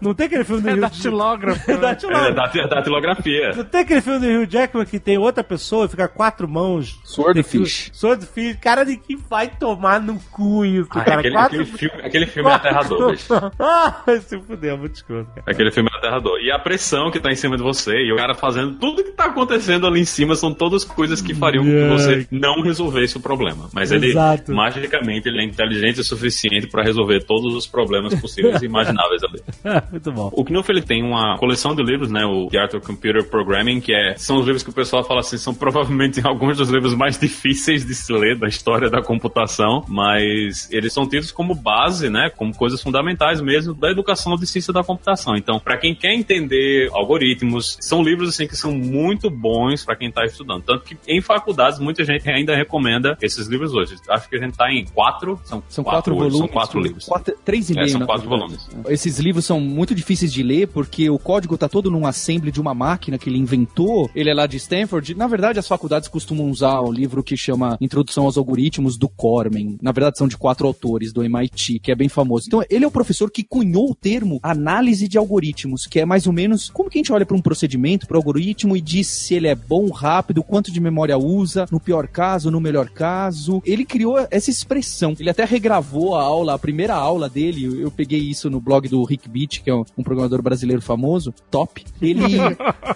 Não 0.01 0.13
tem 0.13 0.25
aquele 0.27 0.43
filme 0.43 0.61
do 0.61 0.69
É 0.69 0.71
Rio 0.73 0.81
datilógrafo. 0.81 1.71
É 1.71 1.73
né? 1.75 1.79
datilógrafo. 1.81 2.27
É, 2.59 2.67
da, 2.67 2.75
da 2.75 2.81
tilografia. 2.81 3.51
Não 3.55 3.63
tem 3.63 3.81
aquele 3.81 4.01
filme 4.01 4.19
do 4.19 4.25
Rio 4.27 4.47
Jackman 4.49 4.85
que 4.85 4.99
tem 4.99 5.17
outra 5.17 5.43
pessoa 5.43 5.85
e 5.85 5.89
fica 5.89 6.07
quatro 6.07 6.47
mãos. 6.47 6.99
Swordfish. 7.03 7.91
Swordfish. 7.93 8.57
Cara, 8.61 8.83
de 8.83 8.97
que 8.97 9.15
vai 9.15 9.47
tomar 9.47 9.99
no 10.01 10.19
cu 10.31 10.65
isso, 10.65 10.89
Ah, 10.91 11.03
cara. 11.03 11.19
aquele, 11.19 11.33
quatro... 11.35 11.61
aquele 11.61 11.77
filme, 11.77 12.01
aquele 12.03 12.25
filme 12.27 12.49
é 12.49 12.53
aterrador, 12.53 13.11
bicho. 13.11 13.33
ah, 13.59 14.01
se 14.27 14.39
fuder, 14.39 14.73
é 14.73 14.77
muito 14.77 14.95
escroto, 14.95 15.29
cara. 15.29 15.43
Aquele 15.45 15.71
filme 15.71 15.89
é 15.93 15.97
aterrador. 15.97 16.39
E 16.39 16.51
a 16.51 16.59
pressão 16.59 17.11
que 17.11 17.19
tá 17.19 17.31
em 17.31 17.35
cima 17.35 17.57
de 17.57 17.63
você, 17.63 17.95
e 17.97 18.11
o 18.11 18.15
cara 18.15 18.33
fazendo 18.33 18.75
tudo 18.79 19.03
que 19.03 19.11
tá 19.11 19.25
acontecendo 19.25 19.85
ali 19.87 19.99
em 20.01 20.05
cima 20.05 20.35
são 20.35 20.53
todas 20.53 20.83
coisas 20.83 21.21
que 21.21 21.33
fariam 21.33 21.63
com 21.63 21.69
que 21.69 21.89
você 21.89 22.27
não 22.31 22.61
resolvesse 22.61 23.17
o 23.17 23.19
problema. 23.19 23.69
Mas 23.73 23.91
ele, 23.91 24.07
Exato. 24.07 24.53
magicamente, 24.53 25.27
ele 25.27 25.41
é 25.41 25.43
inteligente 25.43 25.99
o 25.99 26.03
suficiente 26.03 26.67
pra 26.67 26.83
resolver 26.83 27.23
todos 27.23 27.53
os 27.53 27.67
problemas 27.67 28.15
possíveis 28.15 28.61
e 28.61 28.65
imagináveis 28.65 29.21
ali. 29.23 29.41
muito 29.91 30.11
bom. 30.11 30.29
O 30.33 30.43
Knuth, 30.43 30.69
ele 30.69 30.81
tem 30.81 31.03
uma 31.03 31.37
coleção 31.37 31.75
de 31.75 31.83
livros, 31.83 32.09
né, 32.09 32.25
o 32.25 32.47
The 32.47 32.57
Art 32.57 32.73
of 32.73 32.85
Computer 32.85 33.23
Programming, 33.29 33.79
que 33.81 33.93
é, 33.93 34.15
são 34.15 34.37
os 34.37 34.45
livros 34.45 34.63
que 34.63 34.69
o 34.69 34.73
pessoal 34.73 35.03
fala 35.03 35.19
assim, 35.19 35.37
são 35.37 35.53
provavelmente 35.53 36.21
alguns 36.25 36.57
dos 36.57 36.69
livros 36.69 36.93
mais 36.93 37.17
difíceis 37.17 37.85
de 37.85 37.93
se 37.93 38.11
ler 38.13 38.37
da 38.37 38.47
história 38.47 38.89
da 38.89 39.01
computação, 39.01 39.83
mas 39.87 40.69
eles 40.71 40.93
são 40.93 41.07
tidos 41.07 41.31
como 41.31 41.53
base, 41.53 42.09
né, 42.09 42.29
como 42.35 42.55
coisas 42.55 42.81
fundamentais 42.81 43.41
mesmo 43.41 43.73
da 43.73 43.91
educação 43.91 44.12
de 44.13 44.47
ciência 44.47 44.73
da 44.73 44.83
computação. 44.83 45.35
Então, 45.35 45.59
para 45.59 45.77
quem 45.77 45.95
quer 45.95 46.13
entender 46.13 46.89
algoritmos, 46.93 47.77
são 47.81 48.03
livros 48.03 48.29
assim 48.29 48.47
que 48.47 48.55
são 48.55 48.71
muito 48.71 49.29
bons 49.29 49.83
para 49.83 49.95
quem 49.95 50.11
tá 50.11 50.25
estudando. 50.25 50.63
Tanto 50.63 50.83
que 50.83 50.97
em 51.07 51.21
faculdades 51.21 51.79
muita 51.79 52.03
gente 52.03 52.29
ainda 52.29 52.55
recomenda 52.55 53.17
esses 53.21 53.47
livros 53.47 53.73
hoje. 53.73 53.95
Acho 54.09 54.29
que 54.29 54.35
a 54.35 54.39
gente 54.39 54.57
tá 54.57 54.71
em 54.71 54.85
quatro, 54.85 55.39
são, 55.43 55.63
São 55.69 55.83
quatro, 55.83 56.13
hoje, 56.13 56.31
volumes. 56.31 56.39
São 56.39 56.47
quatro 56.47 56.79
livros. 56.79 57.05
Quatro, 57.05 57.35
três 57.43 57.69
e 57.69 57.73
É, 57.73 57.75
meio, 57.75 57.89
são 57.89 57.99
na 57.99 58.05
quatro 58.05 58.29
volumes. 58.29 58.69
Esses 58.87 59.19
livros 59.19 59.45
são 59.45 59.59
muito 59.59 59.93
difíceis 59.95 60.31
de 60.31 60.43
ler 60.43 60.67
porque 60.67 61.09
o 61.09 61.19
código 61.19 61.57
tá 61.57 61.67
todo 61.67 61.89
num 61.91 62.05
assembly 62.05 62.51
de 62.51 62.61
uma 62.61 62.73
máquina 62.73 63.17
que 63.17 63.29
ele 63.29 63.37
inventou. 63.37 64.09
Ele 64.15 64.29
é 64.29 64.33
lá 64.33 64.45
de 64.45 64.57
Stanford. 64.57 65.15
Na 65.15 65.27
verdade, 65.27 65.59
as 65.59 65.67
faculdades 65.67 66.07
costumam 66.07 66.49
usar 66.49 66.81
um 66.81 66.91
livro 66.91 67.23
que 67.23 67.35
chama 67.37 67.77
Introdução 67.81 68.25
aos 68.25 68.37
Algoritmos 68.37 68.97
do 68.97 69.09
Cormen. 69.09 69.77
Na 69.81 69.91
verdade, 69.91 70.17
são 70.17 70.27
de 70.27 70.37
quatro 70.37 70.67
autores 70.67 71.11
do 71.13 71.23
MIT, 71.23 71.79
que 71.79 71.91
é 71.91 71.95
bem 71.95 72.09
famoso. 72.09 72.45
Então, 72.47 72.63
ele 72.69 72.85
é 72.85 72.87
o 72.87 72.91
professor 72.91 73.31
que 73.31 73.43
cunhou 73.43 73.91
o 73.91 73.95
termo 74.03 74.37
análise 74.43 75.07
de 75.07 75.17
algoritmos, 75.17 75.87
que 75.87 76.01
é 76.01 76.05
mais 76.05 76.27
ou 76.27 76.33
menos 76.33 76.69
como 76.69 76.89
que 76.89 76.97
a 76.97 76.99
gente 76.99 77.13
olha 77.13 77.25
para 77.25 77.37
um 77.37 77.41
procedimento, 77.41 78.05
para 78.05 78.15
o 78.15 78.17
algoritmo 78.17 78.75
e 78.75 78.81
diz 78.81 79.07
se 79.07 79.33
ele 79.33 79.47
é 79.47 79.55
bom, 79.55 79.89
rápido, 79.89 80.43
quanto 80.43 80.71
de 80.71 80.81
memória 80.81 81.17
usa, 81.17 81.65
no 81.71 81.79
pior 81.79 82.05
caso, 82.07 82.51
no 82.51 82.59
melhor 82.59 82.89
caso. 82.89 83.63
Ele 83.65 83.85
criou 83.85 84.27
essa 84.29 84.49
expressão. 84.49 85.15
Ele 85.17 85.29
até 85.29 85.45
regravou 85.45 86.15
a 86.15 86.21
aula, 86.21 86.53
a 86.53 86.59
primeira 86.59 86.93
aula 86.93 87.29
dele. 87.29 87.81
Eu 87.81 87.89
peguei 87.89 88.19
isso 88.19 88.49
no 88.49 88.59
blog 88.59 88.89
do 88.89 89.03
Rick 89.05 89.29
Beach, 89.29 89.61
que 89.61 89.69
é 89.69 89.73
um, 89.73 89.85
um 89.97 90.03
programador 90.03 90.41
brasileiro 90.41 90.81
famoso, 90.81 91.33
top. 91.49 91.85
Ele, 92.01 92.23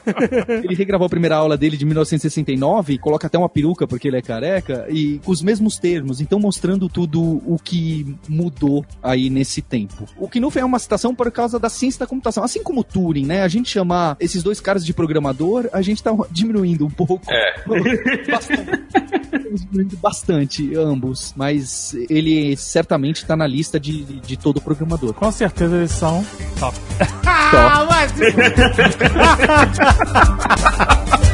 ele 0.64 0.76
regravou 0.76 1.06
a 1.06 1.10
primeira 1.10 1.38
aula 1.38 1.58
dele 1.58 1.78
de 1.78 1.86
1969, 1.86 2.98
coloca 2.98 3.28
até 3.28 3.38
uma 3.38 3.48
peruca 3.48 3.88
porque 3.88 4.10
ele 4.10 4.18
é 4.18 4.22
careca, 4.22 4.86
e 4.90 5.20
com 5.24 5.32
os 5.32 5.42
mesmos 5.42 5.78
termos, 5.78 6.20
então 6.20 6.40
mostrando 6.40 6.90
tudo 6.90 7.22
o 7.46 7.58
que 7.64 8.16
mudou 8.28 8.86
aí 9.02 9.30
nesse 9.30 9.62
tempo. 9.62 10.06
O 10.18 10.28
Knuth 10.28 10.58
é 10.58 10.66
uma 10.66 10.80
citação 10.80 10.97
por 11.16 11.32
causa 11.32 11.58
da 11.60 11.70
ciência 11.70 12.00
da 12.00 12.08
computação. 12.08 12.44
Assim 12.44 12.64
como 12.64 12.82
o 12.82 12.84
Turing, 12.84 13.26
né? 13.26 13.44
A 13.44 13.48
gente 13.48 13.70
chamar 13.70 14.18
esses 14.20 14.44
dois 14.44 14.60
caras 14.60 14.86
de 14.86 14.94
programador, 14.94 15.70
a 15.72 15.82
gente 15.82 16.04
tá 16.04 16.12
diminuindo 16.32 16.86
um 16.86 16.90
pouco. 16.90 17.22
É. 17.30 17.64
Bastante. 18.30 18.70
Estamos 19.34 19.62
diminuindo 19.62 19.98
bastante, 19.98 20.76
ambos. 20.76 21.34
Mas 21.36 21.96
ele 22.10 22.56
certamente 22.58 23.26
tá 23.26 23.36
na 23.36 23.48
lista 23.48 23.80
de, 23.80 24.04
de 24.04 24.38
todo 24.38 24.62
programador. 24.62 25.14
Com 25.14 25.32
certeza 25.32 25.78
eles 25.78 25.92
são 25.92 26.26
top. 26.60 26.78
Ah, 27.26 27.88
mas... 27.90 28.14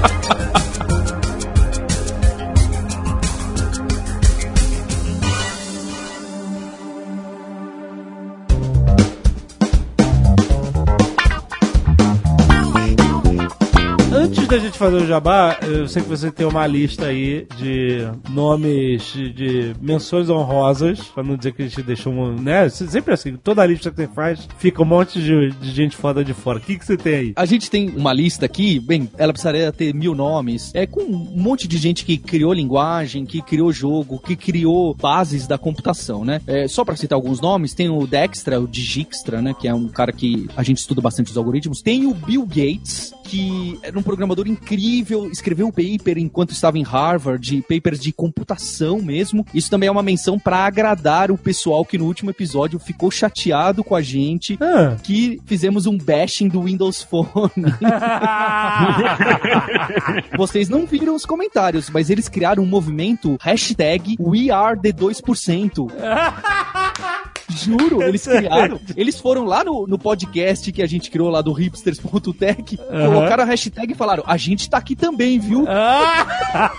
da 14.53 14.59
gente 14.59 14.77
fazer 14.77 14.97
o 14.97 15.07
jabá, 15.07 15.57
eu 15.63 15.87
sei 15.87 16.03
que 16.03 16.07
você 16.07 16.31
tem 16.31 16.45
uma 16.45 16.67
lista 16.67 17.07
aí 17.07 17.47
de 17.57 18.07
nomes 18.29 19.11
de, 19.11 19.33
de 19.33 19.75
menções 19.81 20.29
honrosas, 20.29 20.99
pra 21.05 21.23
não 21.23 21.35
dizer 21.35 21.53
que 21.53 21.63
a 21.63 21.67
gente 21.67 21.81
deixou 21.81 22.13
um, 22.13 22.39
né? 22.39 22.69
Sempre 22.69 23.15
assim, 23.15 23.35
toda 23.35 23.65
lista 23.65 23.89
que 23.89 23.95
você 23.95 24.07
faz, 24.07 24.47
fica 24.59 24.83
um 24.83 24.85
monte 24.85 25.19
de, 25.19 25.49
de 25.53 25.71
gente 25.71 25.95
foda 25.95 26.23
de 26.23 26.35
fora. 26.35 26.59
O 26.59 26.61
que, 26.61 26.77
que 26.77 26.85
você 26.85 26.95
tem 26.95 27.15
aí? 27.15 27.33
A 27.35 27.47
gente 27.47 27.71
tem 27.71 27.89
uma 27.89 28.13
lista 28.13 28.45
aqui, 28.45 28.79
bem, 28.79 29.09
ela 29.17 29.33
precisaria 29.33 29.71
ter 29.71 29.91
mil 29.91 30.13
nomes, 30.13 30.69
é 30.75 30.85
com 30.85 31.01
um 31.01 31.41
monte 31.41 31.67
de 31.67 31.79
gente 31.79 32.05
que 32.05 32.15
criou 32.15 32.53
linguagem, 32.53 33.25
que 33.25 33.41
criou 33.41 33.73
jogo, 33.73 34.19
que 34.19 34.35
criou 34.35 34.93
bases 34.93 35.47
da 35.47 35.57
computação, 35.57 36.23
né? 36.23 36.39
É, 36.45 36.67
só 36.67 36.85
pra 36.85 36.95
citar 36.95 37.15
alguns 37.15 37.41
nomes, 37.41 37.73
tem 37.73 37.89
o 37.89 38.05
Dextra, 38.05 38.61
o 38.61 38.67
Dijkstra, 38.67 39.41
né? 39.41 39.55
Que 39.59 39.67
é 39.67 39.73
um 39.73 39.87
cara 39.87 40.11
que 40.11 40.47
a 40.55 40.61
gente 40.61 40.77
estuda 40.77 41.01
bastante 41.01 41.31
os 41.31 41.37
algoritmos. 41.37 41.81
Tem 41.81 42.05
o 42.05 42.13
Bill 42.13 42.45
Gates, 42.45 43.15
que 43.23 43.79
era 43.81 43.97
um 43.97 44.03
programador 44.03 44.42
incrível, 44.47 45.29
escreveu 45.31 45.67
um 45.67 45.71
paper 45.71 46.17
enquanto 46.17 46.51
estava 46.51 46.77
em 46.77 46.83
Harvard, 46.83 47.63
papers 47.67 47.99
de 47.99 48.11
computação 48.11 49.01
mesmo. 49.01 49.45
Isso 49.53 49.69
também 49.69 49.87
é 49.87 49.91
uma 49.91 50.03
menção 50.03 50.39
pra 50.39 50.65
agradar 50.65 51.31
o 51.31 51.37
pessoal 51.37 51.85
que 51.85 51.97
no 51.97 52.05
último 52.05 52.29
episódio 52.29 52.79
ficou 52.79 53.09
chateado 53.11 53.83
com 53.83 53.95
a 53.95 54.01
gente 54.01 54.57
Ah. 54.61 54.95
que 55.01 55.41
fizemos 55.45 55.85
um 55.85 55.97
bashing 55.97 56.47
do 56.47 56.63
Windows 56.63 57.01
Phone. 57.01 57.51
Vocês 60.37 60.69
não 60.69 60.85
viram 60.85 61.15
os 61.15 61.25
comentários, 61.25 61.89
mas 61.89 62.09
eles 62.09 62.29
criaram 62.29 62.63
um 62.63 62.67
movimento 62.67 63.37
hashtag 63.41 64.15
WeAreThe2%. 64.17 65.91
Juro, 67.49 68.01
eles 68.01 68.25
criaram. 68.25 68.79
Eles 68.95 69.19
foram 69.19 69.45
lá 69.45 69.63
no, 69.63 69.85
no 69.85 69.97
podcast 69.97 70.71
que 70.71 70.81
a 70.81 70.87
gente 70.87 71.11
criou 71.11 71.29
lá 71.29 71.41
do 71.41 71.51
hipsters.tech, 71.51 72.77
colocaram 72.77 73.43
a 73.43 73.45
hashtag 73.45 73.91
e 73.91 73.95
falaram: 73.95 74.23
a 74.25 74.37
gente 74.37 74.69
tá 74.69 74.77
aqui 74.77 74.95
também, 74.95 75.39
viu? 75.39 75.65
Ah! 75.67 76.71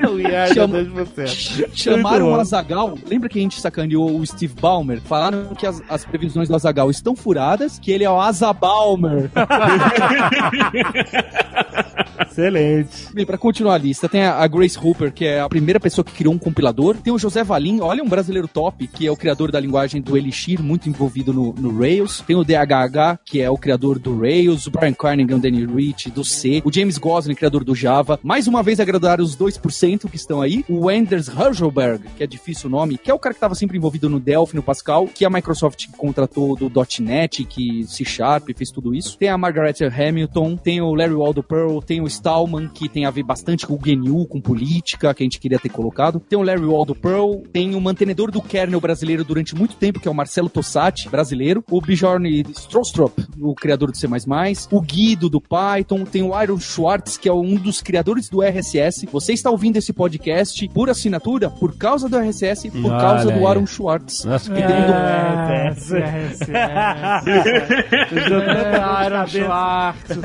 o 0.10 0.20
IAR 0.20 0.54
Chama- 0.54 0.78
2%. 0.78 1.70
Chamaram 1.74 2.32
o. 2.32 2.40
Azagal. 2.40 2.96
Lembra 3.06 3.28
que 3.28 3.38
a 3.38 3.42
gente 3.42 3.60
sacaneou 3.60 4.18
o 4.18 4.26
Steve 4.26 4.54
Ballmer? 4.60 5.00
Falaram 5.00 5.54
que 5.54 5.66
as, 5.66 5.82
as 5.88 6.04
previsões 6.04 6.48
do 6.48 6.54
Azagal 6.54 6.90
estão 6.90 7.14
furadas, 7.14 7.78
que 7.78 7.90
ele 7.90 8.04
é 8.04 8.10
o 8.10 8.20
Azabalmer. 8.20 9.30
Excelente. 12.40 13.12
Bem, 13.12 13.26
pra 13.26 13.36
continuar 13.36 13.74
a 13.74 13.78
lista, 13.78 14.08
tem 14.08 14.24
a 14.24 14.46
Grace 14.46 14.78
Hooper, 14.78 15.12
que 15.12 15.26
é 15.26 15.40
a 15.40 15.48
primeira 15.48 15.78
pessoa 15.78 16.04
que 16.04 16.12
criou 16.12 16.32
um 16.32 16.38
compilador. 16.38 16.96
Tem 16.96 17.12
o 17.12 17.18
José 17.18 17.44
Valim, 17.44 17.80
olha 17.80 18.02
um 18.02 18.08
brasileiro 18.08 18.48
top, 18.48 18.86
que 18.86 19.06
é 19.06 19.10
o 19.10 19.16
criador 19.16 19.52
da 19.52 19.60
linguagem 19.60 20.00
do 20.00 20.16
Elixir, 20.16 20.62
muito 20.62 20.88
envolvido 20.88 21.32
no, 21.32 21.52
no 21.52 21.78
Rails. 21.78 22.22
Tem 22.26 22.36
o 22.36 22.44
DHH, 22.44 23.18
que 23.24 23.40
é 23.40 23.50
o 23.50 23.58
criador 23.58 23.98
do 23.98 24.18
Rails. 24.18 24.66
O 24.66 24.70
Brian 24.70 24.94
Carnigan, 24.94 25.36
o 25.36 25.40
Danny 25.40 25.66
Rich, 25.66 26.10
do 26.10 26.24
C. 26.24 26.62
O 26.64 26.72
James 26.72 26.96
Gosling, 26.96 27.34
criador 27.34 27.62
do 27.62 27.74
Java. 27.74 28.18
Mais 28.22 28.46
uma 28.46 28.62
vez 28.62 28.80
agradaram 28.80 29.22
os 29.22 29.36
2% 29.36 30.08
que 30.08 30.16
estão 30.16 30.40
aí. 30.40 30.64
O 30.68 30.88
Anders 30.88 31.28
Hurgelberg, 31.28 32.04
que 32.16 32.22
é 32.22 32.26
difícil 32.26 32.68
o 32.68 32.70
nome, 32.70 32.96
que 32.96 33.10
é 33.10 33.14
o 33.14 33.18
cara 33.18 33.34
que 33.34 33.38
estava 33.38 33.54
sempre 33.54 33.76
envolvido 33.76 34.08
no 34.08 34.18
Delphi, 34.18 34.56
no 34.56 34.62
Pascal, 34.62 35.06
que 35.06 35.24
a 35.24 35.30
Microsoft 35.30 35.88
contratou 35.96 36.56
do 36.56 36.70
.NET, 37.00 37.44
que 37.44 37.84
C 37.86 38.04
Sharp 38.04 38.48
fez 38.56 38.70
tudo 38.70 38.94
isso. 38.94 39.18
Tem 39.18 39.28
a 39.28 39.36
Margaret 39.36 39.74
Hamilton, 39.80 40.56
tem 40.56 40.80
o 40.80 40.94
Larry 40.94 41.14
Waldo 41.14 41.42
Pearl, 41.42 41.80
tem 41.80 42.00
o 42.00 42.06
Stallman, 42.30 42.68
que 42.68 42.88
tem 42.88 43.04
a 43.04 43.10
ver 43.10 43.24
bastante 43.24 43.66
com 43.66 43.74
o 43.74 43.78
GNU, 43.78 44.24
com 44.26 44.40
política, 44.40 45.12
que 45.12 45.22
a 45.22 45.24
gente 45.24 45.40
queria 45.40 45.58
ter 45.58 45.68
colocado. 45.68 46.20
Tem 46.20 46.38
o 46.38 46.42
Larry 46.42 46.64
Waldo 46.64 46.94
Pearl, 46.94 47.40
tem 47.52 47.74
o 47.74 47.80
mantenedor 47.80 48.30
do 48.30 48.40
kernel 48.40 48.80
brasileiro 48.80 49.24
durante 49.24 49.52
muito 49.54 49.74
tempo, 49.74 49.98
que 49.98 50.06
é 50.06 50.10
o 50.10 50.14
Marcelo 50.14 50.48
Tossati, 50.48 51.08
brasileiro. 51.08 51.64
O 51.68 51.80
Bjorn 51.80 52.44
Strostrup, 52.54 53.18
o 53.40 53.52
criador 53.54 53.90
do 53.90 53.96
C++. 53.96 54.06
O 54.70 54.80
Guido, 54.80 55.28
do 55.28 55.40
Python. 55.40 56.04
Tem 56.04 56.22
o 56.22 56.40
Iron 56.40 56.60
Schwartz, 56.60 57.16
que 57.18 57.28
é 57.28 57.32
um 57.32 57.56
dos 57.56 57.82
criadores 57.82 58.28
do 58.28 58.42
RSS. 58.42 59.06
Você 59.10 59.32
está 59.32 59.50
ouvindo 59.50 59.76
esse 59.76 59.92
podcast 59.92 60.68
por 60.68 60.88
assinatura, 60.88 61.50
por 61.50 61.76
causa 61.76 62.08
do 62.08 62.16
RSS 62.16 62.68
e 62.68 62.70
por 62.70 62.92
Olha 62.92 63.00
causa 63.00 63.24
do 63.24 63.32
aí. 63.32 63.44
Aaron 63.44 63.66
Schwartz. 63.66 64.24
Nossa, 64.24 64.52
que 64.52 64.60
É, 64.60 64.66
lindo. 64.66 64.92
é, 64.94 65.74
é, 68.70 69.06
Iron 69.06 69.26
Schwartz. 69.26 70.18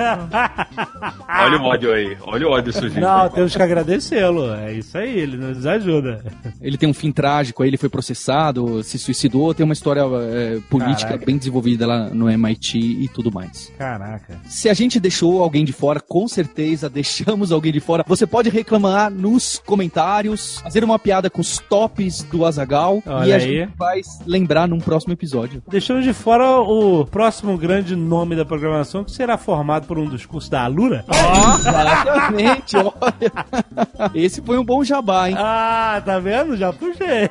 Olha 1.28 1.58
o 1.58 1.64
ódio 1.86 1.94
aí. 1.94 2.18
Olha 2.22 2.48
o 2.48 2.52
ódio 2.52 2.74
surgindo. 2.74 3.02
Não, 3.02 3.30
temos 3.30 3.56
que 3.56 3.62
agradecê-lo. 3.62 4.54
É 4.54 4.74
isso 4.74 4.98
aí, 4.98 5.20
ele 5.20 5.38
nos 5.38 5.66
ajuda. 5.66 6.24
Ele 6.62 6.78
tem 6.78 6.90
um 6.90 6.94
fim 6.94 7.12
trágico, 7.12 7.62
aí 7.64 7.70
ele 7.70 7.78
foi 7.78 7.90
processado, 7.90 8.84
se 8.84 8.98
suicidou, 8.98 9.54
tem 9.54 9.64
uma 9.64 9.74
história 9.74 10.02
é, 10.02 10.60
política 10.70 11.12
Caraca. 11.12 11.26
bem 11.26 11.38
desenvolvida 11.38 11.86
lá 11.86 12.10
no 12.10 12.30
MIT 12.30 12.78
e 12.78 13.08
tudo 13.10 13.32
mais. 13.32 13.72
Caraca. 13.78 14.40
Se 14.46 14.70
a 14.70 14.74
gente 14.74 15.00
deixou 15.00 15.42
alguém 15.42 15.64
de 15.64 15.74
fora, 15.74 16.00
com 16.00 16.28
certeza 16.28 16.90
deixamos 16.90 17.52
alguém 17.52 17.72
de 17.72 17.80
fora. 17.80 18.04
Você 18.08 18.26
pode 18.26 18.50
reclamar 18.50 19.12
nos 19.12 19.62
comentários, 19.66 20.60
fazer 20.62 20.84
uma 20.84 20.98
piada 20.98 21.30
com 21.30 21.42
os 21.42 21.60
tops 21.60 22.24
do 22.24 22.46
Azagal 22.46 23.04
e 23.06 23.32
a 23.32 23.36
aí. 23.36 23.42
gente 23.42 23.70
vai 23.78 24.02
lembrar 24.26 24.68
num 24.68 24.80
próximo 24.80 25.14
episódio. 25.14 25.62
Deixamos 25.68 26.04
de 26.04 26.14
fora 26.14 26.60
o 26.62 27.06
próximo 27.06 27.58
grande 27.58 27.96
nome 27.96 28.36
da 28.36 28.46
programação 28.46 29.04
que 29.04 29.12
será 29.12 29.38
formado 29.38 29.88
por 29.88 29.98
um 29.98 30.06
dos 30.06 30.26
cursos 30.26 30.50
da 30.50 30.64
Alura. 30.64 31.06
Exatamente, 31.82 32.78
olha. 32.78 34.12
Esse 34.14 34.42
foi 34.42 34.58
um 34.58 34.66
bom 34.66 34.84
jabá, 34.84 35.30
hein? 35.30 35.36
Ah, 35.38 36.02
tá 36.06 36.20
vendo? 36.20 36.56
Já 36.56 36.72
puxei. 36.72 37.30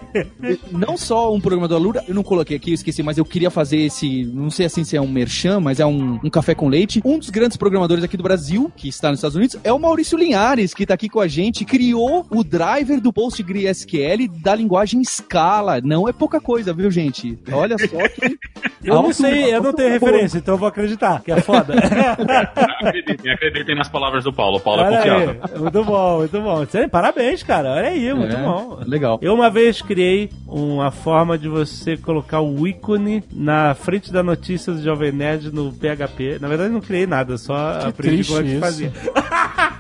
Não 0.71 0.97
só 0.97 1.33
um 1.35 1.41
programador 1.41 1.81
Lura, 1.81 2.05
eu 2.07 2.15
não 2.15 2.23
coloquei 2.23 2.57
aqui, 2.57 2.71
eu 2.71 2.75
esqueci, 2.75 3.03
mas 3.03 3.19
eu 3.19 3.25
queria 3.25 3.51
fazer 3.51 3.79
esse, 3.79 4.25
não 4.27 4.51
sei 4.51 4.67
assim 4.67 4.85
se 4.85 4.97
é 4.97 5.01
um 5.01 5.09
merchan, 5.09 5.61
mas 5.61 5.81
é 5.81 5.87
um, 5.87 6.21
um 6.23 6.31
café 6.31 6.55
com 6.55 6.69
leite. 6.69 7.01
Um 7.05 7.19
dos 7.19 7.31
grandes 7.31 7.57
programadores 7.57 8.05
aqui 8.05 8.17
do 8.17 8.23
Brasil, 8.23 8.71
que 8.77 8.89
está 8.89 9.11
nos 9.11 9.19
Estados 9.19 9.37
Unidos, 9.37 9.57
é 9.65 9.73
o 9.73 9.79
Maurício 9.79 10.19
Linhares, 10.19 10.75
que 10.75 10.83
está 10.85 10.95
aqui 10.95 11.09
com 11.09 11.21
a 11.21 11.29
gente, 11.29 11.65
criou 11.65 12.27
o 12.31 12.45
driver 12.45 13.01
do 13.01 13.13
PostgreSQL 13.13 14.29
da 14.43 14.55
linguagem 14.55 15.03
Scala. 15.05 15.81
Não 15.83 16.09
é 16.09 16.13
pouca 16.13 16.41
coisa, 16.41 16.73
viu, 16.73 16.91
gente? 16.91 17.39
Olha 17.53 17.77
só 17.79 18.09
que... 18.09 18.39
Eu 18.85 18.97
não 18.97 19.15
sei, 19.15 19.55
eu 19.55 19.63
não 19.63 19.73
tenho 19.73 19.99
valor. 19.99 20.13
referência, 20.13 20.37
então 20.37 20.55
eu 20.55 20.59
vou 20.59 20.69
acreditar, 20.69 21.23
que 21.23 21.33
é 21.33 21.41
foda. 21.41 21.73
Acreditem, 22.85 23.33
acreditem 23.33 23.75
nas 23.75 23.89
palavras 23.89 24.25
do 24.25 24.33
Paulo. 24.35 24.59
O 24.59 24.61
Paulo 24.61 24.83
é 24.83 24.85
Olha 24.87 24.97
confiável. 24.99 25.37
aí, 25.43 25.59
muito 25.61 25.85
bom, 25.85 26.19
muito 26.19 26.41
bom. 26.41 26.67
Parabéns, 26.91 27.43
cara. 27.43 27.71
Olha 27.73 27.89
aí, 27.89 28.13
muito 28.15 28.35
É, 28.37 28.43
bom. 28.43 28.79
Legal. 28.87 29.19
Eu 29.23 29.35
uma 29.35 29.49
vez 29.51 29.81
criei 29.81 30.31
uma 30.47 30.91
forma 30.91 31.39
de 31.39 31.49
você 31.49 31.97
colocar 31.97 32.41
o 32.41 32.67
ícone 32.67 33.23
na 33.33 33.75
frente 33.75 34.13
da 34.13 34.23
notícia 34.23 34.73
do 34.73 34.83
Jovem 34.83 35.13
Nerd 35.13 35.51
no 35.53 35.73
PHP. 35.73 36.39
Na 36.41 36.49
verdade, 36.49 36.71
não 36.73 36.81
criei 36.81 37.07
nada, 37.07 37.37
só 37.39 37.55
aprendi 37.89 38.17
triste 38.25 38.33
como 38.33 38.41
é 38.41 38.53
que 38.55 38.59
fazia. 38.61 38.93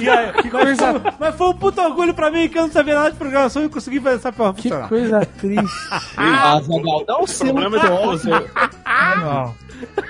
E 0.00 0.08
aí, 0.08 0.32
mas, 0.52 0.78
foi, 0.78 1.12
mas 1.18 1.34
foi 1.34 1.48
um 1.48 1.54
puto 1.54 1.80
orgulho 1.80 2.14
pra 2.14 2.30
mim 2.30 2.48
que 2.48 2.58
eu 2.58 2.62
não 2.62 2.70
sabia 2.70 2.94
nada 2.94 3.10
de 3.10 3.16
programação 3.16 3.64
e 3.64 3.68
consegui 3.68 4.00
fazer 4.00 4.16
essa 4.16 4.32
porra 4.32 4.54
Que 4.54 4.70
coisa 4.70 5.26
triste. 5.38 5.88
Ah, 6.16 6.60
Zagal, 6.60 7.04
dá 7.06 7.18
o 7.18 7.24
O 7.24 7.26
selo 7.26 7.54
problema 7.54 7.76
é 7.78 7.80
de 7.80 8.06
você. 8.06 8.30
Não. 9.20 9.54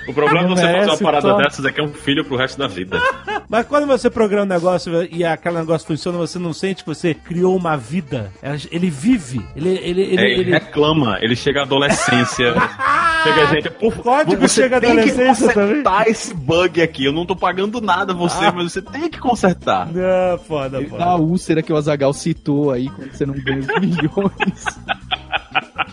O 0.09 0.13
problema 0.15 0.49
de 0.49 0.55
você 0.55 0.63
fazer 0.73 0.91
uma 0.91 0.99
parada 0.99 1.29
top. 1.29 1.43
dessas 1.45 1.65
é 1.65 1.73
que 1.73 1.81
é 1.81 1.85
um 1.85 1.93
filho 1.93 2.25
pro 2.25 2.37
resto 2.37 2.59
da 2.59 2.67
vida. 2.67 3.01
Mas 3.49 3.67
quando 3.67 3.87
você 3.87 4.09
programa 4.11 4.45
um 4.45 4.49
negócio 4.49 5.03
e 5.13 5.25
aquele 5.25 5.59
negócio 5.59 5.87
funciona, 5.87 6.17
você 6.19 6.39
não 6.39 6.53
sente 6.53 6.83
que 6.85 6.89
você 6.89 7.15
criou 7.15 7.57
uma 7.57 7.77
vida. 7.77 8.33
Ele 8.71 8.89
vive. 8.91 9.45
Ele, 9.57 9.71
ele, 9.71 10.03
ele, 10.03 10.21
É, 10.21 10.39
ele 10.39 10.51
reclama, 10.53 11.19
ele 11.21 11.35
chega 11.37 11.61
à 11.61 11.63
adolescência. 11.65 12.55
chega 13.23 13.43
a 13.43 13.47
gente, 13.55 13.71
por 13.71 13.95
Código 13.97 14.41
você 14.49 14.63
chega 14.63 14.77
à 14.77 14.81
tem 14.81 14.95
que 14.95 15.11
adolescência 15.11 15.53
consertar 15.53 16.09
esse 16.09 16.33
bug 16.35 16.81
aqui. 16.81 17.05
Eu 17.05 17.13
não 17.13 17.27
tô 17.27 17.35
pagando 17.37 17.81
nada 17.81 18.13
a 18.13 18.17
você, 18.17 18.47
Ah. 18.47 18.53
mas 18.53 18.73
você 18.73 18.83
tem 18.83 19.09
que 19.11 19.19
consertar. 19.19 19.87
Não, 19.93 20.39
foda, 20.39 20.81
foda. 20.85 21.05
a 21.05 21.17
úlcera 21.17 21.63
que 21.63 21.73
o 21.73 21.77
Azagal 21.77 22.13
citou 22.13 22.71
aí, 22.71 22.89
quando 22.89 23.13
você 23.13 23.27
não 23.27 23.35
ganha 23.35 23.61
milhões. 23.81 24.65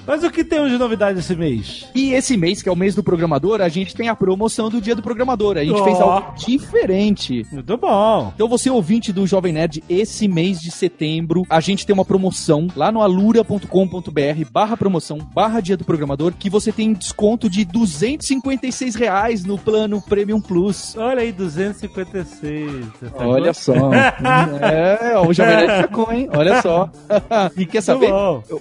Mas 0.08 0.24
o 0.24 0.32
que 0.32 0.42
temos 0.42 0.72
de 0.72 0.78
novidade 0.78 1.20
esse 1.20 1.36
mês? 1.36 1.86
E 1.94 2.14
esse 2.14 2.38
mês, 2.38 2.62
que 2.62 2.70
é 2.70 2.72
o 2.72 2.76
mês 2.78 2.96
do 2.96 3.04
programador, 3.04 3.60
a 3.62 3.68
gente 3.68 3.94
tem 3.94 4.08
a 4.08 4.16
promoção 4.16 4.70
do 4.70 4.80
Dia 4.80 4.96
do 4.96 5.02
Programador. 5.02 5.58
A 5.58 5.66
gente 5.66 5.82
Ó. 5.82 5.84
fez 5.84 6.00
algo 6.00 6.34
diferente. 6.38 7.46
Muito 7.52 7.76
bom. 7.76 8.32
Então 8.34 8.48
você 8.48 8.70
ouvinte 8.70 9.12
do 9.12 9.28
Jovem 9.28 9.52
Nerd, 9.52 9.84
esse 9.90 10.26
mês 10.28 10.62
de 10.62 10.72
setembro, 10.72 11.44
a 11.50 11.60
gente 11.60 11.86
tem 11.86 11.94
uma 11.94 12.06
promoção 12.06 12.68
lá 12.74 12.90
no 12.90 13.02
alura.com.br 13.02 14.50
barra 14.50 14.78
promoção, 14.78 15.18
barra 15.18 15.60
dia 15.60 15.76
do 15.76 15.84
programador, 15.84 16.32
que 16.32 16.50
você 16.50 16.72
tem 16.72 16.94
desconto 16.94 17.50
de 17.50 17.66
256 17.66 18.96
reais 18.96 19.44
no 19.44 19.58
plano 19.58 20.02
Premium 20.02 20.40
Plus. 20.40 20.96
Olha 20.96 21.22
aí, 21.22 21.34
256. 21.34 22.72
Você 23.00 23.10
tá 23.10 23.28
Olha 23.28 23.54
só. 23.54 23.74
é, 23.94 25.18
o 25.20 25.34
Jovem 25.34 25.58
Nerd 25.58 25.82
sacou, 25.84 26.14
hein? 26.14 26.30
Olha 26.34 26.62
só. 26.62 26.90
e 27.58 27.66
quer 27.66 27.82
saber? 27.82 28.12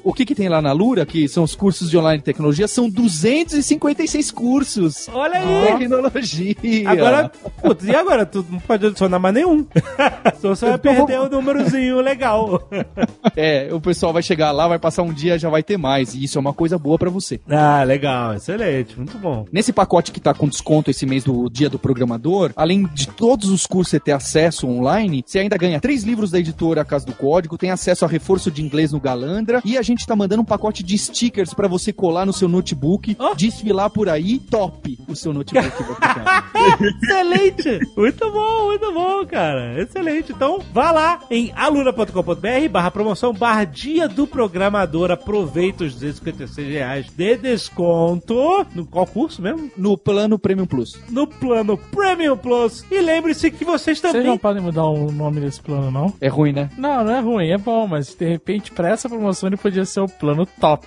O 0.03 0.13
que 0.13 0.25
que 0.25 0.35
tem 0.35 0.49
lá 0.49 0.61
na 0.61 0.73
Lura, 0.73 1.07
que 1.07 1.29
são 1.37 1.45
os 1.45 1.55
cursos 1.55 1.91
de 1.91 1.99
online 1.99 2.23
tecnologia, 2.23 2.67
são 2.67 2.89
256 2.89 4.31
cursos. 4.31 5.07
Olha 5.13 5.39
aí. 5.39 5.79
Tecnologia. 5.79 6.57
Agora, 6.87 7.31
putz, 7.63 7.85
e 7.85 7.95
agora? 7.95 8.25
Tu 8.25 8.43
não 8.49 8.59
pode 8.59 8.87
adicionar 8.87 9.19
mais 9.19 9.35
nenhum. 9.35 9.67
Senão 10.41 10.57
você 10.57 10.65
vai 10.65 10.79
perder 10.79 11.21
o 11.21 11.29
númerozinho 11.29 12.01
legal. 12.01 12.67
É, 13.35 13.69
o 13.71 13.81
pessoal 13.81 14.15
vai 14.15 14.23
chegar 14.23 14.51
lá, 14.51 14.67
vai 14.67 14.79
passar 14.79 15.03
um 15.03 15.13
dia, 15.13 15.39
já 15.39 15.51
vai 15.51 15.63
ter 15.63 15.77
mais. 15.77 16.15
E 16.15 16.25
isso 16.25 16.39
é 16.39 16.41
uma 16.41 16.55
coisa 16.55 16.79
boa 16.79 16.97
pra 16.97 17.11
você. 17.11 17.39
Ah, 17.51 17.83
legal. 17.83 18.33
Excelente. 18.35 18.97
Muito 18.97 19.19
bom. 19.19 19.45
Nesse 19.53 19.75
pacote 19.75 20.11
que 20.11 20.21
tá 20.21 20.33
com 20.33 20.49
desconto 20.49 20.91
esse 20.91 21.05
mês 21.05 21.23
do 21.23 21.51
Dia 21.51 21.69
do 21.69 21.79
Programador, 21.79 22.53
além 22.57 22.87
de 22.95 23.09
todos 23.09 23.51
os 23.51 23.67
cursos 23.67 23.91
você 23.91 24.01
ter 24.01 24.13
acesso 24.13 24.67
online, 24.67 25.23
você 25.27 25.41
ainda 25.41 25.59
ganha 25.59 25.79
três 25.81 26.03
livros 26.03 26.31
da 26.31 26.39
editora 26.39 26.83
Casa 26.83 27.05
do 27.05 27.13
Código, 27.13 27.59
tem 27.59 27.71
acesso 27.71 28.07
a 28.07 28.09
reforço 28.09 28.51
de 28.51 28.63
inglês 28.63 28.93
no 28.93 29.01
Galandra 29.01 29.61
e 29.65 29.77
a 29.77 29.83
gente 29.83 30.07
tá 30.07 30.17
mandando 30.17 30.41
um 30.41 30.47
pacote 30.47 30.83
de 30.83 30.95
stickers 31.27 31.53
pra 31.55 31.67
você 31.69 31.93
colar 31.93 32.25
no 32.25 32.33
seu 32.33 32.49
notebook, 32.49 33.17
Ó. 33.19 33.35
desfilar 33.35 33.91
por 33.91 34.09
aí, 34.09 34.39
top 34.39 34.99
o 35.09 35.15
seu 35.17 35.33
notebook. 35.33 35.67
Excelente! 37.03 37.81
Muito 37.97 38.31
bom, 38.31 38.67
muito 38.67 38.93
bom, 38.93 39.27
cara. 39.27 39.81
Excelente. 39.81 40.33
Então, 40.33 40.61
vá 40.73 40.91
lá 40.91 41.21
em 41.31 41.53
aluna.com.br 41.55 42.69
barra 42.71 42.91
promoção 42.91 43.33
barra 43.33 43.65
dia 43.65 44.09
do 44.09 44.27
programador. 44.27 45.11
Aproveita 45.11 45.85
os 45.85 45.95
256 45.95 46.69
reais 46.69 47.07
de 47.11 47.37
desconto. 47.37 48.67
No 48.75 48.87
qual 48.87 49.07
curso 49.07 49.43
mesmo? 49.43 49.71
no 49.77 49.97
plano 49.97 50.39
Premium 50.39 50.67
Plus. 50.67 50.99
No 51.11 51.27
plano 51.27 51.77
Premium 51.77 52.37
Plus. 52.37 52.85
E 52.91 53.01
lembre-se 53.01 53.51
que 53.51 53.65
vocês 53.65 53.99
Vocês 53.99 54.13
também... 54.13 54.27
não 54.27 54.39
podem 54.39 54.63
mudar 54.63 54.85
o 54.85 55.11
nome 55.11 55.41
desse 55.41 55.61
plano, 55.61 55.91
não? 55.91 56.13
É 56.21 56.29
ruim, 56.29 56.53
né? 56.53 56.71
Não, 56.77 57.05
não 57.05 57.13
é 57.13 57.21
ruim, 57.21 57.49
é 57.49 57.59
bom, 57.59 57.87
mas 57.87 58.15
de 58.15 58.27
repente 58.27 58.71
pra 58.73 58.89
essa 58.91 59.09
promoção 59.09 59.49
ele 59.49 59.57
podia 59.57 59.85
ser 59.85 60.01
o 60.01 60.09
plano 60.09 60.47
top. 60.61 60.87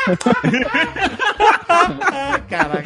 caraca. 2.48 2.82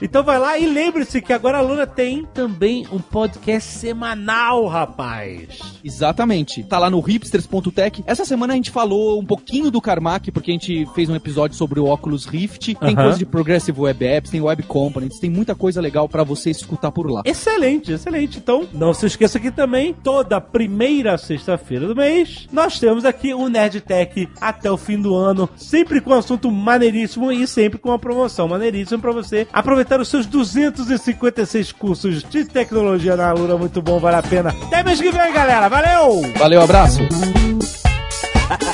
então 0.00 0.22
vai 0.22 0.38
lá 0.38 0.58
e 0.58 0.66
lembre-se 0.66 1.20
que 1.20 1.32
agora 1.32 1.58
a 1.58 1.60
Luna 1.60 1.86
tem 1.86 2.24
também 2.26 2.86
um 2.92 2.98
podcast 2.98 3.70
semanal, 3.70 4.66
rapaz. 4.66 5.58
Exatamente. 5.82 6.62
Tá 6.64 6.78
lá 6.78 6.90
no 6.90 7.00
hipsters.tech. 7.00 8.02
Essa 8.06 8.24
semana 8.24 8.52
a 8.52 8.56
gente 8.56 8.70
falou 8.70 9.20
um 9.20 9.24
pouquinho 9.24 9.70
do 9.70 9.80
Carmack, 9.80 10.30
porque 10.30 10.50
a 10.50 10.54
gente 10.54 10.86
fez 10.94 11.08
um 11.08 11.14
episódio 11.14 11.56
sobre 11.56 11.80
o 11.80 11.86
Oculus 11.86 12.26
Rift. 12.26 12.74
Tem 12.74 12.94
Aham. 12.94 13.04
coisa 13.04 13.18
de 13.18 13.26
Progressive 13.26 13.80
Web 13.80 14.04
Apps, 14.04 14.30
tem 14.30 14.40
Web 14.40 14.62
Components, 14.64 15.18
tem 15.18 15.30
muita 15.30 15.54
coisa 15.54 15.80
legal 15.80 16.08
pra 16.08 16.24
você 16.24 16.50
escutar 16.50 16.90
por 16.90 17.10
lá. 17.10 17.22
Excelente, 17.24 17.92
excelente. 17.92 18.38
Então, 18.38 18.66
não 18.72 18.94
se 18.94 19.06
esqueça 19.06 19.38
que 19.38 19.50
também, 19.50 19.92
toda 19.92 20.40
primeira 20.40 21.16
sexta-feira 21.18 21.86
do 21.86 21.96
mês, 21.96 22.48
nós 22.52 22.78
temos 22.78 23.04
aqui 23.04 23.34
o 23.34 23.48
Nerd 23.48 23.80
Tech 23.80 24.28
até 24.40 24.70
o 24.70 24.76
fim 24.76 25.00
do 25.00 25.13
ano, 25.16 25.48
sempre 25.56 26.00
com 26.00 26.10
um 26.10 26.18
assunto 26.18 26.50
maneiríssimo 26.50 27.32
e 27.32 27.46
sempre 27.46 27.78
com 27.78 27.90
uma 27.90 27.98
promoção 27.98 28.48
maneiríssima 28.48 29.00
pra 29.00 29.12
você 29.12 29.46
aproveitar 29.52 30.00
os 30.00 30.08
seus 30.08 30.26
256 30.26 31.72
cursos 31.72 32.22
de 32.22 32.44
tecnologia 32.44 33.16
na 33.16 33.30
Alura. 33.30 33.56
Muito 33.56 33.82
bom, 33.82 33.98
vale 33.98 34.16
a 34.16 34.22
pena. 34.22 34.54
Até 34.66 34.82
mês 34.82 35.00
que 35.00 35.10
vem, 35.10 35.32
galera. 35.32 35.68
Valeu! 35.68 36.22
Valeu, 36.36 36.62
abraço! 36.62 37.00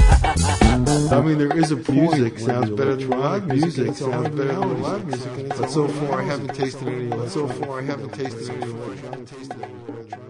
I 1.12 1.20
mean, 1.20 1.38
there 1.38 1.56
is 1.56 1.70
a 1.70 1.76
music 1.92 2.38
sounds 2.38 2.70
better 2.70 2.96
than 2.96 3.10
live 3.10 3.46
music. 3.46 3.94
Sounds 3.94 4.28
better 4.30 4.54
than 4.54 4.82
live 4.82 5.06
music. 5.06 5.48
But 5.48 5.70
so 5.70 5.86
far, 5.86 6.20
I 6.20 6.24
haven't 6.24 6.54
tasted 6.54 6.88
any. 6.88 7.08
But 7.08 7.30
so 7.30 7.46
far, 7.46 7.80
I 7.80 7.82
haven't 7.82 8.12
tasted 8.12 8.50
any. 8.50 10.29